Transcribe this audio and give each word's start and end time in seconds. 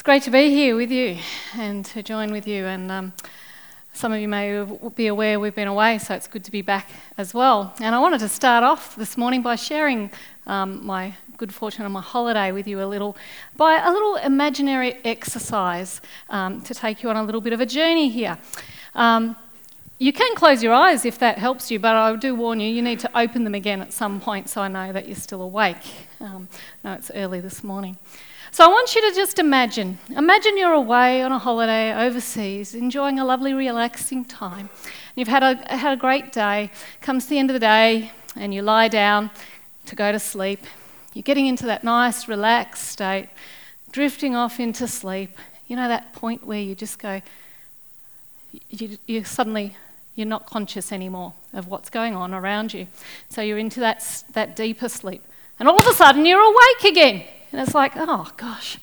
It's 0.00 0.06
great 0.06 0.22
to 0.22 0.30
be 0.30 0.48
here 0.48 0.76
with 0.76 0.90
you 0.90 1.18
and 1.58 1.84
to 1.84 2.02
join 2.02 2.32
with 2.32 2.46
you. 2.46 2.64
And 2.64 2.90
um, 2.90 3.12
some 3.92 4.14
of 4.14 4.18
you 4.18 4.28
may 4.28 4.64
be 4.94 5.08
aware 5.08 5.38
we've 5.38 5.54
been 5.54 5.68
away, 5.68 5.98
so 5.98 6.14
it's 6.14 6.26
good 6.26 6.42
to 6.44 6.50
be 6.50 6.62
back 6.62 6.88
as 7.18 7.34
well. 7.34 7.74
And 7.82 7.94
I 7.94 7.98
wanted 7.98 8.20
to 8.20 8.28
start 8.30 8.64
off 8.64 8.96
this 8.96 9.18
morning 9.18 9.42
by 9.42 9.56
sharing 9.56 10.10
um, 10.46 10.86
my 10.86 11.12
good 11.36 11.52
fortune 11.52 11.84
on 11.84 11.92
my 11.92 12.00
holiday 12.00 12.50
with 12.50 12.66
you 12.66 12.82
a 12.82 12.88
little 12.88 13.14
by 13.58 13.76
a 13.76 13.92
little 13.92 14.16
imaginary 14.16 14.94
exercise 15.04 16.00
um, 16.30 16.62
to 16.62 16.72
take 16.72 17.02
you 17.02 17.10
on 17.10 17.18
a 17.18 17.22
little 17.22 17.42
bit 17.42 17.52
of 17.52 17.60
a 17.60 17.66
journey 17.66 18.08
here. 18.08 18.38
Um, 18.94 19.36
you 19.98 20.14
can 20.14 20.34
close 20.34 20.62
your 20.62 20.72
eyes 20.72 21.04
if 21.04 21.18
that 21.18 21.36
helps 21.36 21.70
you, 21.70 21.78
but 21.78 21.94
I 21.94 22.16
do 22.16 22.34
warn 22.34 22.58
you, 22.58 22.70
you 22.70 22.80
need 22.80 23.00
to 23.00 23.18
open 23.18 23.44
them 23.44 23.54
again 23.54 23.82
at 23.82 23.92
some 23.92 24.18
point 24.18 24.48
so 24.48 24.62
I 24.62 24.68
know 24.68 24.94
that 24.94 25.08
you're 25.08 25.14
still 25.14 25.42
awake. 25.42 26.06
Um, 26.22 26.48
no, 26.82 26.94
it's 26.94 27.10
early 27.14 27.40
this 27.40 27.62
morning. 27.62 27.98
So 28.52 28.64
I 28.64 28.68
want 28.68 28.96
you 28.96 29.08
to 29.08 29.14
just 29.14 29.38
imagine 29.38 29.98
imagine 30.16 30.58
you're 30.58 30.72
away 30.72 31.22
on 31.22 31.30
a 31.30 31.38
holiday 31.38 31.94
overseas, 31.94 32.74
enjoying 32.74 33.20
a 33.20 33.24
lovely, 33.24 33.54
relaxing 33.54 34.24
time. 34.24 34.70
You've 35.14 35.28
had 35.28 35.44
a, 35.44 35.76
had 35.76 35.92
a 35.92 35.96
great 35.96 36.32
day, 36.32 36.72
comes 37.00 37.26
the 37.26 37.38
end 37.38 37.50
of 37.50 37.54
the 37.54 37.60
day, 37.60 38.10
and 38.34 38.52
you 38.52 38.62
lie 38.62 38.88
down 38.88 39.30
to 39.86 39.94
go 39.94 40.10
to 40.10 40.18
sleep. 40.18 40.66
You're 41.14 41.22
getting 41.22 41.46
into 41.46 41.66
that 41.66 41.84
nice, 41.84 42.26
relaxed 42.26 42.88
state, 42.88 43.28
drifting 43.92 44.34
off 44.34 44.58
into 44.58 44.88
sleep. 44.88 45.30
You 45.68 45.76
know 45.76 45.86
that 45.86 46.12
point 46.12 46.44
where 46.44 46.60
you 46.60 46.74
just 46.74 46.98
go, 46.98 47.22
you, 48.68 48.98
you 49.06 49.22
suddenly 49.22 49.76
you're 50.16 50.26
not 50.26 50.46
conscious 50.46 50.90
anymore 50.90 51.34
of 51.52 51.68
what's 51.68 51.88
going 51.88 52.16
on 52.16 52.34
around 52.34 52.74
you. 52.74 52.88
So 53.28 53.42
you're 53.42 53.58
into 53.58 53.78
that, 53.78 54.24
that 54.32 54.56
deeper 54.56 54.88
sleep. 54.88 55.22
And 55.60 55.68
all 55.68 55.78
of 55.78 55.86
a 55.86 55.92
sudden, 55.92 56.26
you're 56.26 56.40
awake 56.40 56.84
again. 56.84 57.24
And 57.52 57.60
it's 57.60 57.74
like, 57.74 57.92
oh 57.96 58.30
gosh, 58.36 58.78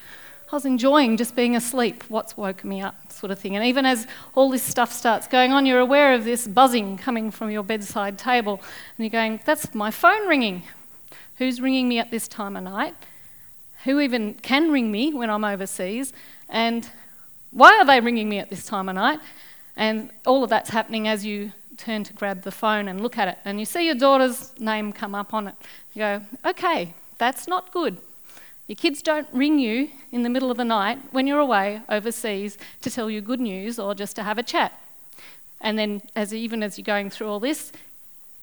I 0.52 0.56
was 0.56 0.66
enjoying 0.66 1.18
just 1.18 1.36
being 1.36 1.56
asleep. 1.56 2.04
What's 2.08 2.38
woken 2.38 2.70
me 2.70 2.82
up, 2.82 3.12
sort 3.12 3.32
of 3.32 3.40
thing. 3.40 3.56
And 3.56 3.66
even 3.66 3.86
as 3.86 4.08
all 4.34 4.50
this 4.50 4.64
stuff 4.64 4.92
starts 4.94 5.28
going 5.28 5.52
on, 5.52 5.66
you're 5.66 5.80
aware 5.80 6.14
of 6.14 6.24
this 6.24 6.48
buzzing 6.48 6.98
coming 6.98 7.32
from 7.32 7.52
your 7.52 7.64
bedside 7.64 8.18
table. 8.18 8.62
And 8.98 9.06
you're 9.06 9.10
going, 9.10 9.42
that's 9.46 9.74
my 9.76 9.92
phone 9.92 10.28
ringing. 10.28 10.64
Who's 11.38 11.60
ringing 11.62 11.90
me 11.90 12.00
at 12.00 12.12
this 12.12 12.28
time 12.28 12.56
of 12.56 12.64
night? 12.64 12.96
Who 13.84 14.00
even 14.00 14.36
can 14.36 14.72
ring 14.72 14.92
me 14.92 15.14
when 15.14 15.30
I'm 15.30 15.44
overseas? 15.44 16.14
And 16.50 16.90
why 17.52 17.78
are 17.78 17.86
they 17.86 18.00
ringing 18.00 18.30
me 18.30 18.40
at 18.40 18.50
this 18.50 18.66
time 18.66 18.90
of 18.90 18.96
night? 18.96 19.20
And 19.76 20.10
all 20.26 20.44
of 20.44 20.50
that's 20.50 20.70
happening 20.70 21.08
as 21.08 21.26
you 21.26 21.52
turn 21.78 22.04
to 22.06 22.14
grab 22.14 22.42
the 22.42 22.52
phone 22.52 22.88
and 22.88 23.02
look 23.02 23.18
at 23.18 23.28
it. 23.28 23.38
And 23.46 23.60
you 23.60 23.66
see 23.66 23.86
your 23.86 23.96
daughter's 23.96 24.58
name 24.60 24.92
come 24.94 25.14
up 25.14 25.34
on 25.34 25.50
it. 25.50 25.56
You 25.94 26.00
go, 26.00 26.22
okay, 26.46 26.94
that's 27.18 27.48
not 27.48 27.72
good. 27.72 27.98
Your 28.68 28.76
kids 28.76 29.02
don't 29.02 29.28
ring 29.32 29.60
you 29.60 29.90
in 30.12 30.24
the 30.24 30.30
middle 30.30 30.52
of 30.52 30.58
the 30.58 30.66
night 30.66 31.00
when 31.12 31.26
you're 31.26 31.40
away 31.40 31.82
overseas 31.88 32.58
to 32.82 32.90
tell 32.90 33.10
you 33.10 33.22
good 33.22 33.40
news 33.40 33.80
or 33.80 33.96
just 33.96 34.16
to 34.18 34.24
have 34.24 34.38
a 34.38 34.44
chat. 34.44 34.78
And 35.62 35.80
then, 35.80 36.02
as 36.16 36.34
even 36.34 36.62
as 36.62 36.78
you're 36.78 36.84
going 36.84 37.10
through 37.10 37.30
all 37.30 37.40
this, 37.40 37.72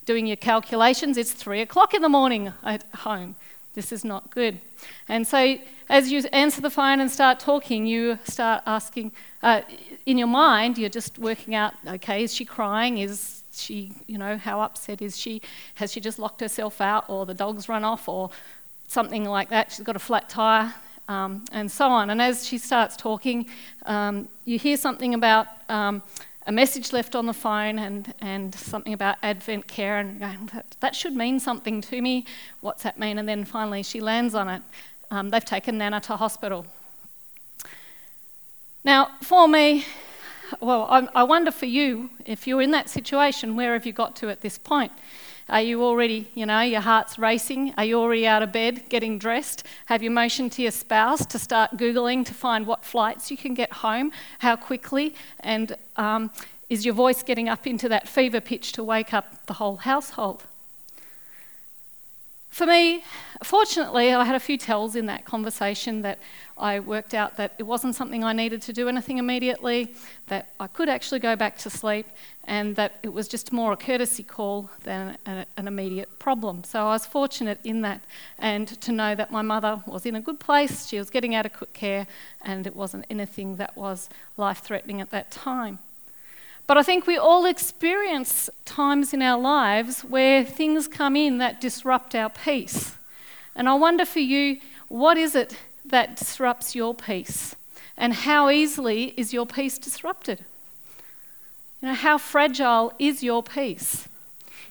doing 0.06 0.26
your 0.26 0.36
calculations, 0.36 1.16
it's 1.16 1.32
three 1.32 1.60
o'clock 1.60 1.94
in 1.94 2.02
the 2.02 2.08
morning 2.08 2.52
at 2.62 2.84
home. 2.94 3.36
This 3.74 3.92
is 3.92 4.04
not 4.04 4.30
good. 4.30 4.60
And 5.08 5.26
so, 5.26 5.58
as 5.88 6.10
you 6.10 6.22
answer 6.32 6.60
the 6.60 6.70
phone 6.70 7.00
and 7.00 7.10
start 7.10 7.38
talking, 7.38 7.86
you 7.86 8.18
start 8.24 8.62
asking, 8.66 9.12
uh, 9.42 9.60
in 10.06 10.16
your 10.16 10.28
mind, 10.28 10.78
you're 10.78 10.88
just 10.88 11.18
working 11.18 11.54
out 11.54 11.74
okay, 11.86 12.24
is 12.24 12.32
she 12.32 12.44
crying? 12.44 12.98
Is 12.98 13.42
she, 13.52 13.92
you 14.06 14.16
know, 14.16 14.38
how 14.38 14.60
upset 14.60 15.02
is 15.02 15.18
she? 15.18 15.42
Has 15.74 15.92
she 15.92 16.00
just 16.00 16.18
locked 16.18 16.40
herself 16.40 16.80
out, 16.80 17.04
or 17.08 17.26
the 17.26 17.34
dog's 17.34 17.68
run 17.68 17.84
off, 17.84 18.08
or 18.08 18.30
something 18.94 19.24
like 19.24 19.50
that? 19.50 19.72
She's 19.72 19.84
got 19.84 19.96
a 19.96 20.04
flat 20.10 20.28
tyre, 20.28 20.72
um, 21.08 21.44
and 21.52 21.70
so 21.70 21.88
on. 21.88 22.10
And 22.10 22.22
as 22.22 22.46
she 22.46 22.58
starts 22.58 22.96
talking, 22.96 23.46
um, 23.84 24.28
you 24.46 24.58
hear 24.58 24.76
something 24.76 25.12
about. 25.12 25.46
Um, 25.68 26.02
a 26.46 26.52
message 26.52 26.92
left 26.92 27.14
on 27.16 27.24
the 27.24 27.32
phone 27.32 27.78
and, 27.78 28.12
and 28.20 28.54
something 28.54 28.92
about 28.92 29.16
Advent 29.22 29.66
care, 29.66 29.96
and 29.98 30.20
going, 30.20 30.50
that, 30.52 30.76
that 30.80 30.94
should 30.94 31.16
mean 31.16 31.40
something 31.40 31.80
to 31.80 32.02
me. 32.02 32.26
What's 32.60 32.82
that 32.82 32.98
mean? 32.98 33.16
And 33.16 33.26
then 33.26 33.46
finally 33.46 33.82
she 33.82 34.00
lands 34.00 34.34
on 34.34 34.50
it. 34.50 34.62
Um, 35.10 35.30
they've 35.30 35.42
taken 35.42 35.78
Nana 35.78 36.00
to 36.02 36.16
hospital. 36.16 36.66
Now, 38.84 39.08
for 39.22 39.48
me, 39.48 39.86
well, 40.60 40.86
I, 40.90 41.08
I 41.14 41.22
wonder 41.22 41.50
for 41.50 41.64
you, 41.64 42.10
if 42.26 42.46
you're 42.46 42.60
in 42.60 42.72
that 42.72 42.90
situation, 42.90 43.56
where 43.56 43.72
have 43.72 43.86
you 43.86 43.94
got 43.94 44.14
to 44.16 44.28
at 44.28 44.42
this 44.42 44.58
point? 44.58 44.92
Are 45.48 45.60
you 45.60 45.84
already, 45.84 46.30
you 46.34 46.46
know, 46.46 46.62
your 46.62 46.80
heart's 46.80 47.18
racing? 47.18 47.74
Are 47.76 47.84
you 47.84 47.98
already 47.98 48.26
out 48.26 48.42
of 48.42 48.50
bed, 48.50 48.88
getting 48.88 49.18
dressed? 49.18 49.66
Have 49.86 50.02
you 50.02 50.10
motioned 50.10 50.52
to 50.52 50.62
your 50.62 50.70
spouse 50.70 51.26
to 51.26 51.38
start 51.38 51.76
Googling 51.76 52.24
to 52.26 52.34
find 52.34 52.66
what 52.66 52.84
flights 52.84 53.30
you 53.30 53.36
can 53.36 53.52
get 53.52 53.70
home, 53.70 54.10
how 54.38 54.56
quickly? 54.56 55.14
And 55.40 55.76
um, 55.96 56.30
is 56.70 56.86
your 56.86 56.94
voice 56.94 57.22
getting 57.22 57.48
up 57.48 57.66
into 57.66 57.90
that 57.90 58.08
fever 58.08 58.40
pitch 58.40 58.72
to 58.72 58.82
wake 58.82 59.12
up 59.12 59.46
the 59.46 59.54
whole 59.54 59.76
household? 59.76 60.44
For 62.48 62.66
me, 62.66 63.02
fortunately, 63.42 64.14
I 64.14 64.24
had 64.24 64.36
a 64.36 64.40
few 64.40 64.56
tells 64.56 64.96
in 64.96 65.06
that 65.06 65.24
conversation 65.24 66.02
that 66.02 66.20
I 66.56 66.80
worked 66.80 67.14
out 67.14 67.36
that 67.36 67.54
it 67.58 67.64
wasn't 67.64 67.96
something 67.96 68.22
I 68.22 68.32
needed 68.32 68.62
to 68.62 68.72
do 68.72 68.88
anything 68.88 69.18
immediately, 69.18 69.94
that 70.28 70.52
I 70.60 70.68
could 70.68 70.88
actually 70.88 71.18
go 71.20 71.34
back 71.34 71.58
to 71.58 71.70
sleep, 71.70 72.06
and 72.44 72.76
that 72.76 72.92
it 73.02 73.12
was 73.12 73.26
just 73.26 73.52
more 73.52 73.72
a 73.72 73.76
courtesy 73.76 74.22
call 74.22 74.70
than 74.84 75.16
a, 75.26 75.46
an 75.56 75.66
immediate 75.66 76.18
problem. 76.18 76.62
So 76.62 76.80
I 76.80 76.92
was 76.92 77.06
fortunate 77.06 77.58
in 77.64 77.80
that, 77.82 78.02
and 78.38 78.68
to 78.82 78.92
know 78.92 79.14
that 79.14 79.32
my 79.32 79.42
mother 79.42 79.82
was 79.86 80.06
in 80.06 80.14
a 80.14 80.20
good 80.20 80.38
place, 80.38 80.86
she 80.86 80.98
was 80.98 81.10
getting 81.10 81.34
adequate 81.34 81.72
care, 81.72 82.06
and 82.40 82.66
it 82.66 82.76
wasn't 82.76 83.04
anything 83.10 83.56
that 83.56 83.76
was 83.76 84.08
life 84.36 84.58
threatening 84.58 85.00
at 85.00 85.10
that 85.10 85.30
time. 85.30 85.80
But 86.66 86.78
I 86.78 86.82
think 86.82 87.06
we 87.06 87.16
all 87.16 87.44
experience 87.44 88.48
times 88.64 89.12
in 89.12 89.20
our 89.20 89.38
lives 89.38 90.02
where 90.02 90.44
things 90.44 90.88
come 90.88 91.14
in 91.14 91.38
that 91.38 91.60
disrupt 91.60 92.14
our 92.14 92.30
peace. 92.30 92.94
And 93.54 93.68
I 93.68 93.74
wonder 93.74 94.06
for 94.06 94.20
you, 94.20 94.60
what 94.88 95.18
is 95.18 95.34
it 95.34 95.58
that 95.84 96.16
disrupts 96.16 96.74
your 96.74 96.94
peace? 96.94 97.56
And 97.96 98.12
how 98.12 98.50
easily 98.50 99.14
is 99.16 99.32
your 99.32 99.46
peace 99.46 99.78
disrupted? 99.78 100.44
You 101.80 101.88
know, 101.88 101.94
how 101.94 102.18
fragile 102.18 102.92
is 102.98 103.22
your 103.22 103.42
peace? 103.42 104.08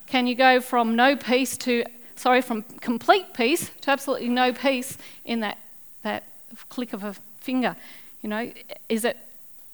Can 0.08 0.28
you 0.28 0.36
go 0.36 0.60
from 0.60 0.96
no 0.96 1.16
peace 1.16 1.58
to, 1.60 1.84
sorry, 2.16 2.42
from 2.42 2.64
complete 2.82 3.34
peace 3.34 3.72
to 3.82 3.92
absolutely 3.92 4.30
no 4.30 4.52
peace 4.52 4.98
in 5.24 5.40
that, 5.40 5.58
that 6.02 6.24
click 6.70 6.94
of 6.94 7.04
a 7.04 7.16
finger? 7.40 7.76
You 8.22 8.30
know, 8.30 8.52
is 8.90 9.06
it 9.06 9.18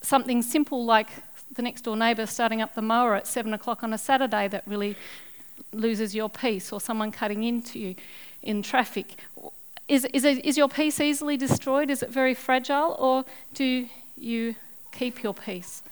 something 0.02 0.42
simple 0.42 0.84
like 0.84 1.08
the 1.54 1.62
next 1.62 1.82
door 1.82 1.96
neighbour 1.96 2.26
starting 2.26 2.62
up 2.62 2.74
the 2.74 2.82
mower 2.82 3.14
at 3.14 3.26
seven 3.26 3.52
o'clock 3.52 3.82
on 3.82 3.92
a 3.92 3.98
Saturday 3.98 4.48
that 4.48 4.62
really 4.66 4.96
loses 5.72 6.14
your 6.14 6.28
peace, 6.28 6.72
or 6.72 6.80
someone 6.80 7.12
cutting 7.12 7.44
into 7.44 7.78
you 7.78 7.94
in 8.42 8.62
traffic. 8.62 9.16
Is, 9.90 10.04
is, 10.14 10.22
it, 10.22 10.44
is 10.44 10.56
your 10.56 10.68
peace 10.68 11.00
easily 11.00 11.36
destroyed? 11.36 11.90
Is 11.90 12.00
it 12.00 12.10
very 12.10 12.32
fragile, 12.32 12.94
or 12.96 13.24
do 13.54 13.88
you 14.16 14.54
keep 14.92 15.24
your 15.24 15.34
peace? 15.34 15.82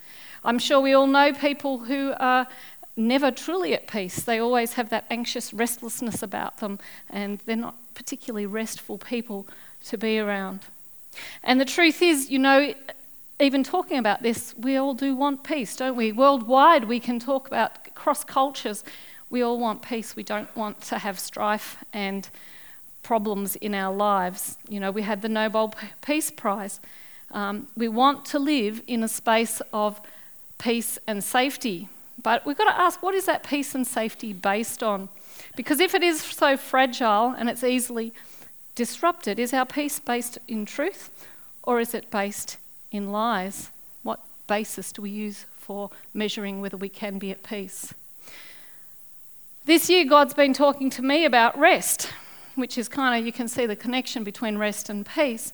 I'm 0.45 0.61
sure 0.61 0.81
we 0.81 0.93
all 0.93 1.09
know 1.09 1.33
people 1.33 1.79
who 1.79 2.15
are 2.21 2.47
never 2.97 3.33
truly 3.33 3.75
at 3.75 3.89
peace. 3.89 4.23
They 4.23 4.39
always 4.39 4.75
have 4.75 4.91
that 4.91 5.07
anxious 5.11 5.53
restlessness 5.53 6.23
about 6.23 6.59
them, 6.59 6.79
and 7.11 7.41
they're 7.45 7.57
not 7.57 7.75
particularly 7.95 8.47
restful 8.47 8.99
people 8.99 9.49
to 9.87 9.99
be 9.99 10.21
around. 10.21 10.61
And 11.43 11.61
the 11.61 11.65
truth 11.65 12.01
is, 12.01 12.31
you 12.31 12.39
know, 12.39 12.75
even 13.41 13.65
talking 13.65 13.99
about 13.99 14.23
this, 14.23 14.55
we 14.57 14.77
all 14.77 14.95
do 14.95 15.17
want 15.17 15.43
peace, 15.43 15.75
don't 15.75 15.97
we? 15.97 16.13
Worldwide, 16.13 16.85
we 16.85 17.01
can 17.01 17.19
talk 17.19 17.49
about 17.49 17.97
cross 17.97 18.23
cultures. 18.23 18.85
We 19.29 19.43
all 19.43 19.59
want 19.59 19.83
peace. 19.83 20.15
We 20.15 20.23
don't 20.23 20.55
want 20.57 20.83
to 20.83 20.99
have 20.99 21.19
strife 21.19 21.83
and 21.93 22.29
problems 23.03 23.57
in 23.57 23.75
our 23.75 23.95
lives. 23.95 24.57
You 24.69 24.81
know, 24.81 24.91
we 24.91 25.03
had 25.03 25.23
the 25.23 25.29
Nobel 25.29 25.75
Peace 26.03 26.31
Prize. 26.31 26.81
Um, 27.31 27.69
we 27.77 27.89
want 27.89 28.25
to 28.27 28.39
live 28.39 28.83
in 28.87 29.03
a 29.03 29.09
space 29.09 29.61
of 29.73 30.01
peace 30.59 30.99
and 31.07 31.23
safety. 31.23 31.89
But 32.23 32.45
we've 32.45 32.59
got 32.59 32.71
to 32.71 32.81
ask 32.81 33.03
what 33.03 33.15
is 33.15 33.27
that 33.27 33.43
peace 33.43 33.75
and 33.75 33.87
safety 33.87 34.33
based 34.33 34.83
on? 34.83 35.09
Because 35.57 35.81
if 35.81 35.95
it 35.95 36.03
is 36.03 36.21
so 36.21 36.57
fragile 36.57 37.35
and 37.37 37.49
it's 37.49 37.65
easily 37.65 38.13
disrupted, 38.75 39.39
is 39.39 39.53
our 39.53 39.67
peace 39.67 39.99
based 39.99 40.39
in 40.49 40.65
truth 40.65 41.11
or 41.63 41.81
is 41.81 41.95
it 41.95 42.11
based 42.11 42.57
in 42.91 43.13
lies, 43.13 43.71
what 44.03 44.21
basis 44.47 44.93
do 44.93 45.03
we 45.03 45.11
use 45.11 45.47
for 45.59 45.91
measuring 46.15 46.61
whether 46.61 46.77
we 46.77 46.89
can 46.89 47.19
be 47.19 47.31
at 47.31 47.43
peace? 47.43 47.93
This 49.67 49.91
year, 49.91 50.07
God's 50.07 50.33
been 50.33 50.55
talking 50.55 50.89
to 50.91 51.03
me 51.03 51.27
about 51.27 51.59
rest, 51.59 52.11
which 52.59 52.77
is 52.77 52.89
kind 52.89 53.19
of, 53.19 53.25
you 53.25 53.33
can 53.33 53.49
see 53.49 53.67
the 53.67 53.77
connection 53.77 54.25
between 54.25 54.59
rest 54.59 54.89
and 54.89 55.07
peace. 55.07 55.53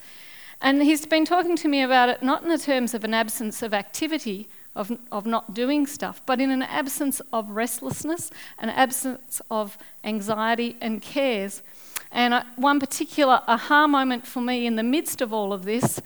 And 0.60 0.82
He's 0.82 1.06
been 1.06 1.24
talking 1.24 1.56
to 1.56 1.68
me 1.68 1.82
about 1.82 2.08
it 2.08 2.22
not 2.22 2.42
in 2.42 2.48
the 2.48 2.58
terms 2.58 2.94
of 2.94 3.04
an 3.04 3.14
absence 3.14 3.62
of 3.62 3.74
activity, 3.74 4.48
of, 4.74 4.98
of 5.12 5.26
not 5.26 5.54
doing 5.54 5.86
stuff, 5.86 6.20
but 6.26 6.40
in 6.40 6.50
an 6.50 6.62
absence 6.62 7.20
of 7.32 7.50
restlessness, 7.50 8.30
an 8.58 8.70
absence 8.70 9.40
of 9.50 9.78
anxiety 10.02 10.76
and 10.80 11.00
cares. 11.00 11.62
And 12.10 12.44
one 12.56 12.80
particular 12.80 13.42
aha 13.46 13.86
moment 13.86 14.26
for 14.26 14.40
me 14.40 14.66
in 14.66 14.76
the 14.76 14.82
midst 14.82 15.20
of 15.20 15.32
all 15.32 15.52
of 15.52 15.64
this 15.64 16.00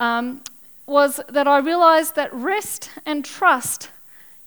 um, 0.00 0.42
was 0.86 1.20
that 1.28 1.46
I 1.46 1.58
realized 1.58 2.16
that 2.16 2.32
rest 2.32 2.90
and 3.04 3.24
trust 3.24 3.90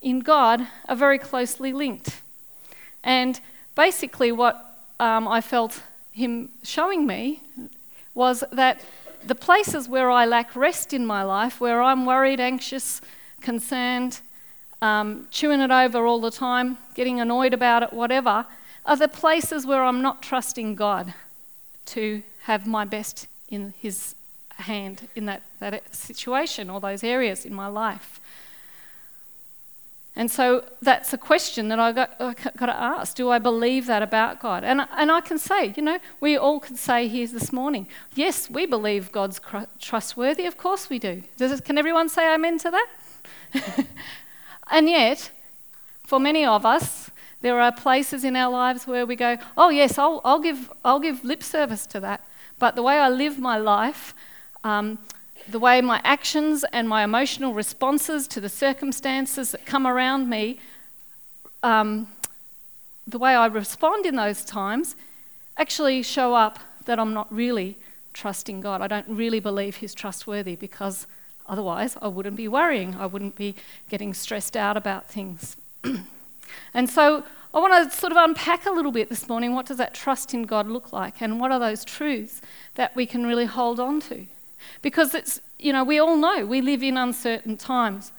in 0.01 0.19
God 0.19 0.67
are 0.87 0.95
very 0.95 1.19
closely 1.19 1.73
linked. 1.73 2.21
And 3.03 3.39
basically, 3.75 4.31
what 4.31 4.70
um, 5.01 5.27
I 5.27 5.41
felt 5.41 5.81
Him 6.11 6.49
showing 6.63 7.05
me 7.05 7.41
was 8.13 8.43
that 8.51 8.79
the 9.25 9.35
places 9.35 9.89
where 9.89 10.11
I 10.11 10.25
lack 10.25 10.55
rest 10.55 10.93
in 10.93 11.05
my 11.05 11.23
life, 11.23 11.59
where 11.59 11.81
I'm 11.81 12.05
worried, 12.05 12.39
anxious, 12.39 13.01
concerned, 13.41 14.21
um, 14.81 15.27
chewing 15.31 15.59
it 15.59 15.71
over 15.71 16.05
all 16.05 16.21
the 16.21 16.31
time, 16.31 16.77
getting 16.93 17.19
annoyed 17.19 17.53
about 17.53 17.83
it, 17.83 17.91
whatever, 17.91 18.45
are 18.85 18.95
the 18.95 19.07
places 19.07 19.65
where 19.65 19.83
I'm 19.83 20.01
not 20.01 20.21
trusting 20.21 20.75
God 20.75 21.13
to 21.85 22.21
have 22.43 22.67
my 22.67 22.85
best 22.85 23.27
in 23.49 23.73
His 23.79 24.15
hand 24.51 25.07
in 25.15 25.25
that, 25.25 25.41
that 25.59 25.95
situation 25.95 26.69
or 26.69 26.79
those 26.79 27.03
areas 27.03 27.43
in 27.45 27.53
my 27.53 27.67
life. 27.67 28.19
And 30.15 30.29
so 30.29 30.65
that's 30.81 31.13
a 31.13 31.17
question 31.17 31.69
that 31.69 31.79
I 31.79 31.93
got, 31.93 32.15
I 32.19 32.33
got 32.57 32.65
to 32.65 32.75
ask. 32.75 33.15
Do 33.15 33.29
I 33.29 33.39
believe 33.39 33.85
that 33.85 34.03
about 34.03 34.41
God? 34.41 34.63
And, 34.63 34.85
and 34.97 35.09
I 35.09 35.21
can 35.21 35.37
say, 35.37 35.73
you 35.77 35.81
know, 35.81 35.99
we 36.19 36.35
all 36.35 36.59
can 36.59 36.75
say 36.75 37.07
here 37.07 37.27
this 37.27 37.53
morning, 37.53 37.87
yes, 38.13 38.49
we 38.49 38.65
believe 38.65 39.11
God's 39.11 39.39
trustworthy. 39.79 40.45
Of 40.45 40.57
course 40.57 40.89
we 40.89 40.99
do. 40.99 41.23
Does, 41.37 41.61
can 41.61 41.77
everyone 41.77 42.09
say 42.09 42.33
amen 42.33 42.59
to 42.59 42.71
that? 42.71 43.85
and 44.71 44.89
yet, 44.89 45.31
for 46.03 46.19
many 46.19 46.45
of 46.45 46.65
us, 46.65 47.09
there 47.39 47.59
are 47.61 47.71
places 47.71 48.25
in 48.25 48.35
our 48.35 48.51
lives 48.51 48.85
where 48.85 49.05
we 49.05 49.15
go, 49.15 49.37
oh, 49.57 49.69
yes, 49.69 49.97
I'll, 49.97 50.19
I'll, 50.25 50.39
give, 50.39 50.71
I'll 50.83 50.99
give 50.99 51.23
lip 51.23 51.41
service 51.41 51.85
to 51.87 52.01
that. 52.01 52.21
But 52.59 52.75
the 52.75 52.83
way 52.83 52.99
I 52.99 53.07
live 53.09 53.39
my 53.39 53.57
life, 53.57 54.13
um, 54.63 54.99
the 55.49 55.59
way 55.59 55.81
my 55.81 56.01
actions 56.03 56.63
and 56.71 56.87
my 56.87 57.03
emotional 57.03 57.53
responses 57.53 58.27
to 58.29 58.41
the 58.41 58.49
circumstances 58.49 59.51
that 59.51 59.65
come 59.65 59.87
around 59.87 60.29
me, 60.29 60.59
um, 61.63 62.07
the 63.07 63.19
way 63.19 63.35
I 63.35 63.47
respond 63.47 64.05
in 64.05 64.15
those 64.15 64.45
times, 64.45 64.95
actually 65.57 66.03
show 66.03 66.33
up 66.33 66.59
that 66.85 66.99
I'm 66.99 67.13
not 67.13 67.33
really 67.33 67.77
trusting 68.13 68.61
God. 68.61 68.81
I 68.81 68.87
don't 68.87 69.07
really 69.07 69.39
believe 69.39 69.77
He's 69.77 69.93
trustworthy 69.93 70.55
because 70.55 71.07
otherwise 71.47 71.97
I 72.01 72.07
wouldn't 72.07 72.35
be 72.35 72.47
worrying, 72.47 72.95
I 72.95 73.05
wouldn't 73.05 73.35
be 73.35 73.55
getting 73.89 74.13
stressed 74.13 74.55
out 74.55 74.77
about 74.77 75.09
things. 75.09 75.57
and 76.73 76.89
so 76.89 77.23
I 77.53 77.59
want 77.59 77.91
to 77.91 77.97
sort 77.97 78.11
of 78.11 78.17
unpack 78.17 78.65
a 78.65 78.71
little 78.71 78.91
bit 78.91 79.09
this 79.09 79.27
morning 79.27 79.53
what 79.53 79.65
does 79.65 79.77
that 79.77 79.93
trust 79.93 80.33
in 80.33 80.43
God 80.43 80.67
look 80.67 80.93
like 80.93 81.21
and 81.21 81.39
what 81.39 81.51
are 81.51 81.59
those 81.59 81.83
truths 81.83 82.41
that 82.75 82.95
we 82.95 83.05
can 83.05 83.25
really 83.25 83.45
hold 83.45 83.79
on 83.79 83.99
to? 84.01 84.25
Because 84.81 85.13
it's, 85.13 85.39
you 85.59 85.73
know, 85.73 85.83
we 85.83 85.99
all 85.99 86.17
know 86.17 86.45
we 86.45 86.61
live 86.61 86.83
in 86.83 86.97
uncertain 86.97 87.57
times. 87.57 88.11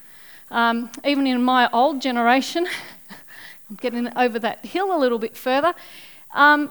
Um, 0.50 0.90
even 1.04 1.26
in 1.26 1.42
my 1.42 1.70
old 1.72 2.02
generation, 2.02 2.66
I'm 3.70 3.76
getting 3.76 4.16
over 4.16 4.38
that 4.38 4.64
hill 4.66 4.94
a 4.94 4.98
little 4.98 5.18
bit 5.18 5.36
further. 5.36 5.74
Um, 6.32 6.70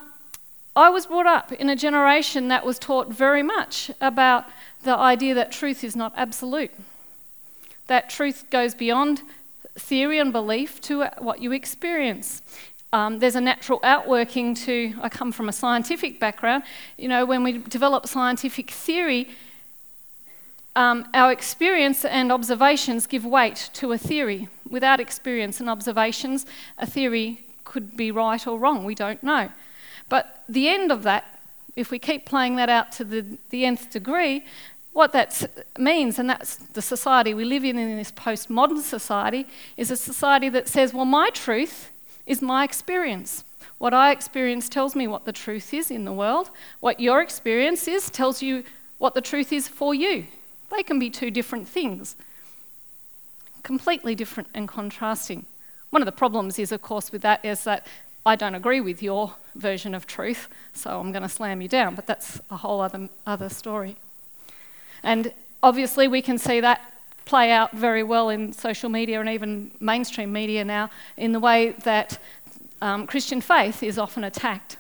I 0.76 0.90
was 0.90 1.08
brought 1.08 1.26
up 1.26 1.52
in 1.52 1.70
a 1.70 1.76
generation 1.76 2.48
that 2.48 2.66
was 2.66 2.80
taught 2.80 3.10
very 3.10 3.44
much 3.44 3.92
about 4.00 4.46
the 4.84 4.96
idea 4.96 5.34
that 5.36 5.52
truth 5.52 5.84
is 5.84 5.96
not 5.96 6.14
absolute, 6.16 6.72
that 7.88 8.10
truth 8.10 8.46
goes 8.50 8.74
beyond 8.74 9.22
theory 9.78 10.20
and 10.20 10.32
belief 10.32 10.80
to 10.82 11.04
what 11.20 11.42
you 11.42 11.52
experience. 11.52 12.42
Um, 12.94 13.20
there's 13.20 13.36
a 13.36 13.42
natural 13.42 13.80
outworking 13.84 14.54
to, 14.56 14.94
I 15.02 15.10
come 15.10 15.32
from 15.32 15.48
a 15.48 15.54
scientific 15.54 16.20
background. 16.20 16.64
You 16.98 17.08
know, 17.08 17.26
when 17.26 17.44
we 17.44 17.58
develop 17.58 18.08
scientific 18.08 18.70
theory, 18.70 19.30
um, 20.76 21.08
our 21.14 21.32
experience 21.32 22.06
and 22.06 22.32
observations 22.32 23.08
give 23.08 23.26
weight 23.26 23.70
to 23.74 23.92
a 23.92 23.98
theory. 23.98 24.48
Without 24.70 25.00
experience 25.00 25.60
and 25.60 25.70
observations, 25.70 26.46
a 26.78 26.86
theory 26.86 27.46
could 27.64 27.98
be 27.98 28.12
right 28.12 28.46
or 28.48 28.58
wrong. 28.58 28.86
We 28.86 28.96
don't 28.96 29.22
know. 29.22 29.50
But 30.10 30.44
the 30.48 30.70
end 30.70 30.92
of 30.92 31.04
that, 31.04 31.40
if 31.76 31.92
we 31.92 32.00
keep 32.00 32.26
playing 32.26 32.56
that 32.58 32.70
out 32.70 32.92
to 32.94 33.04
the, 33.04 33.38
the 33.50 33.66
nth 33.66 33.92
degree, 33.92 34.44
what 34.94 35.14
that 35.14 35.66
means, 35.78 36.20
and 36.20 36.30
that's 36.30 36.56
the 36.56 36.82
society 36.82 37.34
we 37.34 37.46
live 37.46 37.64
in 37.64 37.78
in 37.78 37.98
this 37.98 38.12
postmodern 38.12 38.82
society, 38.82 39.48
is 39.78 39.90
a 39.90 39.96
society 39.96 40.50
that 40.50 40.68
says, 40.68 40.94
well, 40.94 41.06
my 41.06 41.30
truth 41.30 41.92
is 42.26 42.42
my 42.42 42.64
experience. 42.64 43.44
What 43.78 43.94
I 43.94 44.12
experience 44.12 44.70
tells 44.70 44.96
me 44.96 45.08
what 45.08 45.26
the 45.26 45.32
truth 45.32 45.74
is 45.74 45.90
in 45.90 46.06
the 46.06 46.14
world. 46.14 46.50
What 46.82 47.00
your 47.00 47.22
experience 47.22 47.88
is 47.88 48.10
tells 48.10 48.42
you 48.42 48.64
what 48.98 49.16
the 49.16 49.22
truth 49.22 49.52
is 49.52 49.68
for 49.68 49.96
you. 49.96 50.28
They 50.72 50.84
can 50.84 51.00
be 51.00 51.10
two 51.10 51.32
different 51.32 51.68
things, 51.68 52.16
completely 53.64 54.16
different 54.16 54.50
and 54.54 54.68
contrasting. 54.68 55.46
One 55.90 56.02
of 56.02 56.06
the 56.06 56.12
problems 56.12 56.58
is, 56.58 56.72
of 56.72 56.82
course, 56.82 57.12
with 57.12 57.22
that 57.22 57.44
is 57.44 57.64
that 57.66 57.86
I 58.26 58.36
don't 58.36 58.56
agree 58.56 58.82
with 58.82 59.02
your 59.02 59.34
version 59.56 59.94
of 59.94 60.08
truth, 60.08 60.48
so 60.74 61.00
I'm 61.00 61.12
going 61.12 61.24
to 61.24 61.30
slam 61.30 61.62
you 61.62 61.68
down, 61.68 61.96
but 61.96 62.06
that's 62.06 62.40
a 62.50 62.58
whole 62.58 62.80
other, 62.80 63.10
other 63.26 63.50
story. 63.50 63.98
And 65.04 65.34
obviously, 65.64 66.08
we 66.08 66.22
can 66.22 66.38
see 66.38 66.62
that 66.62 66.82
play 67.26 67.52
out 67.52 67.72
very 67.74 68.04
well 68.04 68.30
in 68.30 68.54
social 68.54 68.90
media 68.90 69.20
and 69.20 69.30
even 69.30 69.72
mainstream 69.80 70.32
media 70.32 70.64
now 70.64 70.90
in 71.18 71.32
the 71.32 71.40
way 71.40 71.72
that 71.84 72.20
um, 72.82 73.08
Christian 73.08 73.42
faith 73.42 73.84
is 73.84 73.98
often 73.98 74.24
attacked. 74.24 74.78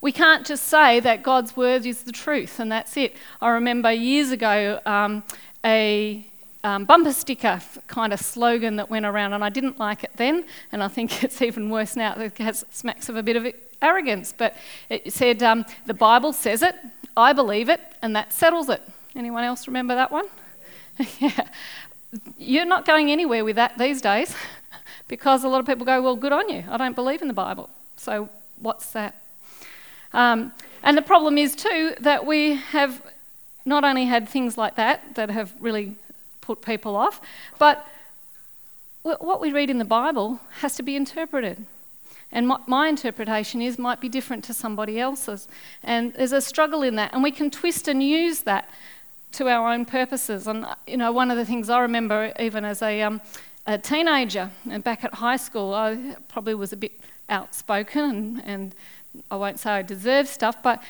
We 0.00 0.12
can't 0.12 0.46
just 0.46 0.66
say 0.66 1.00
that 1.00 1.22
God's 1.22 1.56
word 1.56 1.84
is 1.84 2.02
the 2.02 2.12
truth 2.12 2.58
and 2.58 2.72
that's 2.72 2.96
it. 2.96 3.14
I 3.40 3.50
remember 3.50 3.92
years 3.92 4.30
ago 4.30 4.80
um, 4.86 5.22
a 5.64 6.26
um, 6.62 6.84
bumper 6.84 7.12
sticker 7.12 7.60
kind 7.86 8.12
of 8.12 8.20
slogan 8.20 8.76
that 8.76 8.90
went 8.90 9.06
around, 9.06 9.32
and 9.32 9.42
I 9.42 9.48
didn't 9.48 9.78
like 9.78 10.04
it 10.04 10.10
then, 10.16 10.44
and 10.72 10.82
I 10.82 10.88
think 10.88 11.24
it's 11.24 11.40
even 11.42 11.70
worse 11.70 11.96
now. 11.96 12.14
It 12.18 12.36
has 12.38 12.64
smacks 12.70 13.08
of 13.08 13.16
a 13.16 13.22
bit 13.22 13.36
of 13.36 13.46
arrogance, 13.80 14.34
but 14.36 14.54
it 14.88 15.12
said, 15.12 15.42
um, 15.42 15.64
"The 15.86 15.94
Bible 15.94 16.32
says 16.32 16.62
it, 16.62 16.74
I 17.16 17.32
believe 17.32 17.68
it, 17.68 17.80
and 18.02 18.14
that 18.14 18.32
settles 18.32 18.68
it." 18.68 18.82
Anyone 19.16 19.44
else 19.44 19.66
remember 19.66 19.94
that 19.94 20.12
one? 20.12 20.26
yeah, 21.18 21.48
you're 22.36 22.66
not 22.66 22.84
going 22.84 23.10
anywhere 23.10 23.44
with 23.44 23.56
that 23.56 23.78
these 23.78 24.00
days, 24.00 24.34
because 25.08 25.44
a 25.44 25.48
lot 25.48 25.60
of 25.60 25.66
people 25.66 25.86
go, 25.86 26.02
"Well, 26.02 26.16
good 26.16 26.32
on 26.32 26.48
you. 26.48 26.64
I 26.68 26.76
don't 26.76 26.94
believe 26.94 27.22
in 27.22 27.28
the 27.28 27.34
Bible, 27.34 27.70
so 27.96 28.28
what's 28.58 28.90
that?" 28.92 29.14
Um, 30.12 30.52
and 30.82 30.96
the 30.96 31.02
problem 31.02 31.38
is, 31.38 31.54
too, 31.54 31.94
that 32.00 32.26
we 32.26 32.56
have 32.56 33.02
not 33.64 33.84
only 33.84 34.06
had 34.06 34.28
things 34.28 34.56
like 34.56 34.76
that 34.76 35.14
that 35.14 35.30
have 35.30 35.52
really 35.60 35.96
put 36.40 36.62
people 36.62 36.96
off, 36.96 37.20
but 37.58 37.86
what 39.02 39.40
we 39.40 39.52
read 39.52 39.70
in 39.70 39.78
the 39.78 39.84
Bible 39.84 40.40
has 40.60 40.76
to 40.76 40.82
be 40.82 40.96
interpreted. 40.96 41.64
And 42.32 42.46
my, 42.66 42.88
interpretation 42.88 43.60
is 43.60 43.78
might 43.78 44.00
be 44.00 44.08
different 44.08 44.44
to 44.44 44.54
somebody 44.54 45.00
else's. 45.00 45.48
And 45.82 46.14
there's 46.14 46.32
a 46.32 46.40
struggle 46.40 46.82
in 46.82 46.94
that. 46.96 47.12
And 47.12 47.24
we 47.24 47.32
can 47.32 47.50
twist 47.50 47.88
and 47.88 48.02
use 48.02 48.40
that 48.40 48.70
to 49.32 49.48
our 49.48 49.72
own 49.72 49.84
purposes. 49.84 50.46
And, 50.46 50.64
you 50.86 50.96
know, 50.96 51.10
one 51.10 51.30
of 51.30 51.36
the 51.36 51.44
things 51.44 51.68
I 51.68 51.80
remember 51.80 52.32
even 52.38 52.64
as 52.64 52.82
a, 52.82 53.02
um, 53.02 53.20
a 53.66 53.78
teenager 53.78 54.50
and 54.70 54.84
back 54.84 55.02
at 55.02 55.14
high 55.14 55.38
school, 55.38 55.74
I 55.74 56.16
probably 56.28 56.54
was 56.54 56.72
a 56.72 56.76
bit 56.76 56.92
outspoken 57.28 58.04
and, 58.04 58.42
and 58.44 58.74
I 59.30 59.36
won't 59.36 59.58
say 59.58 59.70
I 59.70 59.82
deserve 59.82 60.28
stuff, 60.28 60.62
but 60.62 60.82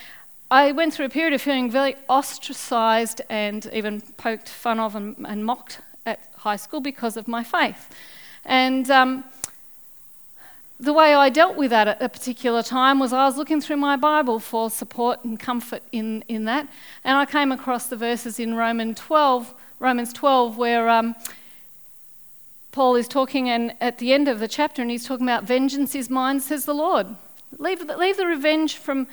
I 0.51 0.73
went 0.73 0.95
through 0.95 1.07
a 1.07 1.11
period 1.11 1.33
of 1.33 1.41
feeling 1.41 1.71
very 1.71 1.95
ostracised 2.09 3.23
and 3.31 3.71
even 3.73 4.01
poked 4.01 4.49
fun 4.49 4.81
of 4.81 4.97
and, 4.97 5.17
and 5.27 5.45
mocked 5.45 5.81
at 6.05 6.19
high 6.37 6.57
school 6.57 6.81
because 6.81 7.17
of 7.17 7.29
my 7.29 7.45
faith. 7.45 7.89
And 8.45 8.91
um, 8.91 9.25
the 10.81 10.93
way 10.93 11.15
I 11.15 11.29
dealt 11.29 11.57
with 11.57 11.71
that 11.71 11.89
at 11.89 12.03
a 12.03 12.09
particular 12.09 12.63
time 12.63 12.99
was 12.99 13.13
I 13.13 13.27
was 13.27 13.37
looking 13.37 13.61
through 13.61 13.77
my 13.77 13.97
Bible 13.97 14.41
for 14.41 14.71
support 14.71 15.23
and 15.25 15.39
comfort 15.39 15.83
in, 15.93 16.25
in 16.27 16.47
that, 16.47 16.67
and 17.05 17.17
I 17.17 17.27
came 17.27 17.53
across 17.53 17.87
the 17.87 17.97
verses 17.97 18.41
in 18.41 18.55
Romans 18.55 18.99
12, 18.99 19.55
Romans 19.79 20.13
12, 20.13 20.57
where 20.57 20.89
um, 20.89 21.15
Paul 22.73 22.97
is 22.97 23.09
talking, 23.09 23.49
and 23.51 23.75
at 23.81 23.99
the 23.99 24.13
end 24.13 24.27
of 24.27 24.41
the 24.41 24.49
chapter, 24.49 24.81
and 24.81 24.91
he's 24.91 25.07
talking 25.07 25.27
about 25.27 25.45
vengeance 25.45 25.95
is 25.95 26.09
mine, 26.09 26.41
says 26.41 26.65
the 26.65 26.75
Lord. 26.75 27.09
Leave, 27.59 27.83
leave 27.83 28.17
the 28.17 28.27
revenge 28.27 28.77
from, 28.77 29.07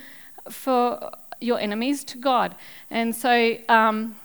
for 0.49 1.11
your 1.39 1.59
enemies 1.59 2.03
to 2.05 2.17
God. 2.17 2.55
And 2.89 3.15
so 3.15 3.57
um, 3.69 4.15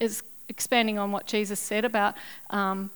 it's 0.00 0.22
expanding 0.48 0.98
on 0.98 1.12
what 1.12 1.26
Jesus 1.26 1.60
said 1.60 1.84
about 1.84 2.14
um, 2.50 2.90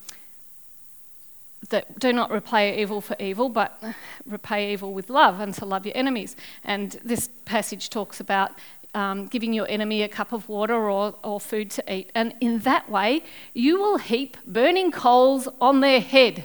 that 1.71 1.99
do 1.99 2.13
not 2.13 2.31
repay 2.31 2.81
evil 2.81 3.01
for 3.01 3.17
evil, 3.19 3.49
but 3.49 3.83
repay 4.25 4.73
evil 4.73 4.93
with 4.93 5.11
love 5.11 5.41
and 5.41 5.53
to 5.55 5.65
love 5.65 5.85
your 5.85 5.97
enemies. 5.97 6.37
And 6.65 6.93
this 7.05 7.29
passage 7.45 7.91
talks 7.91 8.21
about 8.21 8.53
um, 8.95 9.27
giving 9.27 9.53
your 9.53 9.69
enemy 9.69 10.03
a 10.03 10.09
cup 10.09 10.33
of 10.33 10.49
water 10.49 10.75
or, 10.75 11.15
or 11.23 11.41
food 11.41 11.71
to 11.73 11.95
eat. 11.95 12.11
And 12.15 12.35
in 12.41 12.61
that 12.61 12.89
way, 12.91 13.23
you 13.55 13.79
will 13.79 13.99
heap 13.99 14.37
burning 14.47 14.91
coals 14.91 15.49
on 15.61 15.81
their 15.81 16.01
head. 16.01 16.45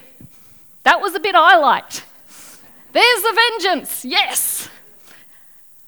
That 0.84 1.00
was 1.00 1.14
the 1.14 1.20
bit 1.20 1.36
I 1.36 1.58
liked. 1.58 2.04
There's 2.94 3.22
the 3.24 3.50
vengeance, 3.60 4.06
yes. 4.06 4.70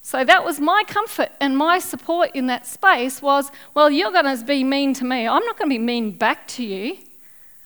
So 0.02 0.24
that 0.24 0.44
was 0.44 0.60
my 0.60 0.84
comfort 0.88 1.32
and 1.40 1.58
my 1.58 1.80
support 1.80 2.32
in 2.34 2.48
that 2.48 2.66
space 2.66 3.22
was, 3.22 3.52
well, 3.74 3.92
you're 3.92 4.12
going 4.12 4.38
to 4.38 4.44
be 4.44 4.64
mean 4.64 4.94
to 4.96 5.06
me. 5.06 5.28
I'm 5.28 5.44
not 5.46 5.58
going 5.58 5.70
to 5.70 5.74
be 5.74 5.80
mean 5.80 6.12
back 6.12 6.48
to 6.50 6.66
you, 6.66 6.98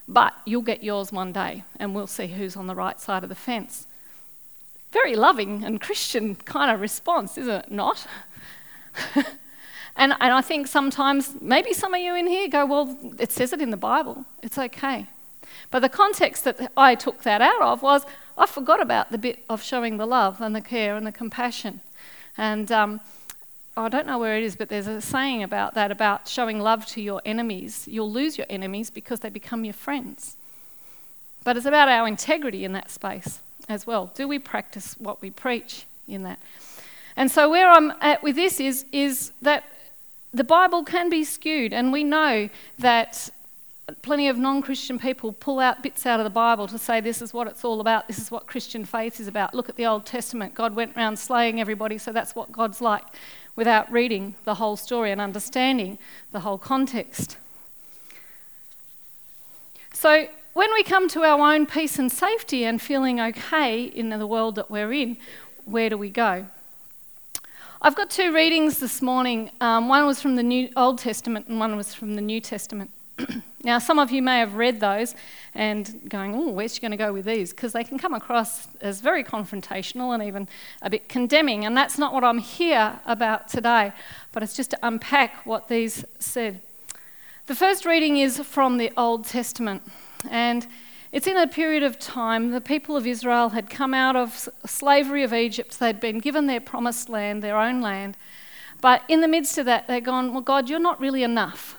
but 0.08 0.34
you'll 0.46 0.62
get 0.62 0.84
yours 0.84 1.12
one 1.12 1.32
day 1.32 1.64
and 1.80 1.96
we'll 1.96 2.08
see 2.08 2.28
who's 2.28 2.58
on 2.58 2.68
the 2.68 2.76
right 2.76 3.00
side 3.00 3.24
of 3.24 3.30
the 3.30 3.36
fence. 3.36 3.88
Very 4.92 5.16
loving 5.16 5.64
and 5.64 5.80
Christian 5.80 6.36
kind 6.36 6.72
of 6.72 6.82
response, 6.82 7.38
isn't 7.38 7.66
it 7.66 7.72
not? 7.72 8.08
and, 9.16 10.14
and 10.20 10.34
I 10.34 10.42
think 10.42 10.68
sometimes, 10.68 11.36
maybe 11.40 11.74
some 11.74 11.94
of 11.94 12.02
you 12.02 12.16
in 12.16 12.28
here 12.28 12.50
go, 12.50 12.66
well, 12.66 12.98
it 13.20 13.32
says 13.32 13.54
it 13.54 13.62
in 13.62 13.70
the 13.70 13.78
Bible. 13.78 14.26
It's 14.44 14.58
okay. 14.58 15.08
But 15.72 15.80
the 15.80 15.90
context 15.90 16.44
that 16.46 16.72
I 16.76 16.96
took 16.96 17.24
that 17.24 17.42
out 17.42 17.62
of 17.62 17.82
was 17.82 18.06
I 18.40 18.46
forgot 18.46 18.82
about 18.82 19.12
the 19.12 19.18
bit 19.18 19.44
of 19.50 19.62
showing 19.62 19.98
the 19.98 20.06
love 20.06 20.40
and 20.40 20.56
the 20.56 20.62
care 20.62 20.96
and 20.96 21.06
the 21.06 21.12
compassion. 21.12 21.82
And 22.38 22.72
um, 22.72 23.02
I 23.76 23.90
don't 23.90 24.08
know 24.08 24.18
where 24.18 24.38
it 24.38 24.44
is, 24.44 24.56
but 24.56 24.70
there's 24.70 24.88
a 24.88 25.02
saying 25.02 25.44
about 25.44 25.74
that 25.74 25.92
about 25.92 26.28
showing 26.28 26.60
love 26.62 26.86
to 26.88 27.02
your 27.02 27.22
enemies. 27.26 27.86
You'll 27.86 28.12
lose 28.12 28.38
your 28.38 28.48
enemies 28.50 28.90
because 28.90 29.20
they 29.20 29.30
become 29.30 29.66
your 29.66 29.74
friends. 29.74 30.38
But 31.44 31.58
it's 31.58 31.66
about 31.66 31.90
our 31.90 32.08
integrity 32.08 32.64
in 32.64 32.72
that 32.74 32.90
space 32.90 33.40
as 33.68 33.86
well. 33.86 34.12
Do 34.16 34.26
we 34.26 34.40
practice 34.40 34.96
what 34.98 35.22
we 35.22 35.32
preach 35.32 35.86
in 36.08 36.24
that? 36.24 36.40
And 37.18 37.30
so, 37.30 37.50
where 37.50 37.70
I'm 37.70 37.92
at 38.00 38.24
with 38.24 38.36
this 38.36 38.62
is, 38.62 38.86
is 38.94 39.34
that 39.42 39.66
the 40.34 40.46
Bible 40.46 40.84
can 40.84 41.10
be 41.10 41.26
skewed, 41.26 41.74
and 41.74 41.92
we 41.92 42.06
know 42.06 42.50
that 42.78 43.30
plenty 44.02 44.28
of 44.28 44.38
non 44.38 44.62
Christian 44.62 45.00
people 45.00 45.32
pull 45.32 45.60
out 45.60 45.84
bits 45.84 46.06
out 46.06 46.20
of 46.20 46.24
the 46.24 46.30
Bible 46.30 46.68
to 46.68 46.78
say 46.78 47.02
this 47.02 47.22
is 47.22 47.34
what 47.34 47.48
it's 47.48 47.64
all 47.64 47.82
about, 47.82 48.08
this 48.08 48.20
is 48.20 48.32
what 48.32 48.48
Christian 48.48 48.86
faith 48.86 49.20
is 49.20 49.28
about. 49.28 49.54
Look 49.54 49.70
at 49.70 49.76
the 49.76 49.86
Old 49.86 50.06
Testament. 50.06 50.56
God 50.56 50.76
went 50.76 50.96
around 50.96 51.18
slaying 51.18 51.60
everybody, 51.60 51.98
so 51.98 52.12
that's 52.12 52.36
what 52.36 52.52
God's 52.52 52.82
like, 52.82 53.04
without 53.56 53.92
reading 53.92 54.36
the 54.44 54.56
whole 54.56 54.76
story 54.76 55.12
and 55.12 55.22
understanding 55.22 55.98
the 56.32 56.42
whole 56.42 56.58
context. 56.58 57.38
So, 59.94 60.28
when 60.54 60.72
we 60.74 60.84
come 60.84 61.08
to 61.10 61.24
our 61.24 61.40
own 61.54 61.66
peace 61.66 62.00
and 62.00 62.12
safety 62.12 62.66
and 62.66 62.82
feeling 62.82 63.20
okay 63.20 63.84
in 63.84 64.10
the 64.10 64.28
world 64.28 64.56
that 64.56 64.70
we're 64.70 64.92
in, 64.92 65.18
where 65.66 65.90
do 65.90 65.98
we 65.98 66.10
go? 66.10 66.48
I've 67.82 67.96
got 67.96 68.10
two 68.10 68.34
readings 68.34 68.80
this 68.80 69.02
morning. 69.02 69.52
Um, 69.62 69.88
one 69.88 70.06
was 70.06 70.22
from 70.22 70.36
the 70.36 70.44
New 70.44 70.70
Old 70.76 70.98
Testament 71.00 71.48
and 71.48 71.60
one 71.60 71.78
was 71.78 71.94
from 71.94 72.16
the 72.16 72.22
New 72.22 72.42
Testament. 72.42 72.92
now, 73.64 73.78
some 73.78 74.00
of 74.00 74.10
you 74.10 74.22
may 74.22 74.40
have 74.40 74.56
read 74.56 74.80
those 74.80 75.16
and 75.54 76.10
going, 76.10 76.34
oh, 76.34 76.50
where's 76.50 76.76
she 76.76 76.82
going 76.82 76.92
to 76.92 76.98
go 76.98 77.12
with 77.12 77.26
these? 77.26 77.52
Because 77.52 77.74
they 77.74 77.84
can 77.84 77.98
come 77.98 78.14
across 78.14 78.70
as 78.80 79.02
very 79.02 79.22
confrontational 79.24 80.14
and 80.14 80.24
even 80.24 80.48
a 80.82 80.90
bit 80.90 81.10
condemning. 81.10 81.66
And 81.66 81.76
that's 81.76 81.98
not 81.98 82.14
what 82.14 82.24
I'm 82.24 82.38
here 82.38 83.00
about 83.06 83.50
today, 83.50 83.92
but 84.32 84.44
it's 84.44 84.56
just 84.56 84.72
to 84.72 84.80
unpack 84.82 85.46
what 85.46 85.68
these 85.68 86.06
said. 86.20 86.62
The 87.48 87.56
first 87.56 87.86
reading 87.86 88.18
is 88.18 88.40
from 88.40 88.78
the 88.78 88.94
Old 88.96 89.26
Testament. 89.26 89.82
And 90.30 90.66
it's 91.12 91.28
in 91.28 91.36
a 91.36 91.48
period 91.48 91.84
of 91.84 92.00
time 92.00 92.52
the 92.52 92.62
people 92.62 92.96
of 92.96 93.06
Israel 93.06 93.50
had 93.50 93.70
come 93.70 93.94
out 93.94 94.16
of 94.16 94.48
slavery 94.66 95.24
of 95.24 95.34
Egypt. 95.34 95.80
They'd 95.80 96.00
been 96.00 96.20
given 96.20 96.48
their 96.48 96.62
promised 96.62 97.10
land, 97.10 97.44
their 97.44 97.58
own 97.58 97.82
land. 97.82 98.16
But 98.80 99.04
in 99.10 99.20
the 99.20 99.28
midst 99.28 99.58
of 99.58 99.66
that, 99.66 99.88
they'd 99.88 100.06
gone, 100.06 100.32
Well, 100.32 100.42
God, 100.42 100.70
you're 100.70 100.80
not 100.80 101.02
really 101.02 101.24
enough 101.24 101.76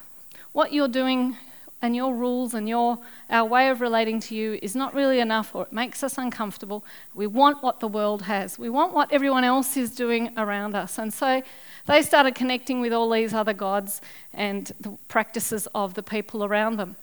what 0.53 0.75
you're 0.75 0.89
doing 0.89 1.39
and 1.83 1.97
your 1.97 2.15
rules 2.15 2.55
and 2.55 2.69
your 2.69 2.99
our 3.31 3.49
way 3.49 3.69
of 3.69 3.81
relating 3.81 4.21
to 4.21 4.35
you 4.35 4.59
is 4.61 4.77
not 4.77 4.95
really 4.95 5.21
enough 5.21 5.55
or 5.55 5.65
it 5.65 5.73
makes 5.73 6.03
us 6.03 6.19
uncomfortable. 6.19 6.85
We 7.15 7.27
want 7.27 7.63
what 7.63 7.81
the 7.81 7.89
world 7.89 8.23
has. 8.23 8.59
We 8.59 8.69
want 8.69 8.93
what 8.93 9.11
everyone 9.13 9.45
else 9.45 9.77
is 9.77 9.95
doing 9.95 10.33
around 10.37 10.75
us. 10.75 10.99
And 10.99 11.13
so 11.13 11.43
they 11.87 12.03
started 12.03 12.35
connecting 12.35 12.81
with 12.81 12.93
all 12.93 13.11
these 13.11 13.33
other 13.33 13.55
gods 13.55 14.01
and 14.33 14.71
the 14.81 14.99
practices 15.09 15.67
of 15.75 15.95
the 15.95 16.03
people 16.03 16.45
around 16.45 16.77
them. 16.77 16.97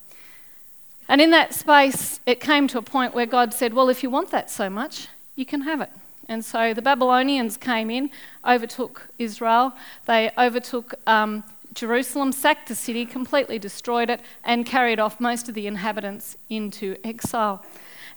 And 1.10 1.22
in 1.22 1.31
that 1.31 1.53
space, 1.53 2.19
it 2.25 2.39
came 2.39 2.67
to 2.67 2.77
a 2.77 2.81
point 2.81 3.15
where 3.15 3.25
God 3.25 3.53
said, 3.53 3.74
Well, 3.74 3.89
if 3.89 4.03
you 4.03 4.10
want 4.10 4.29
that 4.31 4.51
so 4.51 4.69
much, 4.69 5.07
you 5.36 5.46
can 5.46 5.62
have 5.62 5.81
it. 5.81 5.89
And 6.29 6.43
so 6.43 6.74
the 6.74 6.81
Babylonians 6.81 7.55
came 7.55 7.89
in, 7.89 8.10
overtook 8.46 9.07
Israel. 9.17 9.74
They 10.05 10.31
overtook 10.38 10.96
um, 11.07 11.46
Jerusalem 11.77 12.31
sacked 12.31 12.69
the 12.69 12.74
city, 12.74 13.05
completely 13.05 13.60
destroyed 13.60 14.10
it, 14.10 14.19
and 14.43 14.65
carried 14.65 15.00
off 15.00 15.19
most 15.19 15.48
of 15.48 15.53
the 15.53 15.67
inhabitants 15.67 16.36
into 16.50 16.96
exile. 17.03 17.63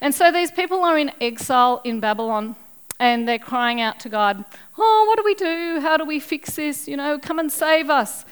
And 0.01 0.15
so 0.15 0.31
these 0.31 0.49
people 0.49 0.83
are 0.83 0.97
in 0.97 1.11
exile 1.21 1.79
in 1.83 1.99
Babylon 1.99 2.55
and 2.99 3.27
they're 3.27 3.37
crying 3.37 3.79
out 3.79 3.99
to 3.99 4.09
God, 4.09 4.43
Oh, 4.79 5.05
what 5.07 5.17
do 5.17 5.23
we 5.23 5.35
do? 5.35 5.79
How 5.79 5.95
do 5.95 6.05
we 6.05 6.19
fix 6.19 6.55
this? 6.55 6.87
You 6.87 6.97
know, 6.97 7.19
come 7.19 7.37
and 7.37 7.51
save 7.51 7.91
us. 7.91 8.25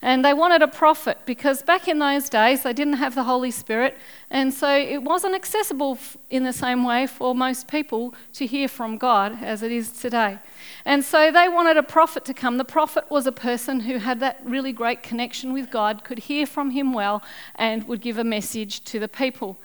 And 0.00 0.24
they 0.24 0.32
wanted 0.32 0.62
a 0.62 0.68
prophet 0.68 1.18
because 1.26 1.62
back 1.62 1.88
in 1.88 1.98
those 1.98 2.28
days 2.28 2.62
they 2.62 2.72
didn't 2.72 2.94
have 2.94 3.16
the 3.16 3.24
Holy 3.24 3.50
Spirit, 3.50 3.98
and 4.30 4.54
so 4.54 4.76
it 4.76 5.02
wasn't 5.02 5.34
accessible 5.34 5.98
in 6.30 6.44
the 6.44 6.52
same 6.52 6.84
way 6.84 7.08
for 7.08 7.34
most 7.34 7.66
people 7.66 8.14
to 8.34 8.46
hear 8.46 8.68
from 8.68 8.96
God 8.96 9.42
as 9.42 9.62
it 9.62 9.72
is 9.72 9.90
today. 9.90 10.38
And 10.84 11.04
so 11.04 11.32
they 11.32 11.48
wanted 11.48 11.76
a 11.76 11.82
prophet 11.82 12.24
to 12.26 12.34
come. 12.34 12.58
The 12.58 12.64
prophet 12.64 13.10
was 13.10 13.26
a 13.26 13.32
person 13.32 13.80
who 13.80 13.98
had 13.98 14.20
that 14.20 14.40
really 14.44 14.72
great 14.72 15.02
connection 15.02 15.52
with 15.52 15.68
God, 15.68 16.04
could 16.04 16.20
hear 16.20 16.46
from 16.46 16.70
him 16.70 16.92
well, 16.92 17.20
and 17.56 17.88
would 17.88 18.00
give 18.00 18.18
a 18.18 18.24
message 18.24 18.84
to 18.84 19.00
the 19.00 19.08
people. 19.08 19.58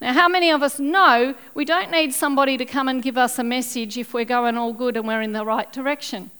Now, 0.00 0.12
how 0.12 0.28
many 0.28 0.50
of 0.50 0.62
us 0.62 0.80
know 0.80 1.34
we 1.54 1.64
don't 1.64 1.90
need 1.90 2.12
somebody 2.12 2.56
to 2.58 2.64
come 2.64 2.88
and 2.88 3.02
give 3.02 3.16
us 3.16 3.38
a 3.38 3.44
message 3.44 3.96
if 3.96 4.12
we're 4.12 4.24
going 4.24 4.56
all 4.56 4.72
good 4.72 4.96
and 4.96 5.06
we're 5.06 5.22
in 5.22 5.32
the 5.32 5.44
right 5.44 5.72
direction? 5.72 6.32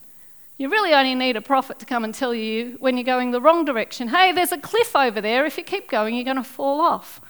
You 0.58 0.70
really 0.70 0.94
only 0.94 1.14
need 1.14 1.36
a 1.36 1.42
prophet 1.42 1.78
to 1.80 1.86
come 1.86 2.02
and 2.02 2.14
tell 2.14 2.34
you 2.34 2.76
when 2.80 2.96
you're 2.96 3.04
going 3.04 3.30
the 3.30 3.40
wrong 3.40 3.66
direction. 3.66 4.08
Hey, 4.08 4.32
there's 4.32 4.52
a 4.52 4.58
cliff 4.58 4.96
over 4.96 5.20
there. 5.20 5.44
If 5.44 5.58
you 5.58 5.64
keep 5.64 5.90
going, 5.90 6.14
you're 6.14 6.24
going 6.24 6.38
to 6.38 6.44
fall 6.44 6.80
off. 6.80 7.20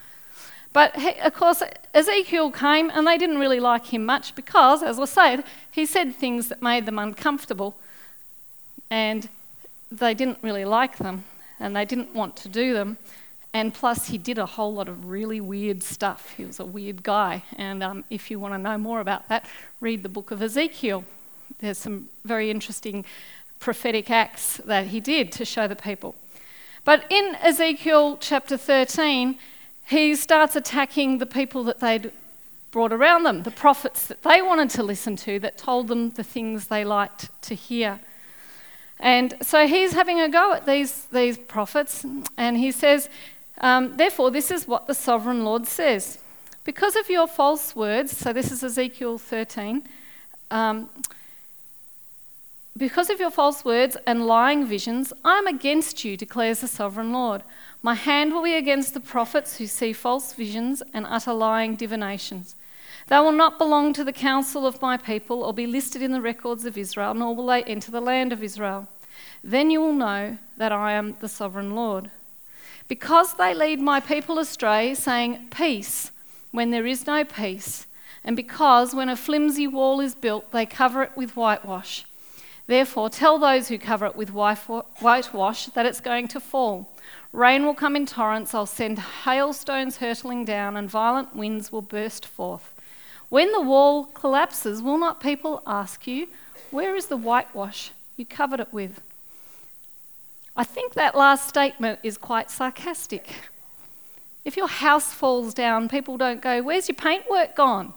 But 0.73 0.95
of 1.25 1.35
course, 1.35 1.62
Ezekiel 1.92 2.52
came 2.52 2.90
and 2.90 3.06
they 3.06 3.18
didn't 3.18 3.38
really 3.38 3.61
like 3.61 3.87
him 3.87 4.04
much 4.04 4.35
because, 4.35 4.83
as 4.83 5.00
I 5.00 5.06
said, 5.06 5.45
he 5.71 5.87
said 5.87 6.14
things 6.14 6.49
that 6.49 6.62
made 6.62 6.87
them 6.87 6.99
uncomfortable 6.99 7.76
and 8.90 9.28
they 9.90 10.14
didn't 10.14 10.38
really 10.42 10.64
like 10.64 10.99
them 10.99 11.25
and 11.59 11.75
they 11.75 11.85
didn't 11.85 12.14
want 12.14 12.37
to 12.37 12.49
do 12.49 12.75
them. 12.75 12.99
And 13.54 13.73
plus, 13.73 14.09
he 14.09 14.18
did 14.18 14.38
a 14.38 14.45
whole 14.45 14.75
lot 14.75 14.87
of 14.87 15.06
really 15.06 15.40
weird 15.40 15.83
stuff. 15.83 16.35
He 16.37 16.45
was 16.45 16.61
a 16.61 16.64
weird 16.64 17.02
guy. 17.02 17.42
And 17.56 17.83
um, 17.83 18.04
if 18.11 18.30
you 18.30 18.38
want 18.38 18.52
to 18.52 18.59
know 18.59 18.76
more 18.76 19.00
about 19.00 19.28
that, 19.30 19.47
read 19.80 20.02
the 20.02 20.11
book 20.11 20.30
of 20.30 20.42
Ezekiel. 20.42 21.04
There's 21.58 21.78
some 21.78 22.08
very 22.24 22.50
interesting 22.50 23.04
prophetic 23.58 24.10
acts 24.10 24.58
that 24.58 24.88
he 24.88 25.00
did 25.00 25.32
to 25.32 25.44
show 25.44 25.66
the 25.66 25.76
people. 25.76 26.14
But 26.84 27.04
in 27.10 27.36
Ezekiel 27.42 28.16
chapter 28.20 28.56
13, 28.56 29.38
he 29.86 30.14
starts 30.14 30.56
attacking 30.56 31.18
the 31.18 31.26
people 31.26 31.64
that 31.64 31.80
they'd 31.80 32.12
brought 32.70 32.92
around 32.92 33.22
them, 33.22 33.42
the 33.42 33.50
prophets 33.50 34.06
that 34.06 34.22
they 34.22 34.42
wanted 34.42 34.70
to 34.70 34.82
listen 34.82 35.16
to, 35.16 35.38
that 35.40 35.56
told 35.56 35.88
them 35.88 36.10
the 36.10 36.22
things 36.22 36.68
they 36.68 36.84
liked 36.84 37.30
to 37.42 37.54
hear. 37.54 38.00
And 38.98 39.34
so 39.42 39.66
he's 39.66 39.92
having 39.92 40.20
a 40.20 40.28
go 40.28 40.52
at 40.52 40.66
these, 40.66 41.06
these 41.06 41.38
prophets, 41.38 42.04
and 42.36 42.56
he 42.56 42.70
says, 42.72 43.08
um, 43.58 43.96
Therefore, 43.96 44.30
this 44.30 44.50
is 44.50 44.68
what 44.68 44.86
the 44.86 44.94
sovereign 44.94 45.44
Lord 45.44 45.66
says. 45.66 46.18
Because 46.64 46.96
of 46.96 47.08
your 47.08 47.26
false 47.26 47.76
words, 47.76 48.16
so 48.16 48.32
this 48.32 48.50
is 48.50 48.64
Ezekiel 48.64 49.18
13, 49.18 49.82
um, 50.50 50.90
because 52.76 53.09
of 53.09 53.18
your 53.18 53.30
false 53.30 53.64
words 53.64 53.97
and 54.06 54.26
lying 54.26 54.66
visions, 54.66 55.12
I 55.25 55.38
am 55.38 55.47
against 55.47 56.04
you, 56.04 56.16
declares 56.16 56.61
the 56.61 56.68
sovereign 56.68 57.12
Lord. 57.12 57.42
My 57.80 57.95
hand 57.95 58.35
will 58.35 58.42
be 58.42 58.54
against 58.54 58.92
the 58.92 59.00
prophets 59.00 59.56
who 59.56 59.66
see 59.66 59.92
false 59.95 60.35
visions 60.35 60.83
and 60.92 61.06
utter 61.09 61.33
lying 61.33 61.76
divinations. 61.76 62.54
They 63.09 63.18
will 63.18 63.33
not 63.33 63.59
belong 63.59 63.92
to 63.95 64.04
the 64.04 64.12
council 64.12 64.66
of 64.66 64.83
my 64.83 64.97
people 64.99 65.42
or 65.42 65.54
be 65.54 65.66
listed 65.66 66.02
in 66.02 66.12
the 66.12 66.21
records 66.21 66.66
of 66.66 66.76
Israel, 66.76 67.14
nor 67.14 67.35
will 67.35 67.47
they 67.47 67.62
enter 67.62 67.90
the 67.90 68.00
land 68.00 68.33
of 68.33 68.42
Israel. 68.42 68.88
Then 69.42 69.71
you 69.71 69.80
will 69.80 69.95
know 69.95 70.37
that 70.59 70.73
I 70.73 70.92
am 70.92 71.16
the 71.21 71.28
sovereign 71.28 71.71
Lord. 71.71 72.11
Because 72.88 73.35
they 73.35 73.54
lead 73.54 73.80
my 73.80 74.00
people 74.00 74.38
astray, 74.38 74.95
saying, 74.95 75.49
Peace, 75.50 76.11
when 76.50 76.71
there 76.73 76.87
is 76.87 77.06
no 77.06 77.25
peace, 77.25 77.87
and 78.23 78.37
because 78.37 78.95
when 78.95 79.09
a 79.09 79.16
flimsy 79.16 79.66
wall 79.66 80.00
is 80.00 80.14
built, 80.14 80.50
they 80.50 80.66
cover 80.66 81.02
it 81.04 81.16
with 81.16 81.37
whitewash 81.37 82.04
Therefore, 82.66 83.08
tell 83.08 83.38
those 83.38 83.68
who 83.68 83.78
cover 83.78 84.06
it 84.06 84.16
with 84.16 84.30
whitewash 84.30 85.66
that 85.66 85.87
it's 85.87 86.00
going 86.00 86.28
to 86.28 86.40
fall. 86.40 86.90
Rain 87.32 87.64
will 87.64 87.75
come 87.75 87.94
in 87.94 88.06
torrents, 88.06 88.54
I'll 88.54 88.66
send 88.66 88.99
hailstones 88.99 89.99
hurtling 89.99 90.44
down, 90.44 90.76
and 90.76 90.90
violent 90.90 91.37
winds 91.37 91.70
will 91.70 91.82
burst 91.82 92.26
forth. 92.26 92.75
When 93.28 93.52
the 93.52 93.61
wall 93.61 94.04
collapses, 94.04 94.82
will 94.82 94.99
not 94.99 95.20
people 95.20 95.62
ask 95.66 96.06
you, 96.06 96.28
Where 96.70 96.96
is 96.96 97.06
the 97.06 97.16
whitewash 97.16 97.92
you 98.16 98.25
covered 98.25 98.61
it 98.61 98.73
with? 98.73 99.00
I 100.56 100.64
think 100.64 100.94
that 100.94 101.14
last 101.14 101.49
statement 101.49 102.00
is 102.02 102.16
quite 102.16 102.50
sarcastic. 102.50 103.28
If 104.44 104.56
your 104.56 104.68
house 104.68 105.12
falls 105.12 105.54
down, 105.54 105.88
people 105.88 106.16
don't 106.16 106.40
go, 106.40 106.62
Where's 106.62 106.88
your 106.88 106.96
paintwork 106.96 107.54
gone? 107.54 107.92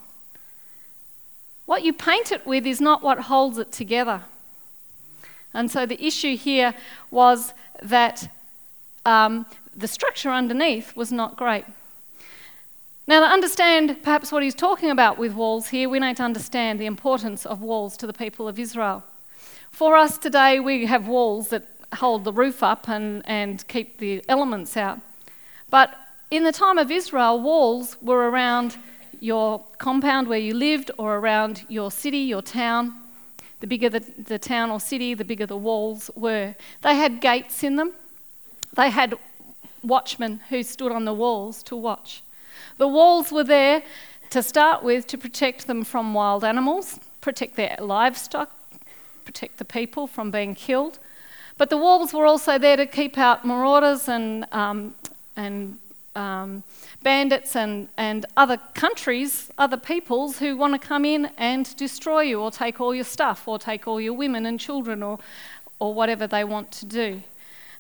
What 1.66 1.84
you 1.84 1.94
paint 1.94 2.32
it 2.32 2.46
with 2.46 2.68
is 2.68 2.82
not 2.82 3.02
what 3.02 3.22
holds 3.22 3.58
it 3.58 3.72
together. 3.72 4.24
And 5.54 5.70
so 5.72 5.86
the 5.86 6.04
issue 6.04 6.38
here 6.38 6.74
was 7.12 7.54
that 7.82 8.32
um, 9.06 9.46
the 9.76 9.88
structure 9.88 10.30
underneath 10.30 10.96
was 10.96 11.12
not 11.12 11.38
great. 11.38 11.66
Now, 13.08 13.22
to 13.22 13.26
understand 13.26 14.04
perhaps 14.04 14.32
what 14.32 14.44
he's 14.44 14.54
talking 14.54 14.92
about 14.92 15.18
with 15.18 15.34
walls 15.34 15.70
here, 15.70 15.90
we 15.90 16.00
need 16.00 16.18
to 16.18 16.24
understand 16.24 16.80
the 16.80 16.86
importance 16.86 17.46
of 17.46 17.62
walls 17.62 17.98
to 17.98 18.06
the 18.06 18.14
people 18.14 18.48
of 18.48 18.60
Israel. 18.60 19.04
For 19.72 19.96
us 19.96 20.18
today, 20.20 20.60
we 20.60 20.86
have 20.86 21.08
walls 21.08 21.50
that 21.50 21.66
hold 21.96 22.24
the 22.24 22.34
roof 22.34 22.62
up 22.62 22.88
and, 22.88 23.24
and 23.26 23.68
keep 23.68 23.98
the 23.98 24.24
elements 24.30 24.78
out. 24.78 25.00
But 25.72 25.96
in 26.30 26.44
the 26.44 26.52
time 26.52 26.78
of 26.78 26.92
Israel, 26.92 27.40
walls 27.40 27.98
were 28.02 28.30
around 28.30 28.78
your 29.20 29.64
compound 29.80 30.28
where 30.28 30.40
you 30.40 30.54
lived 30.54 30.92
or 30.98 31.18
around 31.18 31.66
your 31.68 31.90
city, 31.90 32.20
your 32.20 32.44
town. 32.44 32.94
The 33.60 33.68
bigger 33.68 33.90
the, 33.90 34.00
the 34.00 34.40
town 34.40 34.72
or 34.72 34.80
city, 34.80 35.14
the 35.14 35.26
bigger 35.26 35.46
the 35.46 35.58
walls 35.58 36.10
were. 36.16 36.56
They 36.82 36.96
had 36.96 37.22
gates 37.22 37.64
in 37.64 37.76
them, 37.76 37.94
they 38.74 38.90
had 38.90 39.16
watchmen 39.84 40.42
who 40.50 40.64
stood 40.64 40.92
on 40.92 41.06
the 41.06 41.14
walls 41.14 41.64
to 41.64 41.76
watch. 41.76 42.22
The 42.78 42.88
walls 42.88 43.32
were 43.32 43.44
there 43.44 43.84
to 44.30 44.44
start 44.44 44.84
with 44.84 45.08
to 45.08 45.18
protect 45.18 45.68
them 45.68 45.84
from 45.84 46.14
wild 46.14 46.44
animals, 46.44 47.00
protect 47.22 47.56
their 47.56 47.76
livestock, 47.80 48.52
protect 49.26 49.58
the 49.58 49.66
people 49.66 50.08
from 50.08 50.32
being 50.32 50.56
killed. 50.56 51.00
But 51.58 51.70
the 51.70 51.78
walls 51.78 52.14
were 52.14 52.26
also 52.26 52.58
there 52.58 52.78
to 52.78 52.86
keep 52.86 53.18
out 53.18 53.46
marauders 53.46 54.08
and, 54.08 54.46
um, 54.54 54.96
and 55.36 55.78
um, 56.16 56.64
bandits 57.04 57.56
and, 57.56 57.90
and 57.98 58.26
other 58.36 58.58
countries, 58.74 59.52
other 59.58 59.78
peoples 59.78 60.40
who 60.40 60.58
want 60.58 60.74
to 60.74 60.80
come 60.80 61.06
in 61.06 61.32
and 61.38 61.76
destroy 61.76 62.22
you 62.22 62.42
or 62.42 62.52
take 62.52 62.82
all 62.82 62.94
your 62.94 63.04
stuff 63.04 63.48
or 63.48 63.60
take 63.60 63.88
all 63.88 64.02
your 64.02 64.14
women 64.14 64.46
and 64.46 64.60
children 64.60 65.04
or, 65.04 65.20
or 65.80 65.94
whatever 65.94 66.28
they 66.28 66.44
want 66.44 66.72
to 66.72 66.86
do. 66.86 67.22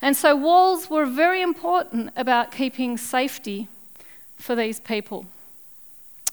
And 0.01 0.15
so 0.15 0.35
walls 0.35 0.89
were 0.89 1.05
very 1.05 1.41
important 1.41 2.11
about 2.15 2.51
keeping 2.51 2.97
safety 2.97 3.67
for 4.37 4.55
these 4.55 4.79
people, 4.79 5.25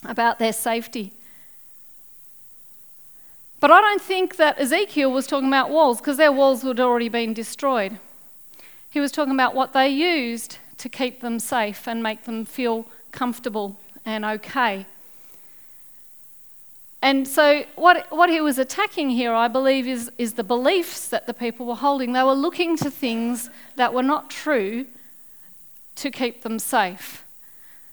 about 0.05 0.39
their 0.39 0.53
safety. 0.53 1.13
But 3.59 3.71
I 3.73 3.81
don't 3.81 4.03
think 4.03 4.37
that 4.37 4.61
Ezekiel 4.61 5.11
was 5.11 5.27
talking 5.27 5.49
about 5.49 5.71
walls 5.71 5.99
because 5.99 6.19
their 6.19 6.31
walls 6.31 6.63
had 6.63 6.79
already 6.79 7.09
been 7.09 7.35
destroyed. 7.35 7.99
He 8.91 9.01
was 9.01 9.11
talking 9.11 9.35
about 9.35 9.55
what 9.55 9.73
they 9.73 9.89
used 9.89 10.59
to 10.79 10.89
keep 10.89 11.21
them 11.21 11.39
safe 11.39 11.87
and 11.89 12.03
make 12.03 12.25
them 12.25 12.45
feel 12.45 12.87
comfortable 13.13 13.79
and 14.05 14.25
okay. 14.25 14.87
And 17.03 17.29
so, 17.29 17.65
what, 17.77 18.07
what 18.11 18.31
he 18.31 18.41
was 18.41 18.59
attacking 18.59 19.11
here, 19.11 19.33
I 19.33 19.49
believe, 19.49 19.87
is, 19.87 20.11
is 20.19 20.35
the 20.35 20.45
beliefs 20.45 21.09
that 21.09 21.27
the 21.27 21.35
people 21.35 21.67
were 21.67 21.77
holding. 21.77 22.13
They 22.13 22.23
were 22.23 22.33
looking 22.33 22.77
to 22.79 22.91
things 22.91 23.51
that 23.77 23.93
were 23.93 24.03
not 24.03 24.31
true 24.31 24.87
to 25.97 26.11
keep 26.11 26.43
them 26.43 26.59
safe. 26.59 27.25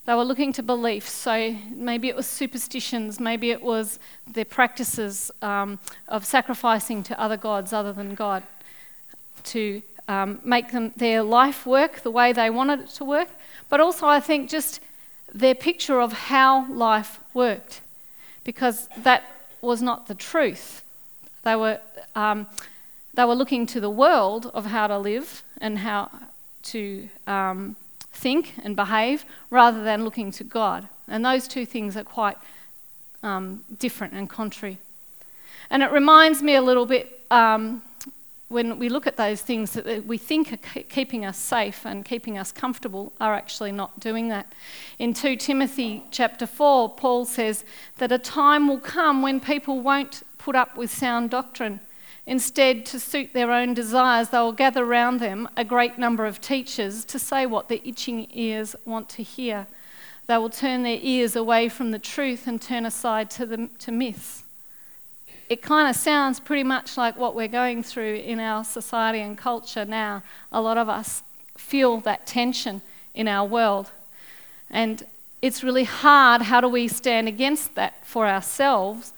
They 0.05 0.15
were 0.15 0.23
looking 0.23 0.51
to 0.53 0.63
beliefs. 0.63 1.11
So, 1.11 1.55
maybe 1.69 2.07
it 2.07 2.15
was 2.15 2.25
superstitions, 2.25 3.19
maybe 3.19 3.51
it 3.51 3.61
was 3.61 3.99
their 4.25 4.45
practices 4.45 5.29
um, 5.41 5.79
of 6.07 6.25
sacrificing 6.25 7.03
to 7.03 7.19
other 7.19 7.37
gods 7.37 7.73
other 7.73 7.93
than 7.93 8.15
God 8.15 8.43
to 9.43 9.81
um, 10.07 10.39
make 10.43 10.71
them 10.71 10.91
their 10.95 11.23
life 11.23 11.65
work 11.65 12.01
the 12.01 12.11
way 12.11 12.33
they 12.33 12.49
wanted 12.49 12.81
it 12.81 12.89
to 12.89 13.05
work, 13.05 13.29
but 13.69 13.79
also 13.79 14.07
I 14.07 14.19
think 14.19 14.49
just 14.49 14.79
their 15.33 15.55
picture 15.55 15.99
of 16.01 16.13
how 16.13 16.71
life 16.71 17.19
worked, 17.33 17.81
because 18.43 18.87
that 18.97 19.23
was 19.61 19.81
not 19.81 20.07
the 20.07 20.15
truth. 20.15 20.83
They 21.43 21.55
were 21.55 21.79
um, 22.15 22.47
they 23.13 23.25
were 23.25 23.35
looking 23.35 23.65
to 23.67 23.79
the 23.79 23.89
world 23.89 24.51
of 24.53 24.65
how 24.65 24.87
to 24.87 24.97
live 24.97 25.43
and 25.61 25.79
how 25.79 26.09
to 26.63 27.09
um, 27.27 27.75
think 28.11 28.53
and 28.63 28.75
behave, 28.75 29.25
rather 29.49 29.83
than 29.83 30.03
looking 30.03 30.31
to 30.31 30.43
God. 30.43 30.87
And 31.07 31.25
those 31.25 31.47
two 31.47 31.65
things 31.65 31.97
are 31.97 32.03
quite 32.03 32.37
um, 33.21 33.63
different 33.79 34.13
and 34.13 34.29
contrary. 34.29 34.77
And 35.69 35.83
it 35.83 35.91
reminds 35.91 36.41
me 36.41 36.55
a 36.55 36.61
little 36.61 36.85
bit 36.85 37.21
um, 37.31 37.81
when 38.53 38.77
we 38.77 38.87
look 38.87 39.07
at 39.07 39.17
those 39.17 39.41
things 39.41 39.71
that 39.71 40.05
we 40.05 40.17
think 40.17 40.53
are 40.53 40.83
keeping 40.83 41.25
us 41.25 41.37
safe 41.37 41.85
and 41.85 42.05
keeping 42.05 42.37
us 42.37 42.51
comfortable 42.51 43.11
are 43.19 43.33
actually 43.33 43.71
not 43.71 43.99
doing 43.99 44.29
that. 44.29 44.53
In 44.99 45.13
2 45.13 45.35
Timothy 45.35 46.03
chapter 46.11 46.45
4, 46.45 46.95
Paul 46.95 47.25
says 47.25 47.65
that 47.97 48.11
a 48.11 48.19
time 48.19 48.67
will 48.67 48.79
come 48.79 49.21
when 49.21 49.39
people 49.39 49.81
won't 49.81 50.21
put 50.37 50.55
up 50.55 50.77
with 50.77 50.91
sound 50.91 51.31
doctrine. 51.31 51.79
Instead, 52.25 52.85
to 52.85 52.99
suit 52.99 53.33
their 53.33 53.51
own 53.51 53.73
desires, 53.73 54.29
they 54.29 54.37
will 54.37 54.53
gather 54.53 54.85
round 54.85 55.19
them 55.19 55.49
a 55.57 55.65
great 55.65 55.97
number 55.97 56.25
of 56.25 56.39
teachers 56.39 57.03
to 57.05 57.19
say 57.19 57.45
what 57.45 57.67
their 57.67 57.79
itching 57.83 58.27
ears 58.31 58.75
want 58.85 59.09
to 59.09 59.23
hear. 59.23 59.67
They 60.27 60.37
will 60.37 60.49
turn 60.49 60.83
their 60.83 60.99
ears 61.01 61.35
away 61.35 61.67
from 61.67 61.91
the 61.91 61.99
truth 61.99 62.47
and 62.47 62.61
turn 62.61 62.85
aside 62.85 63.29
to, 63.31 63.45
the, 63.45 63.69
to 63.79 63.91
myths 63.91 64.42
it 65.49 65.61
kind 65.61 65.89
of 65.89 65.95
sounds 65.95 66.39
pretty 66.39 66.63
much 66.63 66.97
like 66.97 67.17
what 67.17 67.35
we're 67.35 67.47
going 67.47 67.83
through 67.83 68.15
in 68.15 68.39
our 68.39 68.63
society 68.63 69.19
and 69.19 69.37
culture 69.37 69.85
now. 69.85 70.23
A 70.51 70.61
lot 70.61 70.77
of 70.77 70.89
us 70.89 71.23
feel 71.57 71.99
that 72.01 72.25
tension 72.25 72.81
in 73.13 73.27
our 73.27 73.47
world. 73.47 73.91
And 74.69 75.05
it's 75.41 75.63
really 75.63 75.83
hard. 75.83 76.43
How 76.43 76.61
do 76.61 76.67
we 76.67 76.87
stand 76.87 77.27
against 77.27 77.75
that 77.75 78.05
for 78.05 78.27
ourselves? 78.27 79.13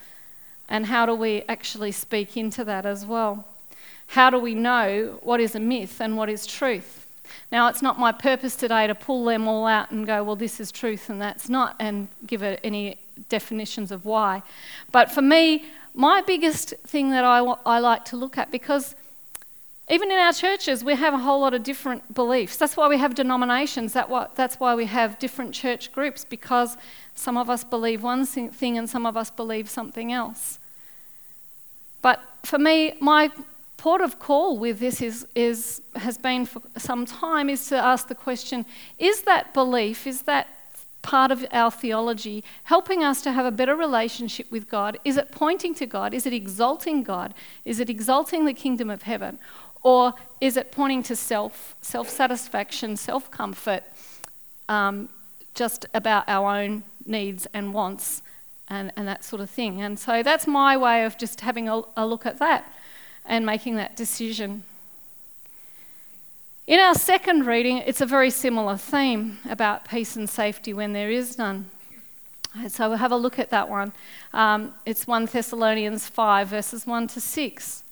And 0.68 0.88
how 0.88 1.06
do 1.06 1.14
we 1.14 1.44
actually 1.48 1.92
speak 1.92 2.36
into 2.36 2.64
that 2.64 2.86
as 2.86 3.06
well? 3.06 3.48
How 4.08 4.30
do 4.30 4.40
we 4.40 4.56
know 4.56 5.20
what 5.22 5.40
is 5.40 5.56
a 5.56 5.60
myth 5.60 6.02
and 6.02 6.18
what 6.18 6.30
is 6.30 6.46
truth? 6.46 7.06
Now, 7.52 7.68
it's 7.68 7.82
not 7.82 8.00
my 8.00 8.12
purpose 8.12 8.56
today 8.56 8.88
to 8.88 8.96
pull 8.96 9.26
them 9.26 9.48
all 9.48 9.66
out 9.66 9.92
and 9.92 10.06
go, 10.06 10.24
well, 10.24 10.36
this 10.36 10.60
is 10.60 10.72
truth 10.72 11.10
and 11.10 11.22
that's 11.22 11.50
not, 11.50 11.76
and 11.80 12.08
give 12.26 12.44
it 12.44 12.60
any 12.64 12.98
definitions 13.30 13.92
of 13.92 14.06
why. 14.06 14.44
But 14.92 15.12
for 15.12 15.22
me, 15.22 15.66
my 15.94 16.22
biggest 16.22 16.74
thing 16.86 17.12
that 17.12 17.24
I, 17.24 17.40
I 17.66 17.80
like 17.80 18.06
to 18.06 18.18
look 18.18 18.38
at 18.38 18.52
because 18.52 18.96
even 19.90 20.12
in 20.12 20.18
our 20.18 20.34
churches, 20.34 20.84
we 20.84 20.96
have 20.96 21.14
a 21.14 21.20
whole 21.20 21.42
lot 21.42 21.54
of 21.54 21.62
different 21.62 22.14
beliefs. 22.14 22.58
That's 22.58 22.76
why 22.76 22.88
we 22.88 22.98
have 22.98 23.14
denominations. 23.14 23.94
That 23.94 24.10
what, 24.10 24.36
that's 24.36 24.60
why 24.60 24.74
we 24.74 24.86
have 24.86 25.20
different 25.20 25.54
church 25.54 25.92
groups 25.92 26.26
because 26.26 26.76
some 27.14 27.38
of 27.38 27.50
us 27.50 27.64
believe 27.64 28.02
one 28.02 28.26
thing 28.26 28.78
and 28.78 28.90
some 28.90 29.06
of 29.06 29.16
us 29.16 29.30
believe 29.30 29.70
something 29.70 30.12
else. 30.12 30.60
But 32.02 32.20
for 32.44 32.58
me, 32.58 32.94
my 33.00 33.30
port 33.78 34.02
of 34.02 34.18
call 34.18 34.58
with 34.58 34.80
this 34.80 35.02
is, 35.02 35.28
is, 35.36 35.82
has 35.96 36.18
been 36.18 36.48
for 36.48 36.62
some 36.78 37.06
time 37.06 37.50
is 37.50 37.68
to 37.68 37.78
ask 37.78 38.08
the 38.08 38.16
question 38.16 38.66
is 38.98 39.22
that 39.22 39.54
belief, 39.54 40.08
is 40.08 40.24
that 40.24 40.48
part 41.06 41.30
of 41.30 41.46
our 41.52 41.70
theology, 41.70 42.44
helping 42.64 43.04
us 43.04 43.22
to 43.22 43.32
have 43.32 43.46
a 43.46 43.52
better 43.52 43.76
relationship 43.76 44.52
with 44.52 44.68
God? 44.68 44.98
Is 45.06 45.18
it 45.18 45.32
pointing 45.32 45.76
to 45.76 45.86
God? 45.86 46.16
Is 46.16 46.26
it 46.26 46.34
exalting 46.34 47.04
God? 47.04 47.36
Is 47.64 47.80
it 47.80 47.92
exalting 47.92 48.46
the 48.46 48.54
kingdom 48.54 48.90
of 48.90 49.04
heaven? 49.04 49.38
Or 49.84 50.16
is 50.42 50.58
it 50.58 50.72
pointing 50.72 51.04
to 51.04 51.16
self, 51.16 51.76
self 51.80 52.10
satisfaction, 52.10 52.98
self 52.98 53.30
comfort, 53.30 53.84
um, 54.68 55.10
just 55.54 55.86
about 55.94 56.24
our 56.28 56.58
own 56.60 56.84
needs 57.06 57.46
and 57.54 57.72
wants 57.72 58.24
and, 58.68 58.92
and 58.96 59.08
that 59.08 59.24
sort 59.24 59.44
of 59.44 59.50
thing? 59.52 59.84
And 59.84 60.00
so 60.00 60.24
that's 60.24 60.48
my 60.48 60.76
way 60.76 61.06
of 61.06 61.20
just 61.20 61.42
having 61.42 61.70
a, 61.70 61.84
a 61.96 62.08
look 62.08 62.26
at 62.26 62.40
that 62.40 62.66
and 63.26 63.46
making 63.46 63.76
that 63.76 63.96
decision. 63.96 64.64
In 66.68 66.80
our 66.80 66.96
second 66.96 67.46
reading, 67.46 67.78
it's 67.78 68.02
a 68.02 68.08
very 68.08 68.32
similar 68.32 68.76
theme 68.76 69.38
about 69.48 69.88
peace 69.88 70.16
and 70.16 70.28
safety 70.28 70.74
when 70.74 70.94
there 70.94 71.12
is 71.12 71.38
none. 71.38 71.70
So 72.70 72.90
we'll 72.90 72.98
have 72.98 73.12
a 73.12 73.18
look 73.18 73.38
at 73.38 73.52
that 73.52 73.70
one. 73.70 73.94
Um, 74.34 74.74
it's 74.84 75.06
1 75.06 75.28
Thessalonians 75.28 76.08
5, 76.08 76.48
verses 76.48 76.88
1 76.88 77.08
to 77.10 77.22
6. 77.22 77.84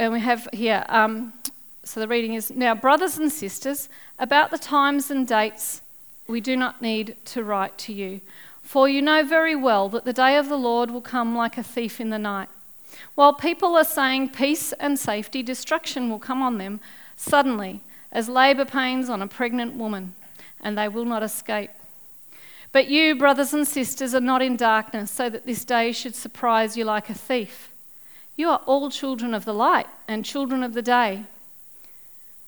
And 0.00 0.12
we 0.12 0.18
have 0.18 0.48
here, 0.52 0.84
um, 0.88 1.32
so 1.84 2.00
the 2.00 2.08
reading 2.08 2.34
is 2.34 2.50
Now, 2.50 2.74
brothers 2.74 3.16
and 3.16 3.30
sisters, 3.30 3.88
about 4.18 4.50
the 4.50 4.58
times 4.58 5.12
and 5.12 5.28
dates, 5.28 5.80
we 6.26 6.40
do 6.40 6.56
not 6.56 6.82
need 6.82 7.14
to 7.26 7.44
write 7.44 7.78
to 7.78 7.92
you, 7.92 8.20
for 8.62 8.88
you 8.88 9.00
know 9.00 9.22
very 9.22 9.54
well 9.54 9.88
that 9.90 10.04
the 10.04 10.12
day 10.12 10.36
of 10.36 10.48
the 10.48 10.58
Lord 10.58 10.90
will 10.90 11.00
come 11.00 11.36
like 11.36 11.56
a 11.56 11.62
thief 11.62 12.00
in 12.00 12.10
the 12.10 12.18
night. 12.18 12.48
While 13.14 13.34
people 13.34 13.76
are 13.76 13.84
saying 13.84 14.30
peace 14.30 14.72
and 14.72 14.98
safety, 14.98 15.42
destruction 15.42 16.10
will 16.10 16.18
come 16.18 16.42
on 16.42 16.58
them 16.58 16.80
suddenly, 17.16 17.80
as 18.10 18.28
labour 18.28 18.64
pains 18.64 19.08
on 19.08 19.22
a 19.22 19.28
pregnant 19.28 19.74
woman, 19.74 20.14
and 20.60 20.76
they 20.76 20.88
will 20.88 21.04
not 21.04 21.22
escape. 21.22 21.70
But 22.72 22.88
you, 22.88 23.14
brothers 23.14 23.54
and 23.54 23.68
sisters, 23.68 24.16
are 24.16 24.20
not 24.20 24.42
in 24.42 24.56
darkness, 24.56 25.12
so 25.12 25.30
that 25.30 25.46
this 25.46 25.64
day 25.64 25.92
should 25.92 26.16
surprise 26.16 26.76
you 26.76 26.84
like 26.84 27.08
a 27.08 27.14
thief. 27.14 27.70
You 28.36 28.48
are 28.48 28.62
all 28.66 28.90
children 28.90 29.32
of 29.32 29.44
the 29.44 29.54
light 29.54 29.86
and 30.08 30.24
children 30.24 30.64
of 30.64 30.74
the 30.74 30.82
day. 30.82 31.24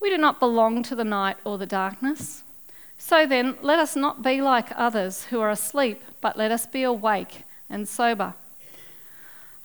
We 0.01 0.09
do 0.09 0.17
not 0.17 0.41
belong 0.41 0.83
to 0.83 0.95
the 0.95 1.05
night 1.05 1.37
or 1.45 1.57
the 1.57 1.65
darkness. 1.65 2.43
So 2.97 3.25
then, 3.25 3.57
let 3.61 3.79
us 3.79 3.95
not 3.95 4.21
be 4.21 4.41
like 4.41 4.67
others 4.75 5.25
who 5.25 5.39
are 5.39 5.49
asleep, 5.49 6.03
but 6.19 6.37
let 6.37 6.51
us 6.51 6.65
be 6.65 6.83
awake 6.83 7.43
and 7.69 7.87
sober. 7.87 8.33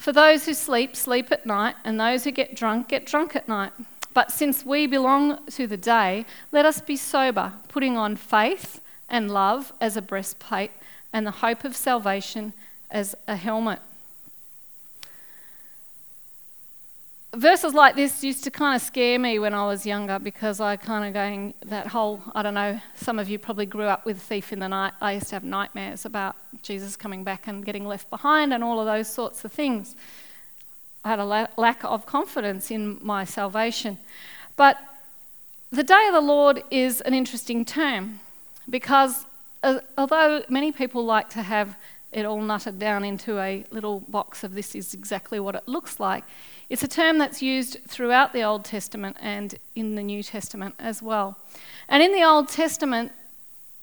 For 0.03 0.13
those 0.13 0.47
who 0.47 0.55
sleep, 0.55 0.97
sleep 0.97 1.31
at 1.31 1.47
night, 1.47 1.77
and 1.85 2.01
those 2.01 2.25
who 2.25 2.33
get 2.33 2.57
drunk, 2.57 2.89
get 2.89 3.07
drunk 3.07 3.37
at 3.37 3.47
night. 3.47 3.71
But 4.13 4.33
since 4.33 4.67
we 4.67 4.89
belong 4.89 5.47
to 5.47 5.69
the 5.69 5.77
day, 5.77 6.27
let 6.51 6.67
us 6.67 6.81
be 6.81 6.97
sober, 6.97 7.53
putting 7.69 7.97
on 7.97 8.17
faith 8.17 8.81
and 9.09 9.31
love 9.31 9.73
as 9.81 9.97
a 9.97 10.03
breastplate, 10.03 10.73
and 11.13 11.25
the 11.25 11.31
hope 11.31 11.63
of 11.63 11.77
salvation 11.77 12.53
as 12.91 13.15
a 13.29 13.37
helmet. 13.37 13.79
Verses 17.35 17.73
like 17.73 17.97
this 17.97 18.23
used 18.23 18.45
to 18.45 18.51
kind 18.51 18.77
of 18.77 18.83
scare 18.83 19.19
me 19.19 19.39
when 19.39 19.55
I 19.55 19.67
was 19.67 19.87
younger 19.87 20.19
because 20.19 20.61
I 20.61 20.77
kind 20.77 21.05
of 21.07 21.13
going 21.13 21.55
that 21.67 21.87
whole 21.87 22.23
I 22.35 22.43
don't 22.43 22.55
know 22.55 22.81
some 22.95 23.19
of 23.19 23.29
you 23.29 23.39
probably 23.39 23.67
grew 23.67 23.85
up 23.85 24.05
with 24.05 24.21
thief 24.21 24.53
in 24.53 24.59
the 24.59 24.69
night. 24.69 24.93
I 25.01 25.13
used 25.13 25.29
to 25.29 25.37
have 25.37 25.45
nightmares 25.45 26.05
about 26.05 26.37
Jesus 26.63 26.97
coming 26.97 27.25
back 27.25 27.47
and 27.47 27.65
getting 27.65 27.87
left 27.87 28.11
behind 28.11 28.53
and 28.53 28.63
all 28.63 28.81
of 28.81 28.87
those 28.87 29.09
sorts 29.09 29.45
of 29.45 29.53
things. 29.53 29.97
I 31.05 31.09
had 31.09 31.19
a 31.19 31.25
la- 31.25 31.49
lack 31.57 31.85
of 31.85 32.07
confidence 32.07 32.71
in 32.71 32.99
my 33.03 33.25
salvation. 33.25 33.99
But 34.57 34.79
the 35.71 35.83
day 35.83 36.07
of 36.09 36.15
the 36.15 36.21
Lord 36.21 36.63
is 36.71 37.01
an 37.01 37.15
interesting 37.15 37.65
term 37.65 38.21
because 38.69 39.25
uh, 39.63 39.81
although 39.97 40.45
many 40.49 40.71
people 40.71 41.05
like 41.05 41.29
to 41.31 41.43
have 41.43 41.77
it 42.13 42.25
all 42.25 42.41
nutted 42.41 42.79
down 42.79 43.05
into 43.05 43.39
a 43.39 43.65
little 43.71 44.01
box 44.01 44.45
of 44.45 44.55
this 44.55 44.75
is 44.75 44.95
exactly 44.95 45.41
what 45.41 45.55
it 45.55 45.67
looks 45.67 45.99
like 45.99 46.25
it's 46.73 46.83
a 46.83 46.89
term 46.89 47.19
that's 47.19 47.43
used 47.43 47.77
throughout 47.87 48.33
the 48.33 48.43
Old 48.43 48.65
Testament 48.65 49.19
and 49.21 49.55
in 49.75 49.95
the 49.95 50.03
New 50.03 50.23
Testament 50.23 50.75
as 50.79 51.03
well. 51.03 51.37
And 51.87 52.03
in 52.03 52.13
the 52.13 52.25
Old 52.25 52.49
Testament, 52.49 53.13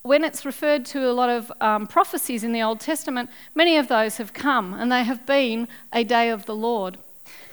when 0.02 0.24
it's 0.24 0.44
referred 0.44 0.86
to 0.86 1.08
a 1.08 1.14
lot 1.14 1.30
of 1.30 1.52
um, 1.62 1.86
prophecies 1.86 2.44
in 2.44 2.52
the 2.52 2.64
Old 2.64 2.80
Testament, 2.80 3.30
many 3.54 3.78
of 3.78 3.90
those 3.90 4.18
have 4.18 4.34
come 4.34 4.74
and 4.74 4.92
they 4.92 5.04
have 5.04 5.24
been 5.28 5.68
a 5.94 6.04
day 6.04 6.30
of 6.30 6.48
the 6.48 6.56
Lord. 6.56 6.98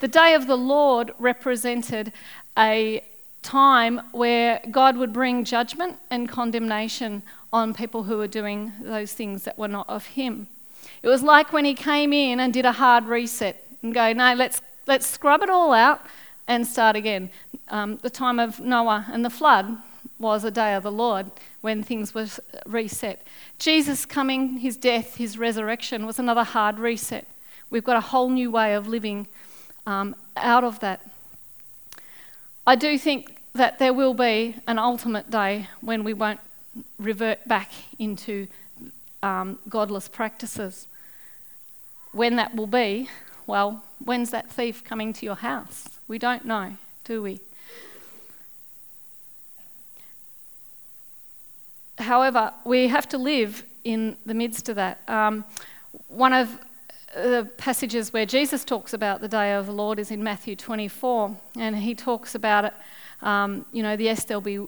The 0.01 0.09
day 0.09 0.33
of 0.33 0.47
the 0.47 0.57
Lord 0.57 1.11
represented 1.19 2.15
a 2.57 3.05
time 3.43 4.01
where 4.13 4.63
God 4.71 4.97
would 4.97 5.13
bring 5.13 5.45
judgment 5.45 5.99
and 6.11 6.31
condemnation 6.31 7.23
on 7.53 7.75
people 7.75 8.05
who 8.05 8.17
were 8.17 8.27
doing 8.27 8.73
those 8.81 9.13
things 9.13 9.43
that 9.45 9.59
were 9.59 9.69
not 9.69 9.87
of 9.87 10.07
Him. 10.07 10.47
It 11.07 11.09
was 11.09 11.23
like 11.23 11.55
when 11.55 11.65
He 11.65 11.73
came 11.73 12.13
in 12.13 12.39
and 12.39 12.53
did 12.53 12.67
a 12.67 12.73
hard 12.73 13.05
reset 13.05 13.65
and 13.83 13.95
go, 13.95 14.13
no, 14.13 14.35
let's 14.35 14.61
Let's 14.89 15.05
scrub 15.09 15.43
it 15.43 15.51
all 15.51 15.73
out 15.73 16.01
and 16.47 16.65
start 16.65 16.95
again. 16.95 17.31
Um, 17.69 17.97
the 18.03 18.11
time 18.11 18.39
of 18.39 18.61
Noah 18.61 19.07
and 19.13 19.25
the 19.25 19.31
flood 19.31 19.79
was 20.21 20.45
a 20.45 20.51
day 20.53 20.75
of 20.75 20.85
the 20.85 20.93
Lord 20.93 21.33
when 21.61 21.83
things 21.83 22.15
were 22.15 22.29
reset. 22.67 23.27
Jesus 23.59 24.07
coming, 24.07 24.59
his 24.59 24.77
death, 24.77 25.17
his 25.17 25.39
resurrection 25.39 26.07
was 26.07 26.21
another 26.21 26.45
hard 26.45 26.79
reset. 26.79 27.27
We've 27.69 27.83
got 27.83 27.97
a 27.97 28.01
whole 28.01 28.31
new 28.31 28.49
way 28.49 28.75
of 28.75 28.87
living 28.87 29.27
um, 29.89 30.15
out 30.37 30.63
of 30.63 30.79
that. 30.81 31.01
I 32.65 32.77
do 32.77 32.97
think 32.97 33.39
that 33.55 33.81
there 33.81 33.93
will 33.93 34.15
be 34.15 34.55
an 34.69 34.79
ultimate 34.79 35.31
day 35.31 35.67
when 35.81 36.05
we 36.05 36.15
won't 36.15 36.41
revert 36.97 37.47
back 37.49 37.73
into 37.99 38.47
um, 39.25 39.59
godless 39.69 40.07
practices. 40.07 40.87
When 42.17 42.37
that 42.37 42.57
will 42.57 42.67
be, 42.67 43.11
well, 43.47 43.85
when's 44.03 44.31
that 44.31 44.51
thief 44.51 44.83
coming 44.83 45.13
to 45.13 45.27
your 45.27 45.35
house? 45.35 45.85
We 46.09 46.19
don't 46.19 46.47
know, 46.47 46.79
do 47.05 47.21
we? 47.21 47.41
However, 51.99 52.55
we 52.65 52.89
have 52.89 53.07
to 53.11 53.19
live 53.19 53.65
in 53.85 54.17
the 54.25 54.33
midst 54.33 54.71
of 54.71 54.77
that. 54.77 54.99
Um, 55.09 55.45
one 56.09 56.33
of 56.33 56.59
the 57.15 57.51
passages 57.59 58.15
where 58.15 58.25
Jesus 58.25 58.65
talks 58.65 58.95
about 58.95 59.21
the 59.21 59.29
day 59.29 59.53
of 59.53 59.67
the 59.67 59.73
Lord 59.73 59.99
is 59.99 60.11
in 60.11 60.25
Matthew 60.25 60.57
24, 60.57 61.37
and 61.59 61.77
he 61.77 61.95
talks 61.95 62.35
about 62.35 62.65
it. 62.65 62.73
Um, 63.21 63.67
you 63.73 63.83
know, 63.83 63.93
yes, 63.93 64.25
there'll 64.25 64.41
be 64.41 64.67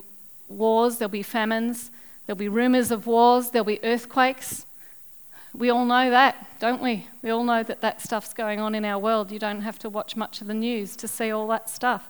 wars, 0.49 0.99
there'll 0.99 1.09
be 1.09 1.23
famines, 1.23 1.89
there'll 2.27 2.37
be 2.37 2.47
rumours 2.47 2.91
of 2.91 3.07
wars, 3.07 3.49
there'll 3.49 3.65
be 3.65 3.83
earthquakes. 3.83 4.67
We 5.59 5.69
all 5.71 5.83
know 5.83 6.09
that, 6.09 6.57
don't 6.61 6.81
we? 6.81 7.05
We 7.21 7.31
all 7.31 7.43
know 7.43 7.63
that 7.63 7.81
that 7.81 8.01
stuff's 8.01 8.33
going 8.33 8.61
on 8.61 8.73
in 8.75 8.85
our 8.85 8.97
world. 8.97 9.29
You 9.29 9.39
don't 9.39 9.61
have 9.61 9.77
to 9.79 9.89
watch 9.89 10.15
much 10.15 10.39
of 10.39 10.47
the 10.47 10.53
news 10.53 10.95
to 10.95 11.05
see 11.05 11.31
all 11.31 11.47
that 11.49 11.69
stuff. 11.69 12.09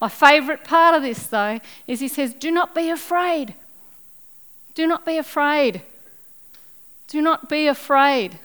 My 0.00 0.08
favourite 0.08 0.64
part 0.64 0.94
of 0.94 1.02
this, 1.02 1.26
though, 1.26 1.60
is 1.86 2.00
he 2.00 2.08
says, 2.08 2.32
Do 2.32 2.50
not 2.50 2.74
be 2.74 2.88
afraid. 2.88 3.54
Do 4.74 4.86
not 4.86 5.04
be 5.04 5.18
afraid. 5.18 5.82
Do 7.06 7.20
not 7.20 7.50
be 7.50 7.66
afraid. 7.66 8.38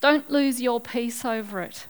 Don't 0.00 0.30
lose 0.30 0.62
your 0.62 0.80
peace 0.80 1.26
over 1.26 1.60
it. 1.60 1.86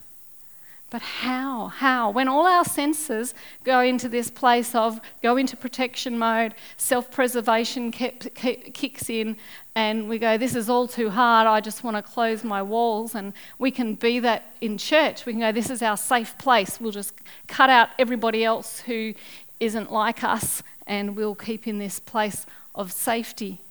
But 0.93 1.01
how? 1.01 1.69
How? 1.69 2.11
When 2.11 2.29
all 2.29 2.47
our 2.47 2.67
senses 2.67 3.33
go 3.65 3.81
into 3.81 4.11
this 4.11 4.31
place 4.31 4.75
of 4.75 5.01
go 5.23 5.39
into 5.39 5.57
protection 5.57 6.19
mode, 6.19 6.55
self 6.77 7.11
preservation 7.11 7.91
kicks 7.91 9.09
in, 9.09 9.39
and 9.75 10.07
we 10.07 10.19
go, 10.19 10.37
This 10.37 10.55
is 10.55 10.69
all 10.69 10.87
too 10.87 11.09
hard. 11.09 11.47
I 11.47 11.63
just 11.63 11.83
want 11.83 11.97
to 11.97 12.03
close 12.03 12.45
my 12.45 12.61
walls. 12.61 13.15
And 13.15 13.33
we 13.59 13.71
can 13.71 13.95
be 13.95 14.19
that 14.19 14.55
in 14.61 14.77
church. 14.77 15.25
We 15.25 15.33
can 15.33 15.41
go, 15.41 15.51
This 15.51 15.71
is 15.71 15.81
our 15.81 15.97
safe 15.97 16.37
place. 16.37 16.79
We'll 16.79 16.93
just 16.93 17.15
cut 17.49 17.71
out 17.71 17.89
everybody 17.99 18.45
else 18.45 18.81
who 18.81 19.15
isn't 19.61 19.91
like 19.91 20.23
us, 20.23 20.63
and 20.87 21.17
we'll 21.17 21.35
keep 21.35 21.67
in 21.67 21.79
this 21.79 22.01
place 22.01 22.45
of 22.75 22.93
safety. 22.93 23.63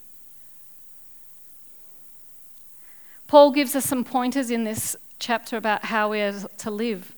Paul 3.28 3.52
gives 3.52 3.76
us 3.76 3.86
some 3.86 4.04
pointers 4.04 4.50
in 4.50 4.64
this 4.64 4.96
chapter 5.22 5.56
about 5.56 5.86
how 5.86 6.10
we 6.10 6.20
are 6.20 6.34
to 6.58 6.72
live. 6.72 7.14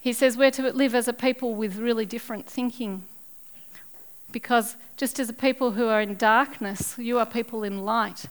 He 0.00 0.12
says 0.12 0.36
we're 0.36 0.50
to 0.50 0.72
live 0.72 0.94
as 0.94 1.08
a 1.08 1.12
people 1.12 1.54
with 1.54 1.76
really 1.76 2.04
different 2.04 2.46
thinking. 2.46 3.04
Because 4.32 4.76
just 4.96 5.20
as 5.20 5.28
a 5.28 5.32
people 5.32 5.72
who 5.72 5.86
are 5.86 6.00
in 6.00 6.16
darkness, 6.16 6.98
you 6.98 7.18
are 7.18 7.26
people 7.26 7.62
in 7.62 7.84
light. 7.84 8.26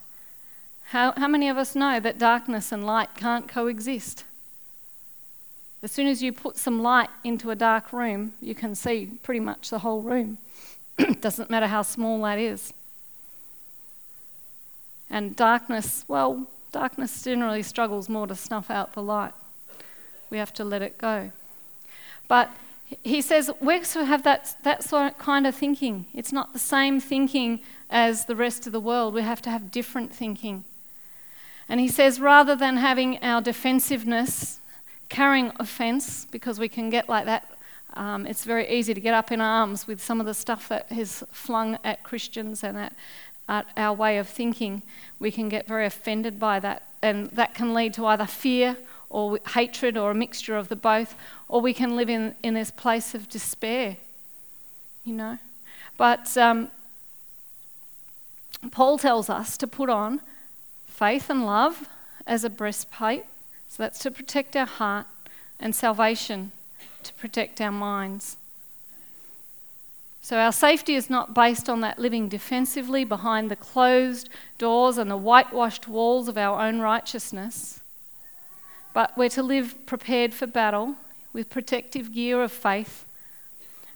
How, 0.90 1.12
how 1.12 1.28
many 1.28 1.48
of 1.48 1.56
us 1.56 1.74
know 1.74 1.98
that 1.98 2.18
darkness 2.18 2.70
and 2.70 2.84
light 2.84 3.14
can't 3.16 3.48
coexist? 3.48 4.24
As 5.82 5.90
soon 5.90 6.06
as 6.06 6.22
you 6.22 6.32
put 6.32 6.56
some 6.58 6.82
light 6.82 7.08
into 7.24 7.50
a 7.50 7.56
dark 7.56 7.92
room, 7.92 8.34
you 8.40 8.54
can 8.54 8.74
see 8.74 9.18
pretty 9.22 9.40
much 9.40 9.70
the 9.70 9.78
whole 9.78 10.02
room. 10.02 10.36
Doesn't 11.20 11.48
matter 11.48 11.66
how 11.66 11.82
small 11.82 12.22
that 12.22 12.38
is. 12.38 12.74
And 15.08 15.34
darkness, 15.34 16.04
well, 16.06 16.46
Darkness 16.72 17.22
generally 17.22 17.62
struggles 17.62 18.08
more 18.08 18.26
to 18.26 18.34
snuff 18.34 18.70
out 18.70 18.94
the 18.94 19.02
light. 19.02 19.34
We 20.30 20.38
have 20.38 20.52
to 20.54 20.64
let 20.64 20.82
it 20.82 20.98
go. 20.98 21.30
But 22.28 22.50
he 23.02 23.20
says 23.20 23.46
to 23.46 24.04
have 24.04 24.22
that, 24.24 24.56
that 24.62 24.82
sort 24.82 25.12
of 25.12 25.18
kind 25.18 25.46
of 25.46 25.54
thinking. 25.54 26.06
It's 26.14 26.32
not 26.32 26.52
the 26.52 26.58
same 26.58 26.98
thinking 26.98 27.60
as 27.90 28.24
the 28.24 28.36
rest 28.36 28.66
of 28.66 28.72
the 28.72 28.80
world. 28.80 29.14
We 29.14 29.22
have 29.22 29.42
to 29.42 29.50
have 29.50 29.70
different 29.70 30.12
thinking. 30.14 30.64
And 31.68 31.78
he 31.78 31.88
says 31.88 32.20
rather 32.20 32.56
than 32.56 32.78
having 32.78 33.18
our 33.22 33.40
defensiveness 33.40 34.60
carrying 35.08 35.52
offense, 35.56 36.26
because 36.30 36.58
we 36.58 36.68
can 36.68 36.88
get 36.88 37.08
like 37.08 37.26
that, 37.26 37.50
um, 37.94 38.26
it's 38.26 38.44
very 38.44 38.68
easy 38.70 38.94
to 38.94 39.00
get 39.00 39.12
up 39.12 39.30
in 39.30 39.40
arms 39.40 39.86
with 39.86 40.02
some 40.02 40.20
of 40.20 40.26
the 40.26 40.34
stuff 40.34 40.68
that 40.70 40.90
is 40.90 41.22
flung 41.30 41.78
at 41.84 42.02
Christians 42.02 42.64
and 42.64 42.78
at, 42.78 42.94
our 43.48 43.92
way 43.92 44.18
of 44.18 44.28
thinking, 44.28 44.82
we 45.18 45.30
can 45.30 45.48
get 45.48 45.66
very 45.66 45.86
offended 45.86 46.38
by 46.38 46.60
that. 46.60 46.88
And 47.02 47.30
that 47.30 47.54
can 47.54 47.74
lead 47.74 47.94
to 47.94 48.06
either 48.06 48.26
fear 48.26 48.76
or 49.10 49.38
hatred 49.48 49.98
or 49.98 50.10
a 50.10 50.14
mixture 50.14 50.56
of 50.56 50.68
the 50.68 50.76
both, 50.76 51.14
or 51.48 51.60
we 51.60 51.74
can 51.74 51.96
live 51.96 52.08
in, 52.08 52.34
in 52.42 52.54
this 52.54 52.70
place 52.70 53.14
of 53.14 53.28
despair, 53.28 53.96
you 55.04 55.12
know. 55.12 55.38
But 55.98 56.36
um, 56.36 56.70
Paul 58.70 58.96
tells 58.98 59.28
us 59.28 59.56
to 59.58 59.66
put 59.66 59.90
on 59.90 60.20
faith 60.86 61.28
and 61.28 61.44
love 61.44 61.88
as 62.26 62.44
a 62.44 62.50
breastplate, 62.50 63.24
so 63.68 63.82
that's 63.82 63.98
to 64.00 64.10
protect 64.10 64.56
our 64.56 64.66
heart, 64.66 65.06
and 65.60 65.74
salvation 65.74 66.52
to 67.02 67.12
protect 67.14 67.60
our 67.60 67.72
minds. 67.72 68.36
So 70.24 70.38
our 70.38 70.52
safety 70.52 70.94
is 70.94 71.10
not 71.10 71.34
based 71.34 71.68
on 71.68 71.80
that 71.80 71.98
living 71.98 72.28
defensively 72.28 73.04
behind 73.04 73.50
the 73.50 73.56
closed 73.56 74.28
doors 74.56 74.96
and 74.96 75.10
the 75.10 75.16
whitewashed 75.16 75.88
walls 75.88 76.28
of 76.28 76.38
our 76.38 76.64
own 76.64 76.78
righteousness, 76.78 77.80
but 78.94 79.18
we're 79.18 79.28
to 79.30 79.42
live 79.42 79.84
prepared 79.84 80.32
for 80.32 80.46
battle 80.46 80.94
with 81.32 81.50
protective 81.50 82.12
gear 82.12 82.40
of 82.40 82.52
faith. 82.52 83.04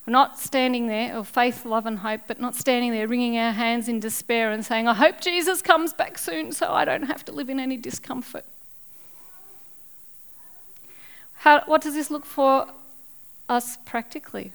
We're 0.04 0.12
not 0.12 0.36
standing 0.40 0.88
there, 0.88 1.16
of 1.16 1.28
faith, 1.28 1.64
love, 1.64 1.86
and 1.86 2.00
hope, 2.00 2.22
but 2.26 2.40
not 2.40 2.56
standing 2.56 2.90
there 2.90 3.06
wringing 3.06 3.38
our 3.38 3.52
hands 3.52 3.88
in 3.88 4.00
despair 4.00 4.50
and 4.50 4.66
saying, 4.66 4.88
I 4.88 4.94
hope 4.94 5.20
Jesus 5.20 5.62
comes 5.62 5.92
back 5.92 6.18
soon 6.18 6.50
so 6.50 6.72
I 6.72 6.84
don't 6.84 7.04
have 7.04 7.24
to 7.26 7.32
live 7.32 7.48
in 7.48 7.60
any 7.60 7.76
discomfort. 7.76 8.44
How, 11.34 11.62
what 11.66 11.82
does 11.82 11.94
this 11.94 12.10
look 12.10 12.26
for 12.26 12.66
us 13.48 13.76
practically? 13.84 14.52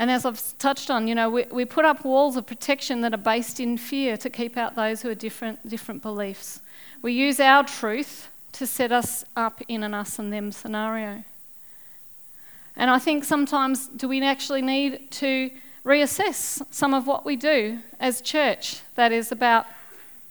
And 0.00 0.10
as 0.10 0.24
I've 0.24 0.56
touched 0.56 0.90
on, 0.90 1.06
you 1.06 1.14
know, 1.14 1.28
we, 1.28 1.44
we 1.50 1.66
put 1.66 1.84
up 1.84 2.06
walls 2.06 2.38
of 2.38 2.46
protection 2.46 3.02
that 3.02 3.12
are 3.12 3.18
based 3.18 3.60
in 3.60 3.76
fear 3.76 4.16
to 4.16 4.30
keep 4.30 4.56
out 4.56 4.74
those 4.74 5.02
who 5.02 5.10
are 5.10 5.14
different, 5.14 5.68
different 5.68 6.00
beliefs. 6.00 6.62
We 7.02 7.12
use 7.12 7.38
our 7.38 7.64
truth 7.64 8.30
to 8.52 8.66
set 8.66 8.92
us 8.92 9.26
up 9.36 9.60
in 9.68 9.82
an 9.82 9.92
us 9.92 10.18
and 10.18 10.32
them 10.32 10.52
scenario. 10.52 11.22
And 12.76 12.90
I 12.90 12.98
think 12.98 13.24
sometimes 13.24 13.88
do 13.88 14.08
we 14.08 14.24
actually 14.24 14.62
need 14.62 15.10
to 15.10 15.50
reassess 15.84 16.62
some 16.70 16.94
of 16.94 17.06
what 17.06 17.26
we 17.26 17.36
do 17.36 17.80
as 18.00 18.22
church 18.22 18.80
that 18.94 19.12
is 19.12 19.30
about 19.30 19.66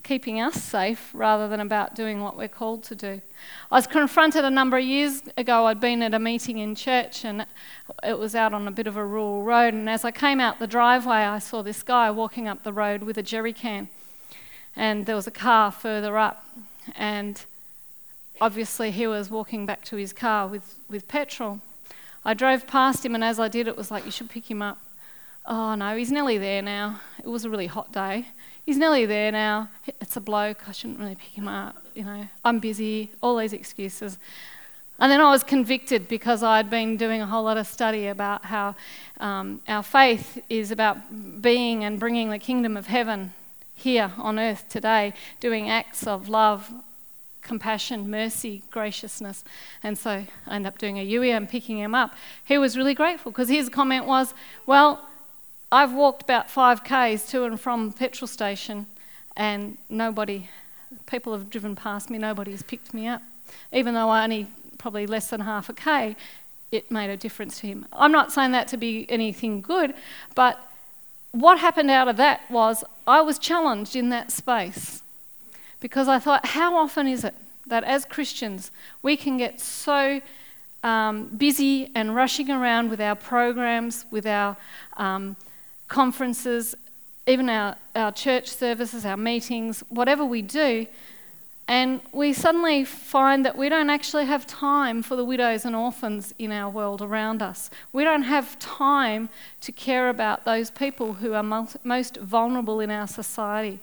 keeping 0.03 0.39
us 0.39 0.55
safe 0.55 1.11
rather 1.13 1.47
than 1.47 1.59
about 1.59 1.95
doing 1.95 2.21
what 2.21 2.37
we're 2.37 2.47
called 2.47 2.83
to 2.85 2.95
do. 2.95 3.21
I 3.71 3.75
was 3.75 3.87
confronted 3.87 4.45
a 4.45 4.49
number 4.49 4.77
of 4.77 4.83
years 4.83 5.21
ago. 5.37 5.65
I'd 5.67 5.79
been 5.79 6.01
at 6.01 6.13
a 6.13 6.19
meeting 6.19 6.57
in 6.57 6.75
church 6.75 7.25
and 7.25 7.45
it 8.03 8.17
was 8.17 8.35
out 8.35 8.53
on 8.53 8.67
a 8.67 8.71
bit 8.71 8.87
of 8.87 8.97
a 8.97 9.05
rural 9.05 9.43
road. 9.43 9.73
And 9.73 9.89
as 9.89 10.03
I 10.03 10.11
came 10.11 10.39
out 10.39 10.59
the 10.59 10.67
driveway, 10.67 11.17
I 11.17 11.39
saw 11.39 11.61
this 11.61 11.83
guy 11.83 12.09
walking 12.11 12.47
up 12.47 12.63
the 12.63 12.73
road 12.73 13.03
with 13.03 13.17
a 13.17 13.23
jerry 13.23 13.53
can. 13.53 13.89
And 14.75 15.05
there 15.05 15.15
was 15.15 15.27
a 15.27 15.31
car 15.31 15.71
further 15.71 16.17
up. 16.17 16.45
And 16.95 17.43
obviously, 18.41 18.91
he 18.91 19.07
was 19.07 19.29
walking 19.29 19.65
back 19.65 19.83
to 19.85 19.95
his 19.95 20.13
car 20.13 20.47
with, 20.47 20.75
with 20.89 21.07
petrol. 21.07 21.61
I 22.25 22.33
drove 22.33 22.67
past 22.67 23.05
him, 23.05 23.15
and 23.15 23.23
as 23.23 23.39
I 23.39 23.47
did, 23.47 23.67
it 23.67 23.77
was 23.77 23.91
like, 23.91 24.05
you 24.05 24.11
should 24.11 24.29
pick 24.29 24.49
him 24.49 24.61
up. 24.61 24.77
Oh 25.45 25.75
no, 25.75 25.95
he's 25.95 26.11
nearly 26.11 26.37
there 26.37 26.61
now. 26.61 26.99
It 27.17 27.27
was 27.27 27.45
a 27.45 27.49
really 27.49 27.67
hot 27.67 27.91
day. 27.91 28.27
He's 28.65 28.77
nearly 28.77 29.05
there 29.05 29.31
now. 29.31 29.69
It's 29.87 30.15
a 30.15 30.21
bloke. 30.21 30.67
I 30.67 30.71
shouldn't 30.71 30.99
really 30.99 31.15
pick 31.15 31.31
him 31.31 31.47
up. 31.47 31.77
You 31.95 32.03
know, 32.03 32.27
I'm 32.45 32.59
busy. 32.59 33.09
All 33.21 33.37
these 33.37 33.53
excuses. 33.53 34.17
And 34.99 35.09
then 35.11 35.21
I 35.21 35.31
was 35.31 35.43
convicted 35.43 36.09
because 36.09 36.43
I'd 36.43 36.69
been 36.69 36.97
doing 36.97 37.21
a 37.21 37.25
whole 37.25 37.43
lot 37.43 37.57
of 37.57 37.65
study 37.65 38.07
about 38.07 38.45
how 38.45 38.75
um, 39.21 39.61
our 39.67 39.81
faith 39.81 40.43
is 40.49 40.71
about 40.71 41.41
being 41.41 41.85
and 41.85 41.99
bringing 41.99 42.29
the 42.29 42.39
kingdom 42.39 42.75
of 42.75 42.87
heaven 42.87 43.33
here 43.75 44.11
on 44.17 44.37
earth 44.37 44.67
today, 44.67 45.13
doing 45.39 45.69
acts 45.69 46.05
of 46.05 46.27
love, 46.27 46.69
compassion, 47.41 48.11
mercy, 48.11 48.61
graciousness. 48.69 49.45
And 49.83 49.97
so 49.97 50.25
I 50.45 50.55
ended 50.55 50.73
up 50.73 50.77
doing 50.77 50.99
a 50.99 51.03
UE 51.03 51.31
and 51.31 51.47
picking 51.47 51.79
him 51.79 51.95
up. 51.95 52.13
He 52.43 52.57
was 52.57 52.75
really 52.75 52.93
grateful 52.93 53.31
because 53.31 53.47
his 53.47 53.69
comment 53.69 54.05
was, 54.05 54.33
Well, 54.65 55.08
I've 55.71 55.93
walked 55.93 56.23
about 56.23 56.49
five 56.49 56.83
Ks 56.83 57.29
to 57.31 57.43
and 57.43 57.59
from 57.59 57.89
the 57.89 57.95
petrol 57.95 58.27
station, 58.27 58.87
and 59.37 59.77
nobody, 59.87 60.49
people 61.05 61.33
have 61.33 61.49
driven 61.49 61.75
past 61.75 62.09
me, 62.09 62.17
nobody's 62.17 62.63
picked 62.63 62.93
me 62.93 63.07
up. 63.07 63.21
Even 63.71 63.93
though 63.93 64.09
I 64.09 64.23
only 64.23 64.47
probably 64.79 65.05
less 65.05 65.29
than 65.29 65.41
half 65.41 65.69
a 65.69 65.73
K, 65.73 66.15
it 66.71 66.89
made 66.89 67.09
a 67.09 67.17
difference 67.17 67.59
to 67.59 67.67
him. 67.67 67.85
I'm 67.93 68.11
not 68.11 68.31
saying 68.31 68.51
that 68.51 68.67
to 68.69 68.77
be 68.77 69.05
anything 69.09 69.61
good, 69.61 69.93
but 70.33 70.59
what 71.31 71.59
happened 71.59 71.91
out 71.91 72.07
of 72.07 72.17
that 72.17 72.41
was 72.49 72.83
I 73.05 73.21
was 73.21 73.37
challenged 73.37 73.95
in 73.95 74.09
that 74.09 74.31
space 74.31 75.03
because 75.79 76.07
I 76.07 76.17
thought, 76.19 76.47
how 76.47 76.75
often 76.75 77.07
is 77.07 77.23
it 77.23 77.35
that 77.67 77.83
as 77.83 78.05
Christians 78.05 78.71
we 79.03 79.15
can 79.15 79.37
get 79.37 79.59
so 79.59 80.21
um, 80.83 81.27
busy 81.27 81.91
and 81.93 82.15
rushing 82.15 82.49
around 82.49 82.89
with 82.89 82.99
our 82.99 83.15
programs, 83.15 84.05
with 84.09 84.25
our 84.25 84.57
um, 84.97 85.35
conferences, 85.89 86.73
even 87.27 87.49
our, 87.49 87.75
our 87.95 88.11
church 88.11 88.47
services, 88.47 89.05
our 89.05 89.17
meetings, 89.17 89.83
whatever 89.89 90.23
we 90.23 90.41
do, 90.41 90.87
and 91.69 92.01
we 92.11 92.33
suddenly 92.33 92.83
find 92.83 93.45
that 93.45 93.55
we 93.55 93.69
don't 93.69 93.91
actually 93.91 94.25
have 94.25 94.47
time 94.47 95.03
for 95.03 95.15
the 95.15 95.23
widows 95.23 95.65
and 95.65 95.75
orphans 95.75 96.33
in 96.39 96.51
our 96.51 96.67
world 96.67 96.99
around 96.99 97.43
us. 97.43 97.69
We 97.93 98.03
don't 98.03 98.23
have 98.23 98.57
time 98.57 99.29
to 99.61 99.71
care 99.71 100.09
about 100.09 100.45
those 100.45 100.71
people 100.71 101.13
who 101.13 101.33
are 101.33 101.43
most 101.43 102.17
vulnerable 102.17 102.79
in 102.79 102.89
our 102.89 103.05
society. 103.05 103.77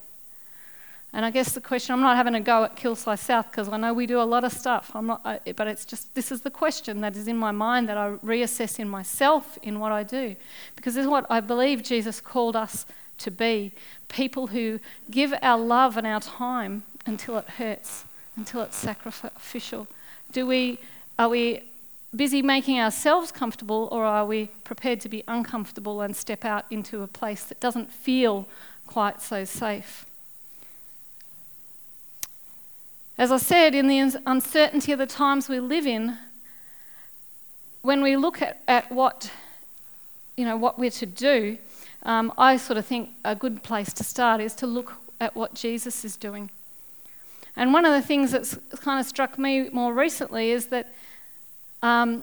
And 1.17 1.25
I 1.25 1.31
guess 1.31 1.53
the 1.53 1.63
question, 1.63 1.95
I'm 1.95 2.03
not 2.03 2.15
having 2.15 2.35
a 2.35 2.43
go 2.43 2.65
at 2.65 2.77
Kilsyth 2.77 3.21
South 3.21 3.51
because 3.51 3.71
I 3.71 3.79
know 3.79 3.95
we 3.95 4.05
do 4.05 4.21
a 4.21 4.29
lot 4.35 4.45
of 4.45 4.53
stuff. 4.53 4.91
I'm 4.95 5.07
not, 5.07 5.23
I, 5.25 5.41
but 5.57 5.67
it's 5.67 5.87
just, 5.87 6.15
this 6.15 6.31
is 6.31 6.43
the 6.43 6.51
question 6.51 7.01
that 7.01 7.17
is 7.17 7.27
in 7.27 7.39
my 7.39 7.53
mind 7.53 7.89
that 7.89 7.97
I 7.97 8.17
reassess 8.17 8.79
in 8.79 8.87
myself 8.87 9.57
in 9.63 9.81
what 9.81 9.93
I 9.93 10.03
do. 10.03 10.37
Because 10.77 10.95
this 10.95 11.05
is 11.05 11.09
what 11.09 11.25
I 11.31 11.41
believe 11.41 11.83
Jesus 11.83 12.21
called 12.21 12.55
us 12.55 12.85
to 13.17 13.31
be 13.31 13.73
people 14.09 14.49
who 14.49 14.79
give 15.11 15.33
our 15.41 15.59
love 15.59 15.97
and 15.97 16.07
our 16.07 16.21
time 16.21 16.83
until 17.07 17.39
it 17.39 17.49
hurts, 17.49 18.05
until 18.37 18.61
it's 18.61 18.77
sacrificial. 18.77 19.89
Do 20.33 20.47
we, 20.47 20.79
are 21.19 21.31
we 21.31 21.63
busy 22.15 22.43
making 22.43 22.79
ourselves 22.79 23.33
comfortable 23.33 23.89
or 23.91 24.05
are 24.05 24.27
we 24.27 24.51
prepared 24.65 25.01
to 25.01 25.09
be 25.09 25.25
uncomfortable 25.27 26.03
and 26.03 26.15
step 26.15 26.45
out 26.45 26.67
into 26.69 27.03
a 27.03 27.07
place 27.07 27.45
that 27.45 27.59
doesn't 27.59 27.91
feel 27.91 28.47
quite 28.87 29.23
so 29.23 29.47
safe? 29.47 30.05
As 33.19 33.33
I 33.33 33.39
said, 33.39 33.75
in 33.75 33.87
the 33.87 34.21
uncertainty 34.27 34.93
of 34.93 34.99
the 34.99 35.07
times 35.07 35.49
we 35.49 35.59
live 35.59 35.87
in, 35.87 36.19
when 37.81 38.03
we 38.03 38.15
look 38.15 38.43
at, 38.43 38.61
at 38.69 38.93
what, 38.93 39.31
you 40.37 40.45
know, 40.45 40.59
what 40.59 40.79
we're 40.79 40.91
to 40.91 41.07
do, 41.07 41.57
um, 42.03 42.31
I 42.37 42.59
sort 42.59 42.77
of 42.77 42.85
think 42.85 43.11
a 43.25 43.35
good 43.35 43.63
place 43.63 43.91
to 43.95 44.05
start 44.05 44.43
is 44.43 44.55
to 44.57 44.67
look 44.67 44.93
at 45.19 45.35
what 45.35 45.55
Jesus 45.55 46.05
is 46.05 46.15
doing. 46.19 46.51
And 47.57 47.73
one 47.73 47.87
of 47.87 47.93
the 47.95 48.07
things 48.07 48.33
that's 48.33 48.59
kind 48.83 49.01
of 49.01 49.07
struck 49.07 49.39
me 49.39 49.71
more 49.71 49.95
recently 49.95 50.51
is 50.51 50.67
that 50.67 50.93
um, 51.83 52.23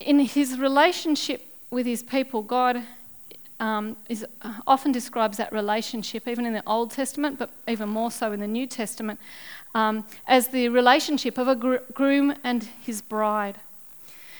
in 0.00 0.18
his 0.18 0.58
relationship 0.58 1.46
with 1.70 1.86
his 1.86 2.02
people, 2.02 2.42
God 2.42 2.82
um, 3.60 3.96
is, 4.08 4.26
uh, 4.42 4.54
often 4.66 4.90
describes 4.90 5.36
that 5.36 5.52
relationship, 5.52 6.26
even 6.26 6.46
in 6.46 6.52
the 6.52 6.62
Old 6.66 6.90
Testament, 6.90 7.38
but 7.38 7.50
even 7.68 7.88
more 7.88 8.10
so 8.10 8.32
in 8.32 8.40
the 8.40 8.48
New 8.48 8.66
Testament, 8.66 9.20
um, 9.74 10.04
as 10.26 10.48
the 10.48 10.68
relationship 10.68 11.38
of 11.38 11.46
a 11.46 11.54
gr- 11.54 11.76
groom 11.92 12.34
and 12.42 12.64
his 12.84 13.02
bride. 13.02 13.58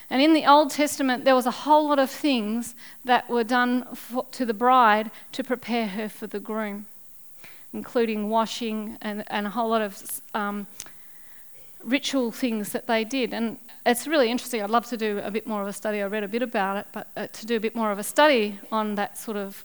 And 0.09 0.21
in 0.21 0.33
the 0.33 0.45
Old 0.45 0.71
Testament, 0.71 1.25
there 1.25 1.37
was 1.37 1.47
a 1.47 1.53
whole 1.53 1.89
lot 1.89 2.01
of 2.01 2.11
things 2.11 2.75
that 3.05 3.29
were 3.29 3.45
done 3.45 3.85
for, 3.95 4.27
to 4.33 4.45
the 4.45 4.55
bride 4.55 5.11
to 5.33 5.45
prepare 5.45 5.87
her 5.87 6.09
for 6.09 6.27
the 6.27 6.41
groom, 6.41 6.87
including 7.73 8.29
washing 8.29 8.99
and, 9.01 9.23
and 9.29 9.47
a 9.47 9.51
whole 9.51 9.69
lot 9.69 9.83
of 9.83 10.21
um, 10.35 10.67
ritual 11.85 12.31
things 12.31 12.73
that 12.73 12.87
they 12.87 13.05
did. 13.05 13.33
And 13.33 13.59
it's 13.87 14.07
really 14.07 14.31
interesting. 14.31 14.63
I'd 14.63 14.71
love 14.71 14.87
to 14.87 14.97
do 14.97 15.21
a 15.23 15.31
bit 15.31 15.47
more 15.47 15.63
of 15.63 15.69
a 15.69 15.73
study. 15.73 16.03
I 16.03 16.07
read 16.07 16.25
a 16.25 16.29
bit 16.29 16.43
about 16.43 16.77
it, 16.77 16.87
but 16.93 17.09
uh, 17.17 17.27
to 17.29 17.47
do 17.47 17.57
a 17.57 17.61
bit 17.61 17.75
more 17.75 17.91
of 17.91 17.99
a 17.99 18.03
study 18.03 18.59
on 18.71 18.95
that 18.97 19.19
sort 19.19 19.37
of 19.37 19.65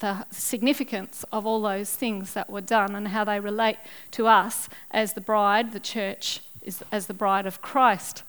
the 0.00 0.24
significance 0.30 1.24
of 1.30 1.46
all 1.46 1.60
those 1.60 1.94
things 1.94 2.32
that 2.32 2.48
were 2.48 2.60
done 2.60 2.94
and 2.96 3.08
how 3.08 3.24
they 3.24 3.38
relate 3.38 3.76
to 4.12 4.26
us 4.26 4.68
as 4.90 5.12
the 5.12 5.20
bride, 5.20 5.72
the 5.72 5.80
church, 5.80 6.40
is, 6.62 6.82
as 6.90 7.06
the 7.06 7.14
bride 7.14 7.46
of 7.46 7.60
Christ. 7.60 8.22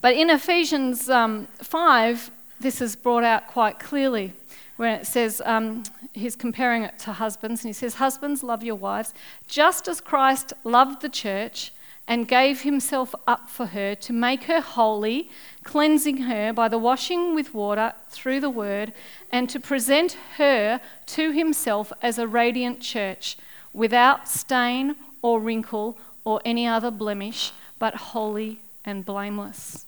But 0.00 0.14
in 0.14 0.30
Ephesians 0.30 1.08
um, 1.08 1.46
5, 1.58 2.30
this 2.60 2.80
is 2.80 2.96
brought 2.96 3.24
out 3.24 3.48
quite 3.48 3.78
clearly 3.78 4.32
where 4.76 4.94
it 4.96 5.06
says, 5.06 5.40
um, 5.44 5.84
he's 6.12 6.36
comparing 6.36 6.82
it 6.82 6.98
to 7.00 7.12
husbands, 7.12 7.62
and 7.64 7.68
he 7.68 7.72
says, 7.72 7.94
Husbands, 7.94 8.42
love 8.42 8.62
your 8.62 8.74
wives, 8.74 9.14
just 9.46 9.88
as 9.88 10.00
Christ 10.00 10.52
loved 10.64 11.02
the 11.02 11.08
church 11.08 11.72
and 12.06 12.28
gave 12.28 12.62
himself 12.62 13.14
up 13.26 13.48
for 13.48 13.66
her 13.66 13.94
to 13.94 14.12
make 14.12 14.44
her 14.44 14.60
holy, 14.60 15.30
cleansing 15.62 16.18
her 16.18 16.52
by 16.52 16.68
the 16.68 16.78
washing 16.78 17.34
with 17.34 17.54
water 17.54 17.94
through 18.08 18.40
the 18.40 18.50
word, 18.50 18.92
and 19.32 19.48
to 19.48 19.58
present 19.58 20.12
her 20.36 20.80
to 21.06 21.32
himself 21.32 21.92
as 22.02 22.18
a 22.18 22.26
radiant 22.26 22.80
church, 22.80 23.36
without 23.72 24.28
stain 24.28 24.94
or 25.22 25.40
wrinkle 25.40 25.98
or 26.24 26.40
any 26.44 26.66
other 26.66 26.90
blemish, 26.90 27.52
but 27.78 27.94
holy 27.94 28.60
and 28.84 29.04
blameless. 29.04 29.86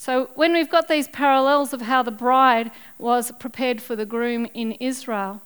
So, 0.00 0.30
when 0.34 0.54
we've 0.54 0.70
got 0.70 0.88
these 0.88 1.08
parallels 1.08 1.74
of 1.74 1.82
how 1.82 2.02
the 2.02 2.10
bride 2.10 2.70
was 2.96 3.32
prepared 3.32 3.82
for 3.82 3.94
the 3.94 4.06
groom 4.06 4.46
in 4.54 4.72
Israel, 4.80 5.42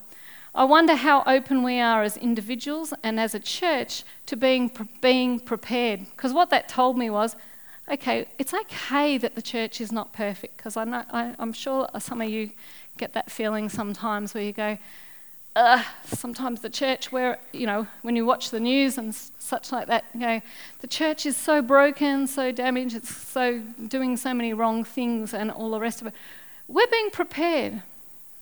I 0.54 0.62
wonder 0.62 0.94
how 0.94 1.24
open 1.26 1.64
we 1.64 1.80
are 1.80 2.04
as 2.04 2.16
individuals 2.16 2.94
and 3.02 3.18
as 3.18 3.34
a 3.34 3.40
church 3.40 4.04
to 4.26 4.36
being, 4.36 4.70
being 5.00 5.40
prepared. 5.40 6.08
Because 6.10 6.32
what 6.32 6.50
that 6.50 6.68
told 6.68 6.96
me 6.96 7.10
was 7.10 7.34
okay, 7.90 8.28
it's 8.38 8.54
okay 8.54 9.18
that 9.18 9.34
the 9.34 9.42
church 9.42 9.80
is 9.80 9.90
not 9.90 10.12
perfect. 10.12 10.56
Because 10.56 10.76
I'm 10.76 11.52
sure 11.52 11.88
some 11.98 12.20
of 12.20 12.30
you 12.30 12.50
get 12.96 13.12
that 13.14 13.32
feeling 13.32 13.68
sometimes 13.68 14.34
where 14.34 14.44
you 14.44 14.52
go, 14.52 14.78
Ugh, 15.56 15.84
sometimes 16.04 16.62
the 16.62 16.70
church, 16.70 17.12
where, 17.12 17.38
you 17.52 17.66
know, 17.66 17.86
when 18.02 18.16
you 18.16 18.26
watch 18.26 18.50
the 18.50 18.58
news 18.58 18.98
and 18.98 19.14
such 19.14 19.70
like 19.70 19.86
that, 19.86 20.04
you 20.12 20.20
know, 20.20 20.40
the 20.80 20.88
church 20.88 21.26
is 21.26 21.36
so 21.36 21.62
broken, 21.62 22.26
so 22.26 22.50
damaged, 22.50 22.96
it's 22.96 23.14
so 23.14 23.60
doing 23.86 24.16
so 24.16 24.34
many 24.34 24.52
wrong 24.52 24.82
things 24.82 25.32
and 25.32 25.52
all 25.52 25.70
the 25.70 25.78
rest 25.78 26.00
of 26.00 26.08
it. 26.08 26.14
We're 26.66 26.88
being 26.88 27.10
prepared. 27.10 27.82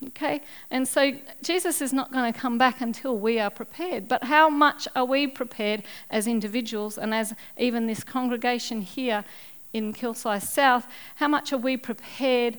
Okay? 0.09 0.40
And 0.70 0.88
so 0.88 1.12
Jesus 1.42 1.81
is 1.81 1.92
not 1.92 2.12
going 2.12 2.33
to 2.33 2.38
come 2.38 2.59
back 2.59 2.81
until 2.81 3.16
we 3.16 3.38
are 3.38 3.51
prepared. 3.51 4.09
But 4.09 4.25
how 4.25 4.48
much 4.48 4.88
are 4.96 5.05
we 5.05 5.27
prepared 5.27 5.85
as 6.11 6.27
individuals 6.27 6.98
and 6.98 7.14
as 7.14 7.35
even 7.59 7.87
this 7.87 8.03
congregation 8.03 8.81
here 8.81 9.25
in 9.72 9.92
Kilsyth 9.92 10.42
South? 10.42 10.87
How 11.16 11.29
much 11.29 11.53
are 11.53 11.59
we 11.59 11.77
prepared 11.77 12.59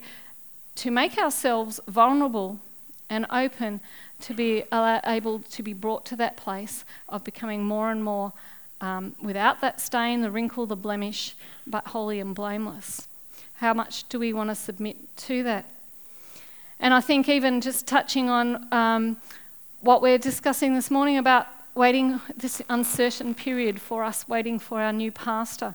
to 0.76 0.90
make 0.90 1.18
ourselves 1.18 1.80
vulnerable 1.86 2.60
and 3.10 3.26
open 3.30 3.80
to 4.24 4.32
be 4.32 4.64
able 4.72 5.38
to 5.40 5.62
be 5.62 5.74
brought 5.74 6.06
to 6.06 6.16
that 6.16 6.36
place 6.36 6.84
of 7.10 7.22
becoming 7.24 7.62
more 7.62 7.90
and 7.90 8.02
more 8.02 8.32
um, 8.80 9.14
without 9.22 9.60
that 9.60 9.82
stain, 9.82 10.22
the 10.22 10.30
wrinkle, 10.30 10.64
the 10.64 10.76
blemish, 10.76 11.34
but 11.66 11.88
holy 11.88 12.20
and 12.20 12.34
blameless. 12.34 13.06
How 13.54 13.74
much 13.74 14.08
do 14.08 14.18
we 14.18 14.32
want 14.32 14.48
to 14.48 14.54
submit 14.54 14.96
to 15.18 15.42
that? 15.42 15.66
And 16.80 16.94
I 16.94 17.00
think, 17.00 17.28
even 17.28 17.60
just 17.60 17.86
touching 17.86 18.30
on 18.30 18.66
um, 18.72 19.18
what 19.80 20.00
we're 20.00 20.18
discussing 20.18 20.74
this 20.74 20.90
morning 20.90 21.18
about 21.18 21.46
waiting, 21.74 22.20
this 22.34 22.62
uncertain 22.70 23.34
period 23.34 23.80
for 23.80 24.04
us 24.04 24.26
waiting 24.26 24.58
for 24.58 24.80
our 24.80 24.92
new 24.92 25.12
pastor. 25.12 25.74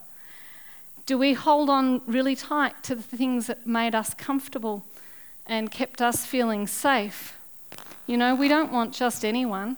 Do 1.05 1.17
we 1.17 1.33
hold 1.33 1.69
on 1.69 2.01
really 2.07 2.35
tight 2.35 2.83
to 2.83 2.95
the 2.95 3.03
things 3.03 3.47
that 3.47 3.67
made 3.67 3.93
us 3.93 4.13
comfortable 4.13 4.85
and 5.45 5.71
kept 5.71 6.01
us 6.01 6.25
feeling 6.25 6.67
safe? 6.67 7.38
You 8.09 8.17
know, 8.17 8.33
we 8.33 8.47
don't 8.47 8.71
want 8.71 8.91
just 8.95 9.23
anyone 9.23 9.77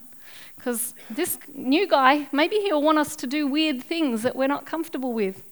because 0.56 0.94
this 1.10 1.38
new 1.54 1.86
guy, 1.86 2.30
maybe 2.32 2.56
he'll 2.60 2.82
want 2.82 2.98
us 2.98 3.18
to 3.18 3.28
do 3.28 3.46
weird 3.46 3.84
things 3.84 4.22
that 4.22 4.38
we're 4.38 4.48
not 4.48 4.66
comfortable 4.66 5.12
with. 5.12 5.44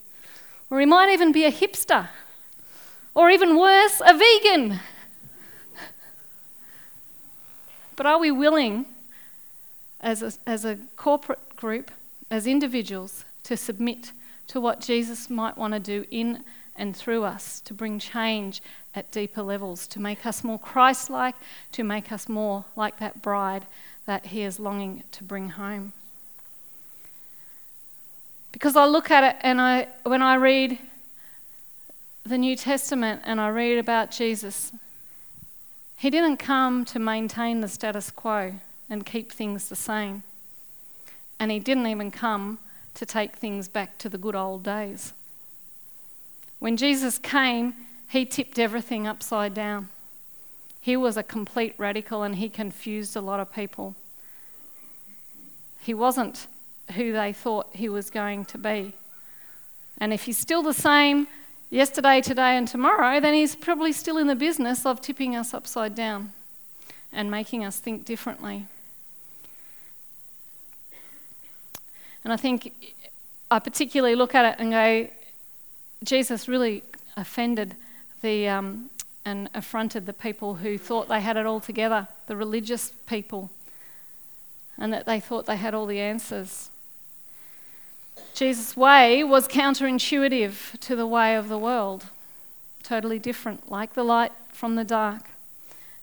Or 0.70 0.80
he 0.80 0.86
might 0.86 1.12
even 1.12 1.34
be 1.34 1.44
a 1.44 1.52
hipster. 1.52 2.08
Or 3.14 3.30
even 3.30 3.60
worse, 3.60 4.00
a 4.00 4.18
vegan. 4.18 4.80
But 7.98 8.06
are 8.06 8.18
we 8.18 8.32
willing, 8.32 8.86
as 10.00 10.24
a, 10.24 10.32
as 10.50 10.64
a 10.64 10.78
corporate 10.96 11.58
group, 11.58 11.92
as 12.32 12.48
individuals, 12.48 13.26
to 13.44 13.58
submit 13.58 14.14
to 14.48 14.62
what 14.62 14.80
Jesus 14.80 15.30
might 15.30 15.58
want 15.58 15.74
to 15.74 15.82
do 15.82 16.06
in 16.10 16.46
and 16.80 16.96
through 16.96 17.24
us 17.24 17.60
to 17.62 17.74
bring 17.74 18.00
change 18.00 18.62
at 18.96 19.12
deeper 19.12 19.44
levels, 19.44 19.86
to 19.88 20.00
make 20.00 20.26
us 20.26 20.44
more 20.44 20.58
Christ 20.58 21.10
like, 21.10 21.36
to 21.74 21.84
make 21.84 22.12
us 22.12 22.28
more 22.28 22.66
like 22.76 22.98
that 23.00 23.22
bride 23.22 23.66
that 24.06 24.28
he 24.28 24.42
is 24.42 24.60
longing 24.60 25.04
to 25.12 25.24
bring 25.24 25.50
home. 25.50 25.94
Because 28.52 28.76
I 28.76 28.86
look 28.86 29.12
at 29.12 29.24
it 29.24 29.36
and 29.42 29.62
I, 29.62 29.88
when 30.04 30.24
I 30.24 30.36
read 30.36 30.80
the 32.24 32.38
New 32.38 32.56
Testament 32.56 33.22
and 33.26 33.40
I 33.40 33.50
read 33.50 33.78
about 33.78 34.10
Jesus, 34.10 34.72
he 35.98 36.10
didn't 36.10 36.38
come 36.38 36.86
to 36.86 36.98
maintain 36.98 37.62
the 37.62 37.68
status 37.68 38.10
quo 38.10 38.56
and 38.90 39.06
keep 39.06 39.32
things 39.32 39.70
the 39.70 39.76
same. 39.76 40.24
And 41.40 41.52
he 41.52 41.60
didn't 41.60 41.88
even 41.88 42.10
come 42.10 42.58
to 42.96 43.06
take 43.06 43.36
things 43.36 43.68
back 43.68 43.98
to 44.00 44.10
the 44.10 44.18
good 44.18 44.36
old 44.36 44.64
days. 44.64 45.14
When 46.60 46.78
Jesus 46.78 47.18
came, 47.18 47.74
he 48.10 48.26
tipped 48.26 48.60
everything 48.60 49.08
upside 49.08 49.54
down. 49.54 49.90
He 50.82 50.96
was 50.96 51.18
a 51.18 51.24
complete 51.24 51.74
radical 51.78 52.24
and 52.24 52.36
he 52.36 52.50
confused 52.50 53.16
a 53.16 53.22
lot 53.22 53.40
of 53.40 53.54
people. 53.54 53.96
He 55.80 55.94
wasn't 55.94 56.48
who 56.96 57.12
they 57.14 57.34
thought 57.34 57.76
he 57.76 57.90
was 57.90 58.10
going 58.10 58.46
to 58.46 58.58
be. 58.58 58.94
And 59.98 60.14
if 60.14 60.24
he's 60.24 60.38
still 60.38 60.64
the 60.64 60.74
same 60.74 61.28
yesterday, 61.70 62.22
today, 62.22 62.58
and 62.58 62.68
tomorrow, 62.68 63.20
then 63.20 63.34
he's 63.34 63.56
probably 63.56 63.92
still 63.92 64.18
in 64.18 64.28
the 64.28 64.36
business 64.36 64.86
of 64.86 65.02
tipping 65.02 65.36
us 65.36 65.54
upside 65.54 65.94
down 65.94 66.34
and 67.12 67.30
making 67.30 67.64
us 67.64 67.78
think 67.78 68.06
differently. 68.06 68.66
And 72.24 72.34
I 72.34 72.38
think 72.38 72.74
I 73.52 73.60
particularly 73.60 74.16
look 74.16 74.36
at 74.36 74.54
it 74.54 74.60
and 74.60 74.72
go, 74.72 75.10
Jesus 76.04 76.48
really 76.48 76.84
offended 77.18 77.76
the 78.22 78.48
um, 78.48 78.90
and 79.26 79.50
affronted 79.54 80.06
the 80.06 80.14
people 80.14 80.56
who 80.56 80.78
thought 80.78 81.08
they 81.08 81.22
had 81.22 81.38
it 81.38 81.46
all 81.46 81.60
together, 81.60 82.08
the 82.28 82.36
religious 82.36 82.94
people, 83.08 83.52
and 84.78 84.92
that 84.94 85.06
they 85.06 85.20
thought 85.20 85.46
they 85.46 85.58
had 85.58 85.74
all 85.74 85.86
the 85.86 86.00
answers. 86.00 86.70
Jesus' 88.34 88.76
way 88.76 89.24
was 89.24 89.48
counterintuitive 89.48 90.80
to 90.80 90.96
the 90.96 91.08
way 91.08 91.36
of 91.36 91.50
the 91.50 91.58
world, 91.58 92.06
totally 92.84 93.20
different, 93.20 93.70
like 93.70 93.94
the 93.94 94.04
light 94.04 94.32
from 94.50 94.76
the 94.76 94.84
dark. 94.84 95.30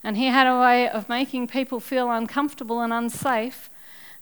And 0.03 0.15
he 0.15 0.27
had 0.27 0.47
a 0.47 0.59
way 0.59 0.87
of 0.87 1.09
making 1.09 1.47
people 1.47 1.79
feel 1.79 2.09
uncomfortable 2.11 2.81
and 2.81 2.93
unsafe, 2.93 3.69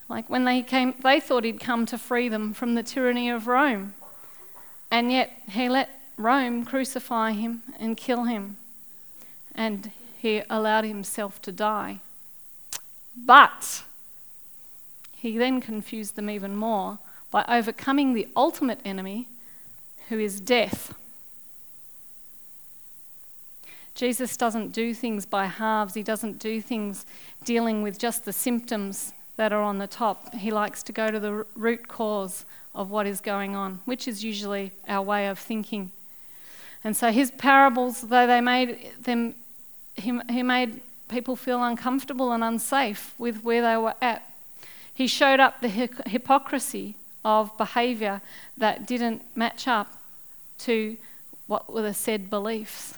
like 0.07 0.29
when 0.29 0.45
they 0.45 0.61
came, 0.61 0.93
they 1.03 1.19
thought 1.19 1.43
he'd 1.43 1.59
come 1.59 1.85
to 1.87 1.97
free 1.97 2.29
them 2.29 2.53
from 2.53 2.75
the 2.75 2.83
tyranny 2.83 3.29
of 3.29 3.47
Rome. 3.47 3.93
And 4.91 5.11
yet 5.11 5.31
he 5.49 5.67
let 5.69 5.89
Rome 6.17 6.63
crucify 6.65 7.31
him 7.31 7.63
and 7.79 7.97
kill 7.97 8.23
him 8.23 8.57
and 9.55 9.91
he 10.17 10.43
allowed 10.49 10.83
himself 10.83 11.41
to 11.43 11.51
die. 11.51 11.99
But 13.15 13.83
he 15.13 15.37
then 15.37 15.61
confused 15.61 16.15
them 16.15 16.29
even 16.29 16.55
more 16.55 16.99
by 17.31 17.45
overcoming 17.47 18.13
the 18.13 18.27
ultimate 18.35 18.79
enemy, 18.85 19.27
who 20.09 20.19
is 20.19 20.39
death. 20.39 20.93
Jesus 23.95 24.35
doesn't 24.35 24.73
do 24.73 24.93
things 24.93 25.25
by 25.25 25.45
halves, 25.45 25.93
he 25.93 26.03
doesn't 26.03 26.37
do 26.37 26.61
things 26.61 27.05
dealing 27.45 27.81
with 27.81 27.97
just 27.97 28.25
the 28.25 28.33
symptoms 28.33 29.13
that 29.37 29.53
are 29.53 29.61
on 29.61 29.77
the 29.77 29.87
top. 29.87 30.33
He 30.35 30.51
likes 30.51 30.83
to 30.83 30.91
go 30.91 31.11
to 31.11 31.19
the 31.19 31.45
root 31.55 31.87
cause 31.87 32.45
of 32.75 32.91
what 32.91 33.07
is 33.07 33.21
going 33.21 33.55
on, 33.55 33.79
which 33.85 34.07
is 34.07 34.23
usually 34.23 34.71
our 34.87 35.01
way 35.01 35.27
of 35.27 35.39
thinking. 35.39 35.91
And 36.83 36.95
so 36.95 37.11
his 37.11 37.31
parables, 37.31 38.01
though 38.01 38.27
they 38.27 38.41
made 38.41 38.91
them 39.01 39.33
he, 39.95 40.19
he 40.29 40.43
made 40.43 40.81
people 41.07 41.35
feel 41.35 41.63
uncomfortable 41.63 42.31
and 42.31 42.43
unsafe 42.43 43.13
with 43.17 43.43
where 43.43 43.61
they 43.61 43.77
were 43.77 43.95
at. 44.01 44.29
He 44.93 45.07
showed 45.07 45.39
up 45.39 45.61
the 45.61 45.69
hypocrisy 45.69 46.95
of 47.23 47.55
behaviour 47.57 48.21
that 48.57 48.85
didn't 48.85 49.23
match 49.35 49.67
up 49.67 49.91
to 50.59 50.97
what 51.47 51.71
were 51.71 51.81
the 51.81 51.93
said 51.93 52.29
beliefs. 52.29 52.97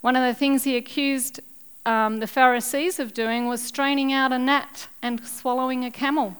One 0.00 0.16
of 0.16 0.22
the 0.22 0.34
things 0.34 0.64
he 0.64 0.76
accused 0.76 1.40
um, 1.84 2.18
the 2.18 2.26
Pharisees 2.26 2.98
of 2.98 3.14
doing 3.14 3.46
was 3.46 3.62
straining 3.62 4.12
out 4.12 4.32
a 4.32 4.38
gnat 4.38 4.88
and 5.02 5.24
swallowing 5.24 5.84
a 5.84 5.90
camel. 5.90 6.36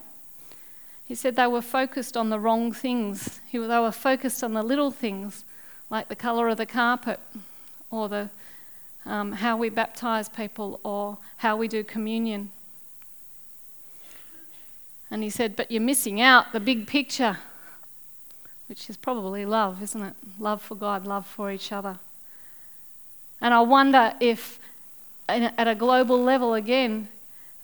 He 1.07 1.15
said 1.15 1.37
they 1.37 1.47
were 1.47 1.63
focused 1.63 2.17
on 2.17 2.31
the 2.31 2.41
wrong 2.41 2.73
things. 2.73 3.41
He, 3.47 3.59
they 3.59 3.79
were 3.79 3.93
focused 3.93 4.43
on 4.43 4.55
the 4.55 4.63
little 4.63 4.91
things, 4.91 5.45
like 5.89 6.09
the 6.09 6.17
colour 6.17 6.49
of 6.49 6.57
the 6.57 6.67
carpet 6.67 7.21
or 7.91 8.09
the 8.09 8.31
um, 9.05 9.33
how 9.33 9.57
we 9.57 9.69
baptize 9.69 10.29
people 10.29 10.81
or 10.83 11.19
how 11.37 11.57
we 11.57 11.69
do 11.69 11.85
communion. 11.85 12.51
And 15.11 15.23
he 15.23 15.31
said, 15.31 15.55
But 15.55 15.71
you're 15.71 15.81
missing 15.81 16.21
out 16.21 16.53
the 16.53 16.59
big 16.59 16.89
picture, 16.89 17.39
which 18.69 18.91
is 18.91 18.97
probably 18.97 19.47
love, 19.47 19.81
isn't 19.83 20.03
it? 20.03 20.15
Love 20.41 20.61
for 20.61 20.75
God, 20.75 21.07
love 21.07 21.25
for 21.25 21.53
each 21.53 21.71
other. 21.71 21.99
And 23.41 23.55
I 23.55 23.61
wonder 23.61 24.15
if, 24.19 24.59
at 25.29 25.69
a 25.69 25.75
global 25.77 26.21
level 26.21 26.55
again, 26.55 27.07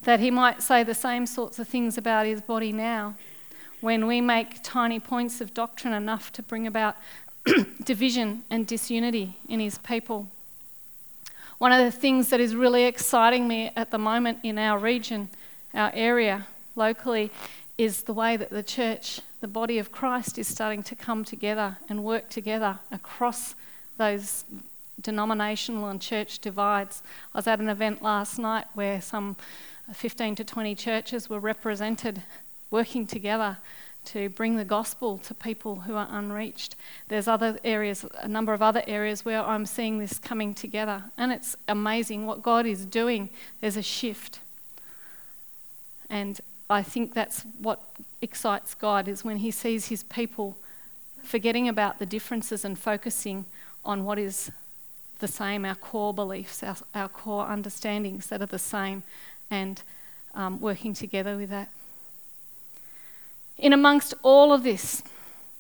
that 0.02 0.20
he 0.20 0.30
might 0.30 0.62
say 0.62 0.84
the 0.84 0.94
same 0.94 1.26
sorts 1.26 1.58
of 1.58 1.66
things 1.66 1.98
about 1.98 2.26
his 2.26 2.40
body 2.40 2.72
now 2.72 3.16
when 3.82 4.06
we 4.06 4.20
make 4.20 4.62
tiny 4.62 5.00
points 5.00 5.40
of 5.40 5.52
doctrine 5.52 5.92
enough 5.92 6.32
to 6.32 6.42
bring 6.42 6.68
about 6.68 6.96
division 7.84 8.44
and 8.48 8.64
disunity 8.64 9.36
in 9.48 9.58
his 9.58 9.76
people. 9.78 10.28
One 11.58 11.72
of 11.72 11.84
the 11.84 11.90
things 11.90 12.30
that 12.30 12.38
is 12.38 12.54
really 12.54 12.84
exciting 12.84 13.48
me 13.48 13.72
at 13.76 13.90
the 13.90 13.98
moment 13.98 14.38
in 14.44 14.56
our 14.56 14.78
region, 14.78 15.28
our 15.74 15.90
area, 15.94 16.46
locally, 16.76 17.32
is 17.76 18.04
the 18.04 18.12
way 18.12 18.36
that 18.36 18.50
the 18.50 18.62
church, 18.62 19.20
the 19.40 19.48
body 19.48 19.78
of 19.78 19.90
Christ, 19.90 20.38
is 20.38 20.46
starting 20.46 20.84
to 20.84 20.94
come 20.94 21.24
together 21.24 21.78
and 21.88 22.04
work 22.04 22.30
together 22.30 22.78
across 22.92 23.56
those 23.98 24.44
denominational 25.00 25.88
and 25.88 26.00
church 26.00 26.38
divides. 26.38 27.02
I 27.34 27.38
was 27.38 27.48
at 27.48 27.58
an 27.58 27.68
event 27.68 28.00
last 28.00 28.38
night 28.38 28.66
where 28.74 29.00
some 29.00 29.36
15 29.92 30.36
to 30.36 30.44
20 30.44 30.76
churches 30.76 31.28
were 31.28 31.40
represented 31.40 32.22
working 32.72 33.06
together 33.06 33.58
to 34.04 34.28
bring 34.30 34.56
the 34.56 34.64
gospel 34.64 35.18
to 35.18 35.34
people 35.34 35.76
who 35.76 35.94
are 35.94 36.08
unreached. 36.10 36.74
There's 37.06 37.28
other 37.28 37.58
areas, 37.62 38.04
a 38.18 38.26
number 38.26 38.52
of 38.52 38.60
other 38.60 38.82
areas 38.86 39.24
where 39.24 39.44
I'm 39.44 39.64
seeing 39.64 39.98
this 39.98 40.18
coming 40.18 40.54
together, 40.54 41.04
and 41.16 41.30
it's 41.30 41.54
amazing 41.68 42.26
what 42.26 42.42
God 42.42 42.66
is 42.66 42.84
doing. 42.84 43.30
There's 43.60 43.76
a 43.76 43.82
shift. 43.82 44.40
And 46.10 46.40
I 46.68 46.82
think 46.82 47.14
that's 47.14 47.44
what 47.60 47.80
excites 48.20 48.74
God 48.74 49.06
is 49.06 49.24
when 49.24 49.36
he 49.38 49.50
sees 49.50 49.86
his 49.86 50.02
people 50.02 50.56
forgetting 51.22 51.68
about 51.68 52.00
the 52.00 52.06
differences 52.06 52.64
and 52.64 52.76
focusing 52.76 53.44
on 53.84 54.04
what 54.04 54.18
is 54.18 54.50
the 55.20 55.28
same, 55.28 55.64
our 55.64 55.76
core 55.76 56.12
beliefs, 56.12 56.62
our, 56.64 56.76
our 56.94 57.08
core 57.08 57.46
understandings 57.46 58.26
that 58.26 58.42
are 58.42 58.46
the 58.46 58.58
same, 58.58 59.04
and 59.50 59.82
um, 60.34 60.60
working 60.60 60.94
together 60.94 61.36
with 61.36 61.50
that. 61.50 61.68
In 63.62 63.72
amongst 63.72 64.12
all 64.24 64.52
of 64.52 64.64
this, 64.64 65.04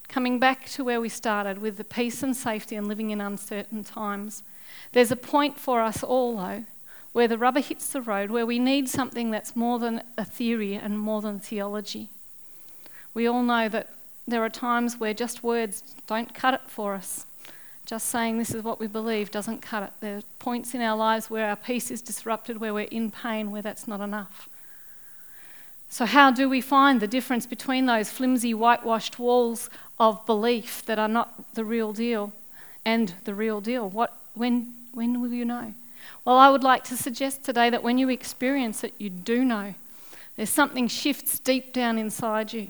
coming 0.08 0.40
back 0.40 0.66
to 0.70 0.82
where 0.82 1.00
we 1.00 1.08
started 1.08 1.58
with 1.58 1.76
the 1.76 1.84
peace 1.84 2.20
and 2.24 2.36
safety 2.36 2.74
and 2.74 2.88
living 2.88 3.10
in 3.10 3.20
uncertain 3.20 3.84
times. 3.84 4.42
There's 4.90 5.12
a 5.12 5.16
point 5.16 5.56
for 5.56 5.80
us 5.80 6.02
all, 6.02 6.36
though, 6.36 6.64
where 7.12 7.28
the 7.28 7.38
rubber 7.38 7.60
hits 7.60 7.92
the 7.92 8.02
road, 8.02 8.32
where 8.32 8.44
we 8.44 8.58
need 8.58 8.88
something 8.88 9.30
that's 9.30 9.54
more 9.54 9.78
than 9.78 10.02
a 10.18 10.24
theory 10.24 10.74
and 10.74 10.98
more 10.98 11.22
than 11.22 11.38
theology. 11.38 12.08
We 13.14 13.28
all 13.28 13.44
know 13.44 13.68
that 13.68 13.90
there 14.26 14.44
are 14.44 14.50
times 14.50 14.98
where 14.98 15.14
just 15.14 15.44
words 15.44 15.84
don't 16.08 16.34
cut 16.34 16.54
it 16.54 16.62
for 16.66 16.94
us. 16.94 17.24
Just 17.86 18.08
saying 18.08 18.36
this 18.36 18.52
is 18.52 18.64
what 18.64 18.80
we 18.80 18.88
believe 18.88 19.30
doesn't 19.30 19.62
cut 19.62 19.84
it. 19.84 19.92
There 20.00 20.16
are 20.16 20.22
points 20.40 20.74
in 20.74 20.80
our 20.80 20.96
lives 20.96 21.30
where 21.30 21.48
our 21.48 21.56
peace 21.56 21.88
is 21.88 22.02
disrupted, 22.02 22.58
where 22.58 22.74
we're 22.74 22.86
in 22.86 23.12
pain, 23.12 23.52
where 23.52 23.62
that's 23.62 23.86
not 23.86 24.00
enough. 24.00 24.48
So, 25.92 26.06
how 26.06 26.30
do 26.30 26.48
we 26.48 26.62
find 26.62 27.00
the 27.00 27.06
difference 27.06 27.44
between 27.44 27.84
those 27.84 28.08
flimsy, 28.08 28.54
whitewashed 28.54 29.18
walls 29.18 29.68
of 30.00 30.24
belief 30.24 30.82
that 30.86 30.98
are 30.98 31.06
not 31.06 31.52
the 31.52 31.66
real 31.66 31.92
deal 31.92 32.32
and 32.82 33.12
the 33.24 33.34
real 33.34 33.60
deal? 33.60 33.90
What, 33.90 34.16
when, 34.32 34.72
when 34.94 35.20
will 35.20 35.34
you 35.34 35.44
know? 35.44 35.74
Well, 36.24 36.38
I 36.38 36.48
would 36.48 36.64
like 36.64 36.82
to 36.84 36.96
suggest 36.96 37.44
today 37.44 37.68
that 37.68 37.82
when 37.82 37.98
you 37.98 38.08
experience 38.08 38.82
it, 38.82 38.94
you 38.96 39.10
do 39.10 39.44
know. 39.44 39.74
There's 40.34 40.48
something 40.48 40.88
shifts 40.88 41.38
deep 41.38 41.74
down 41.74 41.98
inside 41.98 42.54
you. 42.54 42.68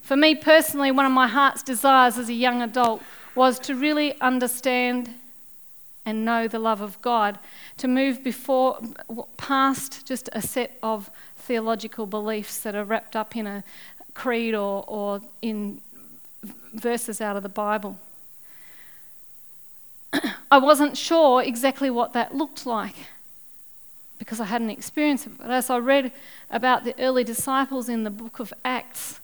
For 0.00 0.16
me 0.16 0.36
personally, 0.36 0.92
one 0.92 1.06
of 1.06 1.10
my 1.10 1.26
heart's 1.26 1.64
desires 1.64 2.18
as 2.18 2.28
a 2.28 2.34
young 2.34 2.62
adult 2.62 3.02
was 3.34 3.58
to 3.58 3.74
really 3.74 4.14
understand 4.20 5.12
and 6.04 6.24
know 6.24 6.48
the 6.48 6.58
love 6.58 6.80
of 6.80 7.00
God, 7.02 7.38
to 7.78 7.88
move 7.88 8.22
before 8.22 8.78
past 9.36 10.06
just 10.06 10.28
a 10.32 10.42
set 10.42 10.78
of 10.82 11.10
theological 11.42 12.06
beliefs 12.06 12.58
that 12.60 12.74
are 12.74 12.84
wrapped 12.84 13.16
up 13.16 13.36
in 13.36 13.46
a 13.46 13.64
creed 14.14 14.54
or, 14.54 14.84
or 14.86 15.20
in 15.40 15.80
verses 16.74 17.20
out 17.20 17.36
of 17.36 17.42
the 17.42 17.48
Bible. 17.48 17.98
I 20.50 20.58
wasn't 20.58 20.96
sure 20.96 21.42
exactly 21.42 21.90
what 21.90 22.12
that 22.12 22.34
looked 22.34 22.66
like 22.66 22.94
because 24.18 24.40
I 24.40 24.44
hadn't 24.44 24.70
experienced 24.70 25.26
it. 25.26 25.32
But 25.38 25.50
as 25.50 25.68
I 25.68 25.78
read 25.78 26.12
about 26.50 26.84
the 26.84 26.94
early 27.00 27.24
disciples 27.24 27.88
in 27.88 28.04
the 28.04 28.10
book 28.10 28.38
of 28.38 28.52
Acts, 28.64 29.20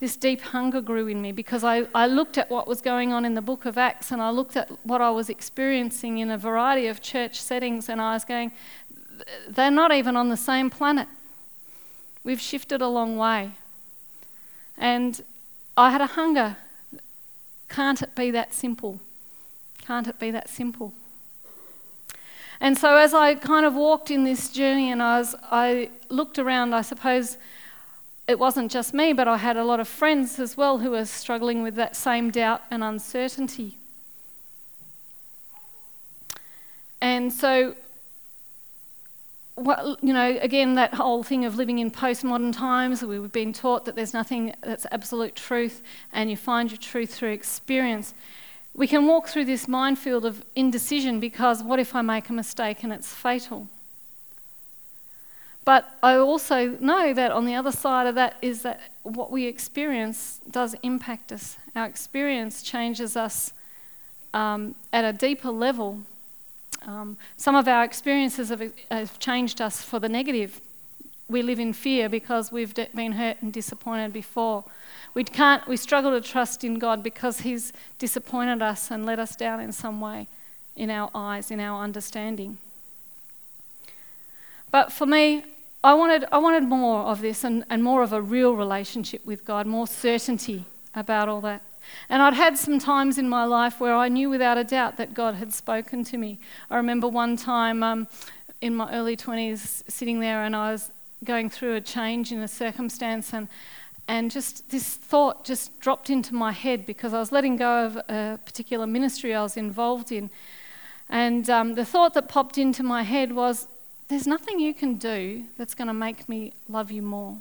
this 0.00 0.16
deep 0.16 0.40
hunger 0.40 0.80
grew 0.80 1.06
in 1.06 1.20
me 1.20 1.32
because 1.32 1.62
I, 1.62 1.86
I 1.94 2.06
looked 2.06 2.38
at 2.38 2.50
what 2.50 2.66
was 2.66 2.80
going 2.80 3.12
on 3.12 3.24
in 3.24 3.34
the 3.34 3.42
book 3.42 3.66
of 3.66 3.78
Acts 3.78 4.10
and 4.10 4.20
I 4.20 4.30
looked 4.30 4.56
at 4.56 4.68
what 4.84 5.00
I 5.00 5.10
was 5.10 5.28
experiencing 5.28 6.18
in 6.18 6.30
a 6.30 6.38
variety 6.38 6.86
of 6.86 7.02
church 7.02 7.40
settings 7.40 7.88
and 7.88 8.00
I 8.00 8.14
was 8.14 8.24
going, 8.24 8.52
they're 9.48 9.70
not 9.70 9.92
even 9.92 10.16
on 10.16 10.28
the 10.28 10.36
same 10.36 10.70
planet. 10.70 11.06
We've 12.24 12.40
shifted 12.40 12.80
a 12.80 12.88
long 12.88 13.16
way. 13.16 13.52
And 14.76 15.22
I 15.76 15.90
had 15.90 16.00
a 16.00 16.06
hunger. 16.06 16.56
Can't 17.68 18.02
it 18.02 18.14
be 18.14 18.30
that 18.30 18.52
simple? 18.54 19.00
Can't 19.80 20.06
it 20.06 20.18
be 20.18 20.30
that 20.30 20.48
simple? 20.48 20.92
And 22.60 22.78
so 22.78 22.96
as 22.96 23.12
I 23.12 23.34
kind 23.34 23.66
of 23.66 23.74
walked 23.74 24.10
in 24.10 24.22
this 24.22 24.50
journey 24.50 24.92
and 24.92 25.02
I, 25.02 25.18
was, 25.18 25.34
I 25.50 25.90
looked 26.08 26.38
around, 26.38 26.74
I 26.74 26.82
suppose 26.82 27.36
it 28.28 28.38
wasn't 28.38 28.70
just 28.70 28.94
me, 28.94 29.12
but 29.12 29.26
I 29.26 29.38
had 29.38 29.56
a 29.56 29.64
lot 29.64 29.80
of 29.80 29.88
friends 29.88 30.38
as 30.38 30.56
well 30.56 30.78
who 30.78 30.92
were 30.92 31.04
struggling 31.04 31.62
with 31.62 31.74
that 31.74 31.96
same 31.96 32.30
doubt 32.30 32.62
and 32.70 32.84
uncertainty. 32.84 33.78
And 37.00 37.32
so 37.32 37.74
well, 39.62 39.96
you 40.02 40.12
know, 40.12 40.38
again, 40.40 40.74
that 40.74 40.94
whole 40.94 41.22
thing 41.22 41.44
of 41.44 41.56
living 41.56 41.78
in 41.78 41.90
postmodern 41.90 42.52
times, 42.52 43.02
we've 43.02 43.30
been 43.30 43.52
taught 43.52 43.84
that 43.84 43.96
there's 43.96 44.12
nothing 44.12 44.54
that's 44.62 44.86
absolute 44.90 45.36
truth 45.36 45.82
and 46.12 46.30
you 46.30 46.36
find 46.36 46.70
your 46.70 46.78
truth 46.78 47.14
through 47.14 47.30
experience. 47.30 48.14
We 48.74 48.86
can 48.86 49.06
walk 49.06 49.28
through 49.28 49.44
this 49.44 49.68
minefield 49.68 50.24
of 50.24 50.44
indecision 50.56 51.20
because 51.20 51.62
what 51.62 51.78
if 51.78 51.94
I 51.94 52.02
make 52.02 52.28
a 52.28 52.32
mistake 52.32 52.82
and 52.82 52.92
it's 52.92 53.12
fatal? 53.12 53.68
But 55.64 55.96
I 56.02 56.16
also 56.16 56.76
know 56.80 57.14
that 57.14 57.30
on 57.30 57.44
the 57.44 57.54
other 57.54 57.70
side 57.70 58.06
of 58.06 58.14
that 58.16 58.36
is 58.42 58.62
that 58.62 58.80
what 59.04 59.30
we 59.30 59.46
experience 59.46 60.40
does 60.50 60.74
impact 60.82 61.30
us. 61.30 61.56
Our 61.76 61.86
experience 61.86 62.62
changes 62.62 63.16
us 63.16 63.52
um, 64.34 64.74
at 64.92 65.04
a 65.04 65.12
deeper 65.12 65.50
level 65.50 66.02
um, 66.86 67.16
some 67.36 67.54
of 67.54 67.68
our 67.68 67.84
experiences 67.84 68.48
have, 68.48 68.72
have, 68.90 69.18
changed 69.18 69.60
us 69.60 69.82
for 69.82 69.98
the 69.98 70.08
negative. 70.08 70.60
We 71.28 71.42
live 71.42 71.60
in 71.60 71.72
fear 71.72 72.08
because 72.08 72.52
we've 72.52 72.74
been 72.74 73.12
hurt 73.12 73.40
and 73.40 73.52
disappointed 73.52 74.12
before. 74.12 74.64
We 75.14 75.24
can't. 75.24 75.66
We 75.66 75.76
struggle 75.76 76.10
to 76.10 76.20
trust 76.20 76.64
in 76.64 76.78
God 76.78 77.02
because 77.02 77.40
He's 77.40 77.72
disappointed 77.98 78.62
us 78.62 78.90
and 78.90 79.06
let 79.06 79.18
us 79.18 79.36
down 79.36 79.60
in 79.60 79.72
some 79.72 80.00
way, 80.00 80.28
in 80.76 80.90
our 80.90 81.10
eyes, 81.14 81.50
in 81.50 81.60
our 81.60 81.82
understanding. 81.82 82.58
But 84.70 84.90
for 84.90 85.06
me, 85.06 85.44
I 85.84 85.94
wanted, 85.94 86.24
I 86.30 86.38
wanted 86.38 86.64
more 86.64 87.02
of 87.02 87.20
this 87.20 87.44
and, 87.44 87.64
and 87.68 87.82
more 87.82 88.02
of 88.02 88.12
a 88.12 88.22
real 88.22 88.54
relationship 88.54 89.24
with 89.26 89.44
God, 89.44 89.66
more 89.66 89.86
certainty 89.86 90.64
about 90.94 91.28
all 91.28 91.40
that. 91.42 91.62
And 92.08 92.22
I'd 92.22 92.34
had 92.34 92.58
some 92.58 92.78
times 92.78 93.18
in 93.18 93.28
my 93.28 93.44
life 93.44 93.80
where 93.80 93.94
I 93.94 94.08
knew 94.08 94.30
without 94.30 94.58
a 94.58 94.64
doubt 94.64 94.96
that 94.96 95.14
God 95.14 95.34
had 95.36 95.52
spoken 95.52 96.04
to 96.04 96.18
me. 96.18 96.38
I 96.70 96.76
remember 96.76 97.08
one 97.08 97.36
time 97.36 97.82
um, 97.82 98.08
in 98.60 98.74
my 98.74 98.92
early 98.92 99.16
20s 99.16 99.82
sitting 99.90 100.20
there 100.20 100.44
and 100.44 100.54
I 100.54 100.72
was 100.72 100.90
going 101.24 101.50
through 101.50 101.76
a 101.76 101.80
change 101.80 102.32
in 102.32 102.40
a 102.40 102.48
circumstance 102.48 103.32
and 103.32 103.48
and 104.08 104.30
just 104.30 104.70
this 104.70 104.96
thought 104.96 105.44
just 105.44 105.78
dropped 105.78 106.10
into 106.10 106.34
my 106.34 106.52
head 106.52 106.86
because 106.86 107.14
I 107.14 107.20
was 107.20 107.30
letting 107.30 107.56
go 107.56 107.86
of 107.86 107.96
a 107.96 108.38
particular 108.44 108.86
ministry 108.86 109.34
I 109.34 109.42
was 109.42 109.56
involved 109.56 110.10
in. 110.10 110.28
And 111.08 111.48
um, 111.48 111.74
the 111.74 111.84
thought 111.84 112.14
that 112.14 112.28
popped 112.28 112.58
into 112.58 112.82
my 112.82 113.02
head 113.02 113.32
was, 113.32 113.68
There's 114.08 114.26
nothing 114.26 114.58
you 114.58 114.74
can 114.74 114.94
do 114.94 115.44
that's 115.56 115.74
going 115.74 115.88
to 115.88 115.94
make 115.94 116.28
me 116.28 116.52
love 116.68 116.90
you 116.90 117.02
more. 117.02 117.36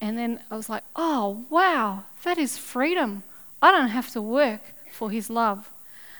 And 0.00 0.18
then 0.18 0.40
I 0.50 0.56
was 0.56 0.68
like, 0.68 0.84
oh, 0.96 1.44
wow, 1.48 2.04
that 2.24 2.38
is 2.38 2.58
freedom. 2.58 3.22
I 3.62 3.72
don't 3.72 3.88
have 3.88 4.10
to 4.10 4.20
work 4.20 4.60
for 4.90 5.10
his 5.10 5.30
love. 5.30 5.70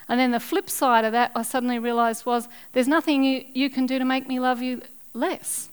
And 0.09 0.20
then 0.20 0.33
the 0.33 0.41
flip 0.41 0.68
side 0.68 1.05
of 1.05 1.12
that, 1.12 1.33
I 1.35 1.43
suddenly 1.43 1.79
realized 1.79 2.27
was 2.27 2.49
there's 2.72 2.89
nothing 2.89 3.25
you, 3.25 3.45
you 3.53 3.70
can 3.70 3.87
do 3.87 3.99
to 3.99 4.05
make 4.05 4.27
me 4.29 4.39
love 4.39 4.62
you 4.62 4.83
less. 5.12 5.68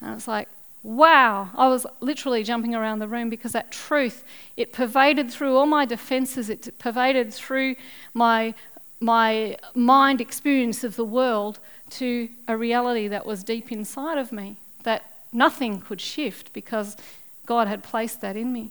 And 0.00 0.14
it's 0.14 0.28
like, 0.28 0.48
wow, 0.82 1.50
I 1.56 1.68
was 1.68 1.86
literally 2.00 2.42
jumping 2.42 2.74
around 2.74 3.00
the 3.00 3.08
room 3.08 3.28
because 3.28 3.52
that 3.52 3.70
truth, 3.70 4.24
it 4.56 4.72
pervaded 4.72 5.30
through 5.30 5.56
all 5.56 5.66
my 5.66 5.84
defenses, 5.84 6.48
it 6.48 6.78
pervaded 6.78 7.34
through 7.34 7.76
my, 8.14 8.54
my 9.00 9.56
mind 9.74 10.20
experience 10.20 10.84
of 10.84 10.96
the 10.96 11.04
world 11.04 11.58
to 11.90 12.28
a 12.48 12.56
reality 12.56 13.08
that 13.08 13.26
was 13.26 13.42
deep 13.44 13.70
inside 13.72 14.16
of 14.16 14.32
me 14.32 14.56
that 14.84 15.04
nothing 15.32 15.80
could 15.80 16.00
shift 16.00 16.52
because 16.52 16.96
God 17.46 17.68
had 17.68 17.82
placed 17.82 18.20
that 18.20 18.36
in 18.36 18.52
me. 18.52 18.70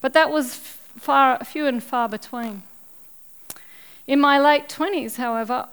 But 0.00 0.12
that 0.14 0.30
was 0.30 0.54
far, 0.54 1.42
few 1.44 1.66
and 1.66 1.82
far 1.82 2.08
between. 2.08 2.62
In 4.06 4.20
my 4.20 4.38
late 4.38 4.68
20s, 4.68 5.16
however, 5.16 5.68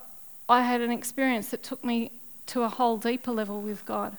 I 0.48 0.62
had 0.62 0.80
an 0.80 0.90
experience 0.90 1.50
that 1.50 1.62
took 1.62 1.84
me 1.84 2.12
to 2.46 2.62
a 2.62 2.68
whole 2.68 2.98
deeper 2.98 3.32
level 3.32 3.60
with 3.60 3.84
God. 3.86 4.16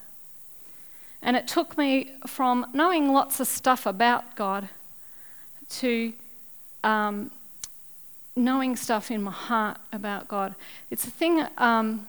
And 1.21 1.35
it 1.35 1.47
took 1.47 1.77
me 1.77 2.11
from 2.25 2.65
knowing 2.73 3.11
lots 3.11 3.39
of 3.39 3.47
stuff 3.47 3.85
about 3.85 4.35
God 4.35 4.69
to 5.69 6.13
um, 6.83 7.31
knowing 8.35 8.75
stuff 8.75 9.09
in 9.09 9.21
my 9.21 9.31
heart 9.31 9.77
about 9.91 10.27
God. 10.27 10.55
It's 10.89 11.05
a 11.07 11.11
thing, 11.11 11.45
um, 11.57 12.07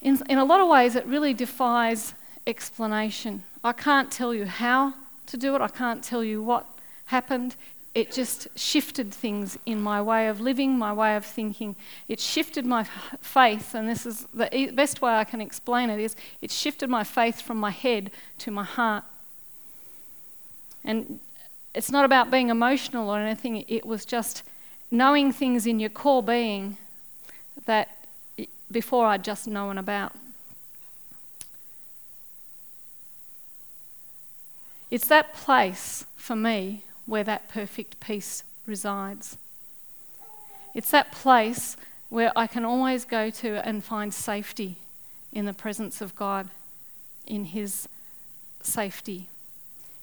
in, 0.00 0.22
in 0.28 0.38
a 0.38 0.44
lot 0.44 0.60
of 0.60 0.68
ways, 0.68 0.94
it 0.94 1.06
really 1.06 1.34
defies 1.34 2.14
explanation. 2.46 3.44
I 3.64 3.72
can't 3.72 4.10
tell 4.10 4.34
you 4.34 4.46
how 4.46 4.94
to 5.26 5.36
do 5.36 5.54
it, 5.54 5.60
I 5.60 5.68
can't 5.68 6.02
tell 6.02 6.24
you 6.24 6.42
what 6.42 6.66
happened. 7.06 7.56
It 7.94 8.12
just 8.12 8.46
shifted 8.56 9.12
things 9.12 9.58
in 9.66 9.80
my 9.80 10.00
way 10.00 10.28
of 10.28 10.40
living, 10.40 10.78
my 10.78 10.92
way 10.92 11.16
of 11.16 11.24
thinking. 11.24 11.74
It 12.06 12.20
shifted 12.20 12.64
my 12.64 12.84
faith, 13.20 13.74
and 13.74 13.88
this 13.88 14.06
is 14.06 14.26
the 14.32 14.70
best 14.72 15.02
way 15.02 15.12
I 15.12 15.24
can 15.24 15.40
explain 15.40 15.90
it 15.90 15.98
is 15.98 16.14
it 16.40 16.50
shifted 16.50 16.88
my 16.88 17.02
faith 17.02 17.40
from 17.40 17.56
my 17.56 17.70
head 17.70 18.10
to 18.38 18.50
my 18.50 18.62
heart. 18.62 19.04
And 20.84 21.18
it's 21.74 21.90
not 21.90 22.04
about 22.04 22.30
being 22.30 22.50
emotional 22.50 23.10
or 23.10 23.18
anything, 23.18 23.64
it 23.66 23.84
was 23.84 24.04
just 24.04 24.42
knowing 24.90 25.32
things 25.32 25.66
in 25.66 25.80
your 25.80 25.90
core 25.90 26.22
being 26.22 26.76
that 27.66 27.97
before 28.70 29.06
I'd 29.06 29.24
just 29.24 29.46
known 29.46 29.78
about. 29.78 30.12
It's 34.90 35.08
that 35.08 35.34
place 35.34 36.06
for 36.16 36.34
me 36.34 36.84
where 37.06 37.24
that 37.24 37.48
perfect 37.48 38.00
peace 38.00 38.42
resides. 38.66 39.36
It's 40.74 40.90
that 40.90 41.12
place 41.12 41.76
where 42.08 42.32
I 42.36 42.46
can 42.46 42.64
always 42.64 43.04
go 43.04 43.30
to 43.30 43.66
and 43.66 43.84
find 43.84 44.12
safety 44.12 44.78
in 45.32 45.44
the 45.44 45.52
presence 45.52 46.00
of 46.00 46.14
God, 46.14 46.48
in 47.26 47.46
His 47.46 47.88
safety, 48.62 49.28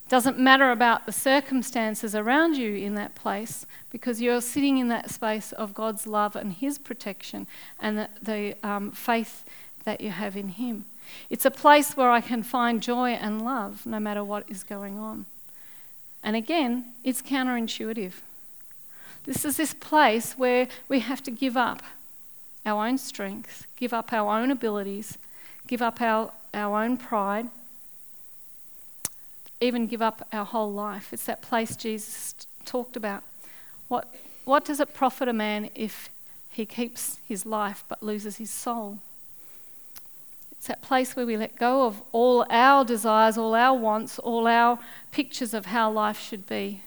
Doesn't 0.08 0.38
matter 0.38 0.70
about 0.70 1.04
the 1.04 1.12
circumstances 1.12 2.14
around 2.14 2.56
you 2.56 2.74
in 2.74 2.94
that 2.94 3.16
place 3.16 3.66
because 3.90 4.20
you're 4.20 4.40
sitting 4.40 4.78
in 4.78 4.88
that 4.88 5.10
space 5.10 5.50
of 5.52 5.74
God's 5.74 6.06
love 6.06 6.36
and 6.36 6.52
His 6.52 6.78
protection 6.78 7.48
and 7.80 7.98
the, 7.98 8.08
the 8.22 8.54
um, 8.66 8.92
faith 8.92 9.44
that 9.84 10.00
you 10.00 10.10
have 10.10 10.36
in 10.36 10.50
Him. 10.50 10.84
It's 11.28 11.44
a 11.44 11.50
place 11.50 11.96
where 11.96 12.10
I 12.10 12.20
can 12.20 12.44
find 12.44 12.82
joy 12.82 13.10
and 13.10 13.44
love 13.44 13.84
no 13.84 13.98
matter 13.98 14.22
what 14.22 14.44
is 14.48 14.62
going 14.62 14.98
on. 14.98 15.26
And 16.22 16.36
again, 16.36 16.92
it's 17.02 17.22
counterintuitive. 17.22 18.14
This 19.24 19.44
is 19.44 19.56
this 19.56 19.74
place 19.74 20.34
where 20.34 20.68
we 20.88 21.00
have 21.00 21.22
to 21.24 21.32
give 21.32 21.56
up 21.56 21.82
our 22.64 22.86
own 22.86 22.98
strength, 22.98 23.66
give 23.76 23.92
up 23.92 24.12
our 24.12 24.38
own 24.38 24.52
abilities, 24.52 25.18
give 25.66 25.82
up 25.82 26.00
our, 26.00 26.32
our 26.54 26.82
own 26.82 26.96
pride, 26.96 27.48
even 29.60 29.86
give 29.86 30.02
up 30.02 30.26
our 30.32 30.44
whole 30.44 30.72
life. 30.72 31.12
It's 31.12 31.24
that 31.26 31.42
place 31.42 31.76
Jesus 31.76 32.34
talked 32.64 32.96
about. 32.96 33.22
What, 33.88 34.14
what 34.44 34.64
does 34.64 34.80
it 34.80 34.94
profit 34.94 35.28
a 35.28 35.32
man 35.32 35.70
if 35.74 36.10
he 36.48 36.66
keeps 36.66 37.18
his 37.26 37.46
life 37.46 37.84
but 37.88 38.02
loses 38.02 38.36
his 38.36 38.50
soul? 38.50 38.98
It's 40.52 40.66
that 40.66 40.82
place 40.82 41.14
where 41.14 41.26
we 41.26 41.36
let 41.36 41.56
go 41.56 41.86
of 41.86 42.02
all 42.12 42.44
our 42.50 42.84
desires, 42.84 43.38
all 43.38 43.54
our 43.54 43.78
wants, 43.78 44.18
all 44.18 44.46
our 44.46 44.78
pictures 45.12 45.54
of 45.54 45.66
how 45.66 45.90
life 45.90 46.18
should 46.18 46.46
be 46.46 46.82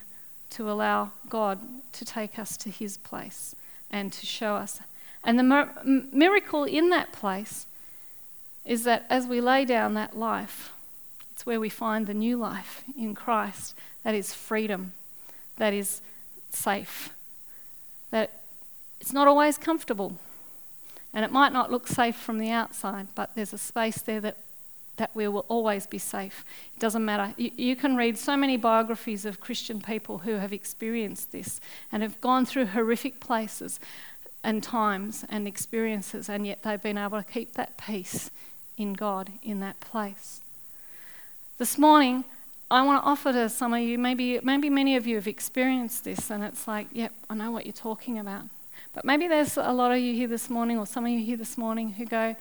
to 0.52 0.70
allow 0.70 1.12
God 1.30 1.60
to 1.94 2.04
take 2.04 2.38
us 2.38 2.58
to 2.58 2.70
his 2.70 2.98
place 2.98 3.56
and 3.90 4.12
to 4.14 4.26
show 4.26 4.56
us. 4.56 4.80
And 5.24 5.38
the 5.38 6.04
miracle 6.12 6.64
in 6.64 6.90
that 6.90 7.12
place 7.12 7.68
is 8.66 8.84
that 8.84 9.06
as 9.10 9.28
we 9.28 9.42
lay 9.42 9.66
down 9.66 9.94
that 9.96 10.18
life, 10.18 10.74
it's 11.40 11.46
where 11.46 11.62
we 11.62 11.70
find 11.70 12.06
the 12.06 12.14
new 12.14 12.36
life 12.36 12.84
in 12.98 13.16
Christ 13.16 13.74
that 14.04 14.14
is 14.14 14.34
freedom, 14.34 14.92
that 15.56 15.74
is 15.74 16.02
safe, 16.50 17.12
that 18.12 18.42
it's 19.00 19.14
not 19.14 19.26
always 19.26 19.58
comfortable. 19.58 20.18
And 21.14 21.24
it 21.24 21.32
might 21.32 21.54
not 21.54 21.72
look 21.72 21.88
safe 21.88 22.18
from 22.18 22.40
the 22.40 22.50
outside, 22.50 23.08
but 23.16 23.36
there's 23.36 23.54
a 23.54 23.58
space 23.58 24.02
there 24.02 24.20
that, 24.20 24.36
that 24.98 25.12
we 25.14 25.30
will 25.30 25.46
always 25.48 25.88
be 25.88 25.98
safe. 25.98 26.44
It 26.76 26.82
doesn't 26.82 27.06
matter. 27.06 27.34
You, 27.38 27.52
you 27.56 27.76
can 27.78 27.96
read 27.96 28.18
so 28.18 28.36
many 28.36 28.58
biographies 28.58 29.24
of 29.24 29.40
Christian 29.40 29.80
people 29.80 30.18
who 30.18 30.34
have 30.34 30.52
experienced 30.52 31.32
this 31.32 31.62
and 31.90 32.04
have 32.04 32.20
gone 32.20 32.46
through 32.46 32.66
horrific 32.66 33.22
places 33.22 33.80
and 34.44 34.62
times 34.62 35.24
and 35.30 35.48
experiences, 35.48 36.28
and 36.28 36.46
yet 36.46 36.64
they've 36.64 36.82
been 36.82 36.98
able 36.98 37.18
to 37.18 37.32
keep 37.32 37.54
that 37.54 37.78
peace 37.78 38.30
in 38.76 38.92
God 38.92 39.32
in 39.42 39.62
that 39.62 39.80
place. 39.80 40.42
This 41.60 41.78
morning, 41.78 42.24
I 42.72 42.84
want 42.84 43.04
to 43.04 43.06
offer 43.06 43.34
to 43.34 43.50
some 43.50 43.74
of 43.74 43.82
you, 43.82 43.98
maybe, 43.98 44.40
maybe 44.42 44.70
many 44.70 44.96
of 44.96 45.06
you 45.06 45.16
have 45.16 45.28
experienced 45.28 46.06
this, 46.06 46.32
and 46.32 46.42
it's 46.42 46.70
like, 46.70 46.88
yep, 46.94 47.12
I 47.30 47.36
know 47.36 47.52
what 47.52 47.66
you're 47.66 47.74
talking 47.74 48.18
about. 48.18 48.44
But 48.94 49.04
maybe 49.04 49.28
there's 49.28 49.58
a 49.58 49.74
lot 49.74 49.92
of 49.92 49.98
you 49.98 50.14
here 50.14 50.30
this 50.30 50.50
morning, 50.50 50.78
or 50.78 50.86
some 50.86 51.04
of 51.06 51.12
you 51.12 51.20
here 51.20 51.36
this 51.36 51.58
morning, 51.58 51.92
who 51.92 52.06
go, 52.06 52.38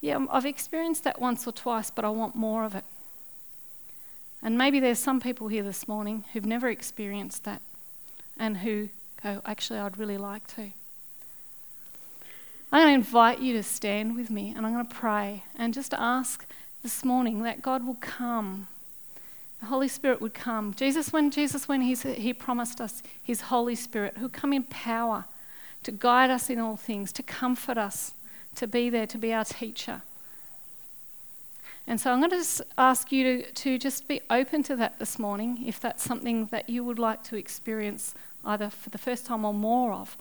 yeah, 0.00 0.24
I've 0.30 0.46
experienced 0.46 1.04
that 1.04 1.20
once 1.20 1.46
or 1.46 1.52
twice, 1.52 1.90
but 1.90 2.06
I 2.06 2.08
want 2.08 2.36
more 2.36 2.64
of 2.64 2.74
it. 2.74 2.84
And 4.42 4.56
maybe 4.56 4.80
there's 4.80 4.98
some 4.98 5.20
people 5.20 5.48
here 5.48 5.62
this 5.62 5.86
morning 5.86 6.24
who've 6.32 6.46
never 6.46 6.70
experienced 6.70 7.44
that 7.44 7.60
and 8.38 8.56
who 8.56 8.88
go, 9.22 9.42
actually, 9.44 9.78
I'd 9.78 9.98
really 9.98 10.16
like 10.16 10.46
to. 10.54 10.70
I'm 12.72 12.82
going 12.82 12.86
to 12.86 12.94
invite 12.94 13.40
you 13.40 13.52
to 13.52 13.62
stand 13.62 14.16
with 14.16 14.30
me 14.30 14.54
and 14.56 14.64
I'm 14.64 14.72
going 14.72 14.86
to 14.86 14.94
pray 14.94 15.44
and 15.54 15.74
just 15.74 15.92
ask 15.92 16.46
this 16.88 17.04
morning 17.04 17.42
that 17.42 17.60
God 17.60 17.86
will 17.86 17.98
come. 18.00 18.66
The 19.60 19.66
Holy 19.66 19.88
Spirit 19.88 20.22
would 20.22 20.32
come. 20.32 20.72
Jesus, 20.72 21.12
when 21.12 21.30
Jesus, 21.30 21.68
when 21.68 21.82
he's, 21.82 22.00
he 22.00 22.32
promised 22.32 22.80
us 22.80 23.02
his 23.22 23.42
Holy 23.42 23.74
Spirit, 23.74 24.16
who 24.16 24.30
come 24.30 24.54
in 24.54 24.62
power 24.62 25.26
to 25.82 25.92
guide 25.92 26.30
us 26.30 26.48
in 26.48 26.58
all 26.58 26.76
things, 26.76 27.12
to 27.12 27.22
comfort 27.22 27.76
us, 27.76 28.14
to 28.54 28.66
be 28.66 28.88
there, 28.88 29.06
to 29.06 29.18
be 29.18 29.34
our 29.34 29.44
teacher. 29.44 30.00
And 31.86 32.00
so 32.00 32.10
I'm 32.10 32.20
going 32.20 32.30
to 32.30 32.38
just 32.38 32.62
ask 32.78 33.12
you 33.12 33.42
to, 33.42 33.52
to 33.52 33.78
just 33.78 34.08
be 34.08 34.22
open 34.30 34.62
to 34.62 34.76
that 34.76 34.98
this 34.98 35.18
morning, 35.18 35.64
if 35.66 35.78
that's 35.78 36.02
something 36.02 36.46
that 36.46 36.70
you 36.70 36.82
would 36.84 36.98
like 36.98 37.22
to 37.24 37.36
experience 37.36 38.14
either 38.46 38.70
for 38.70 38.88
the 38.88 38.96
first 38.96 39.26
time 39.26 39.44
or 39.44 39.52
more 39.52 39.92
of. 39.92 40.16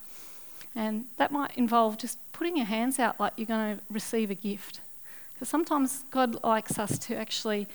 And 0.75 1.05
that 1.15 1.31
might 1.31 1.57
involve 1.57 1.97
just 1.97 2.17
putting 2.33 2.57
your 2.57 2.65
hands 2.65 2.99
out 2.99 3.21
like 3.21 3.31
you're 3.37 3.45
going 3.45 3.77
to 3.77 3.81
receive 3.89 4.29
a 4.29 4.35
gift. 4.35 4.81
Because 5.37 5.49
sometimes 5.49 6.03
God 6.09 6.43
likes 6.43 6.79
us 6.79 6.97
to 6.97 7.15
actually 7.15 7.67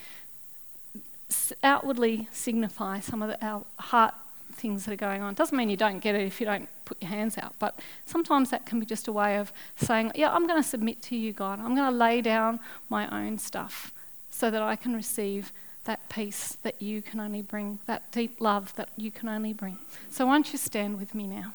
outwardly 1.63 2.29
signify 2.33 2.99
some 2.99 3.23
of 3.23 3.29
the, 3.29 3.47
our 3.47 3.65
heart 3.79 4.15
things 4.53 4.85
that 4.85 4.93
are 4.93 4.97
going 4.97 5.23
on. 5.23 5.33
It 5.33 5.37
doesn't 5.37 5.57
mean 5.57 5.71
you 5.71 5.77
don't 5.77 6.01
get 6.01 6.17
it 6.17 6.27
if 6.27 6.41
you 6.41 6.47
don't 6.47 6.69
put 6.85 7.01
your 7.01 7.09
hands 7.09 7.39
out, 7.39 7.55
but 7.59 7.79
sometimes 8.05 8.51
that 8.51 8.67
can 8.67 8.81
be 8.81 8.87
just 8.87 9.09
a 9.09 9.13
way 9.13 9.39
of 9.39 9.53
saying, 9.77 10.13
Yeah, 10.15 10.33
I'm 10.33 10.47
going 10.47 10.63
to 10.63 10.69
submit 10.69 11.01
to 11.03 11.17
you, 11.17 11.33
God. 11.33 11.61
I'm 11.61 11.75
going 11.75 11.91
to 11.91 11.97
lay 11.97 12.21
down 12.21 12.61
my 12.89 13.09
own 13.09 13.39
stuff 13.39 13.93
so 14.31 14.51
that 14.51 14.61
I 14.61 14.77
can 14.77 14.95
receive 14.95 15.53
that 15.85 16.09
peace 16.09 16.57
that 16.63 16.81
you 16.83 17.01
can 17.01 17.21
only 17.21 17.43
bring, 17.43 17.79
that 17.87 18.11
deep 18.11 18.41
love 18.41 18.75
that 18.77 18.89
you 18.97 19.11
can 19.11 19.29
only 19.29 19.53
bring. 19.53 19.79
So, 20.11 20.27
why 20.27 20.35
don't 20.35 20.53
you 20.53 20.59
stand 20.59 20.99
with 20.99 21.15
me 21.15 21.27
now? 21.27 21.55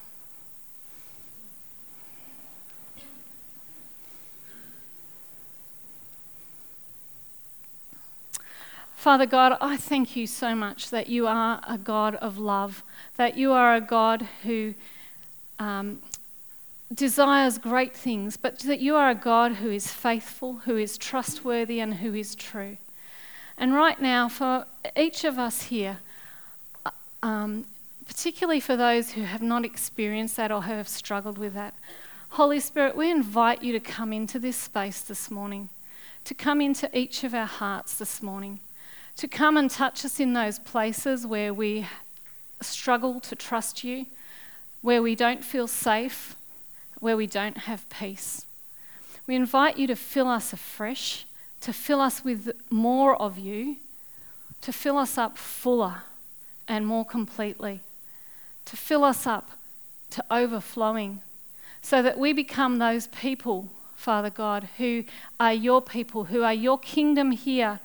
Father 8.98 9.26
God, 9.26 9.56
I 9.60 9.76
thank 9.76 10.16
you 10.16 10.26
so 10.26 10.56
much 10.56 10.90
that 10.90 11.06
you 11.06 11.28
are 11.28 11.60
a 11.68 11.78
God 11.78 12.16
of 12.16 12.36
love, 12.36 12.82
that 13.16 13.36
you 13.36 13.52
are 13.52 13.76
a 13.76 13.80
God 13.80 14.26
who 14.42 14.74
um, 15.60 16.02
desires 16.92 17.58
great 17.58 17.94
things, 17.94 18.36
but 18.36 18.58
that 18.58 18.80
you 18.80 18.96
are 18.96 19.08
a 19.08 19.14
God 19.14 19.52
who 19.52 19.70
is 19.70 19.86
faithful, 19.92 20.54
who 20.64 20.76
is 20.76 20.98
trustworthy, 20.98 21.78
and 21.78 21.94
who 21.94 22.12
is 22.12 22.34
true. 22.34 22.76
And 23.56 23.72
right 23.72 24.02
now, 24.02 24.28
for 24.28 24.66
each 24.96 25.22
of 25.22 25.38
us 25.38 25.62
here, 25.62 25.98
um, 27.22 27.66
particularly 28.04 28.58
for 28.58 28.76
those 28.76 29.12
who 29.12 29.22
have 29.22 29.42
not 29.42 29.64
experienced 29.64 30.36
that 30.38 30.50
or 30.50 30.64
have 30.64 30.88
struggled 30.88 31.38
with 31.38 31.54
that, 31.54 31.72
Holy 32.30 32.58
Spirit, 32.58 32.96
we 32.96 33.12
invite 33.12 33.62
you 33.62 33.72
to 33.74 33.80
come 33.80 34.12
into 34.12 34.40
this 34.40 34.56
space 34.56 35.02
this 35.02 35.30
morning, 35.30 35.68
to 36.24 36.34
come 36.34 36.60
into 36.60 36.90
each 36.98 37.22
of 37.22 37.32
our 37.32 37.46
hearts 37.46 37.94
this 37.94 38.20
morning 38.20 38.58
to 39.18 39.26
come 39.26 39.56
and 39.56 39.68
touch 39.68 40.04
us 40.04 40.20
in 40.20 40.32
those 40.32 40.60
places 40.60 41.26
where 41.26 41.52
we 41.52 41.84
struggle 42.60 43.18
to 43.18 43.34
trust 43.34 43.82
you, 43.82 44.06
where 44.80 45.02
we 45.02 45.16
don't 45.16 45.42
feel 45.42 45.66
safe, 45.66 46.36
where 47.00 47.16
we 47.16 47.26
don't 47.26 47.58
have 47.58 47.88
peace. 47.90 48.46
We 49.26 49.34
invite 49.34 49.76
you 49.76 49.88
to 49.88 49.96
fill 49.96 50.28
us 50.28 50.52
afresh, 50.52 51.26
to 51.62 51.72
fill 51.72 52.00
us 52.00 52.22
with 52.22 52.52
more 52.70 53.20
of 53.20 53.38
you, 53.38 53.78
to 54.60 54.72
fill 54.72 54.96
us 54.96 55.18
up 55.18 55.36
fuller 55.36 56.04
and 56.68 56.86
more 56.86 57.04
completely, 57.04 57.80
to 58.66 58.76
fill 58.76 59.02
us 59.02 59.26
up 59.26 59.50
to 60.10 60.24
overflowing, 60.30 61.22
so 61.82 62.02
that 62.02 62.18
we 62.18 62.32
become 62.32 62.78
those 62.78 63.08
people, 63.08 63.68
Father 63.96 64.30
God, 64.30 64.68
who 64.78 65.02
are 65.40 65.52
your 65.52 65.82
people, 65.82 66.24
who 66.24 66.44
are 66.44 66.54
your 66.54 66.78
kingdom 66.78 67.32
here 67.32 67.80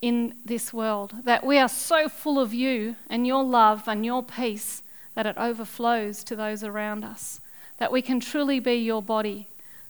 in 0.00 0.34
this 0.44 0.72
world. 0.72 1.14
That 1.24 1.44
we 1.44 1.58
are 1.58 1.68
so 1.68 2.08
full 2.08 2.38
of 2.38 2.54
you 2.54 2.96
and 3.08 3.26
your 3.26 3.44
love 3.44 3.86
and 3.86 4.04
your 4.04 4.22
peace 4.22 4.82
that 5.14 5.26
it 5.26 5.36
overflows 5.36 6.24
to 6.24 6.36
those 6.36 6.62
around 6.64 7.04
us. 7.04 7.40
That 7.78 7.92
we 7.92 8.02
can 8.02 8.20
truly 8.20 8.60
be 8.60 8.74
your 8.74 9.02
body 9.02 9.46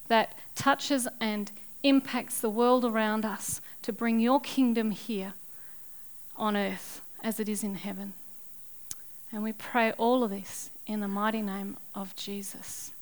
that 0.08 0.34
touches 0.54 1.06
and 1.20 1.50
impacts 1.82 2.40
the 2.40 2.50
world 2.50 2.84
around 2.84 3.24
us 3.24 3.60
to 3.82 3.92
bring 3.92 4.20
your 4.20 4.40
kingdom 4.40 4.90
here 4.90 5.34
on 6.36 6.56
earth 6.56 7.00
as 7.22 7.40
it 7.40 7.48
is 7.48 7.62
in 7.62 7.76
heaven. 7.76 8.12
And 9.32 9.42
we 9.42 9.52
pray 9.52 9.92
all 9.92 10.24
of 10.24 10.30
this 10.30 10.70
in 10.86 11.00
the 11.00 11.08
mighty 11.08 11.42
name 11.42 11.76
of 11.94 12.16
Jesus. 12.16 12.92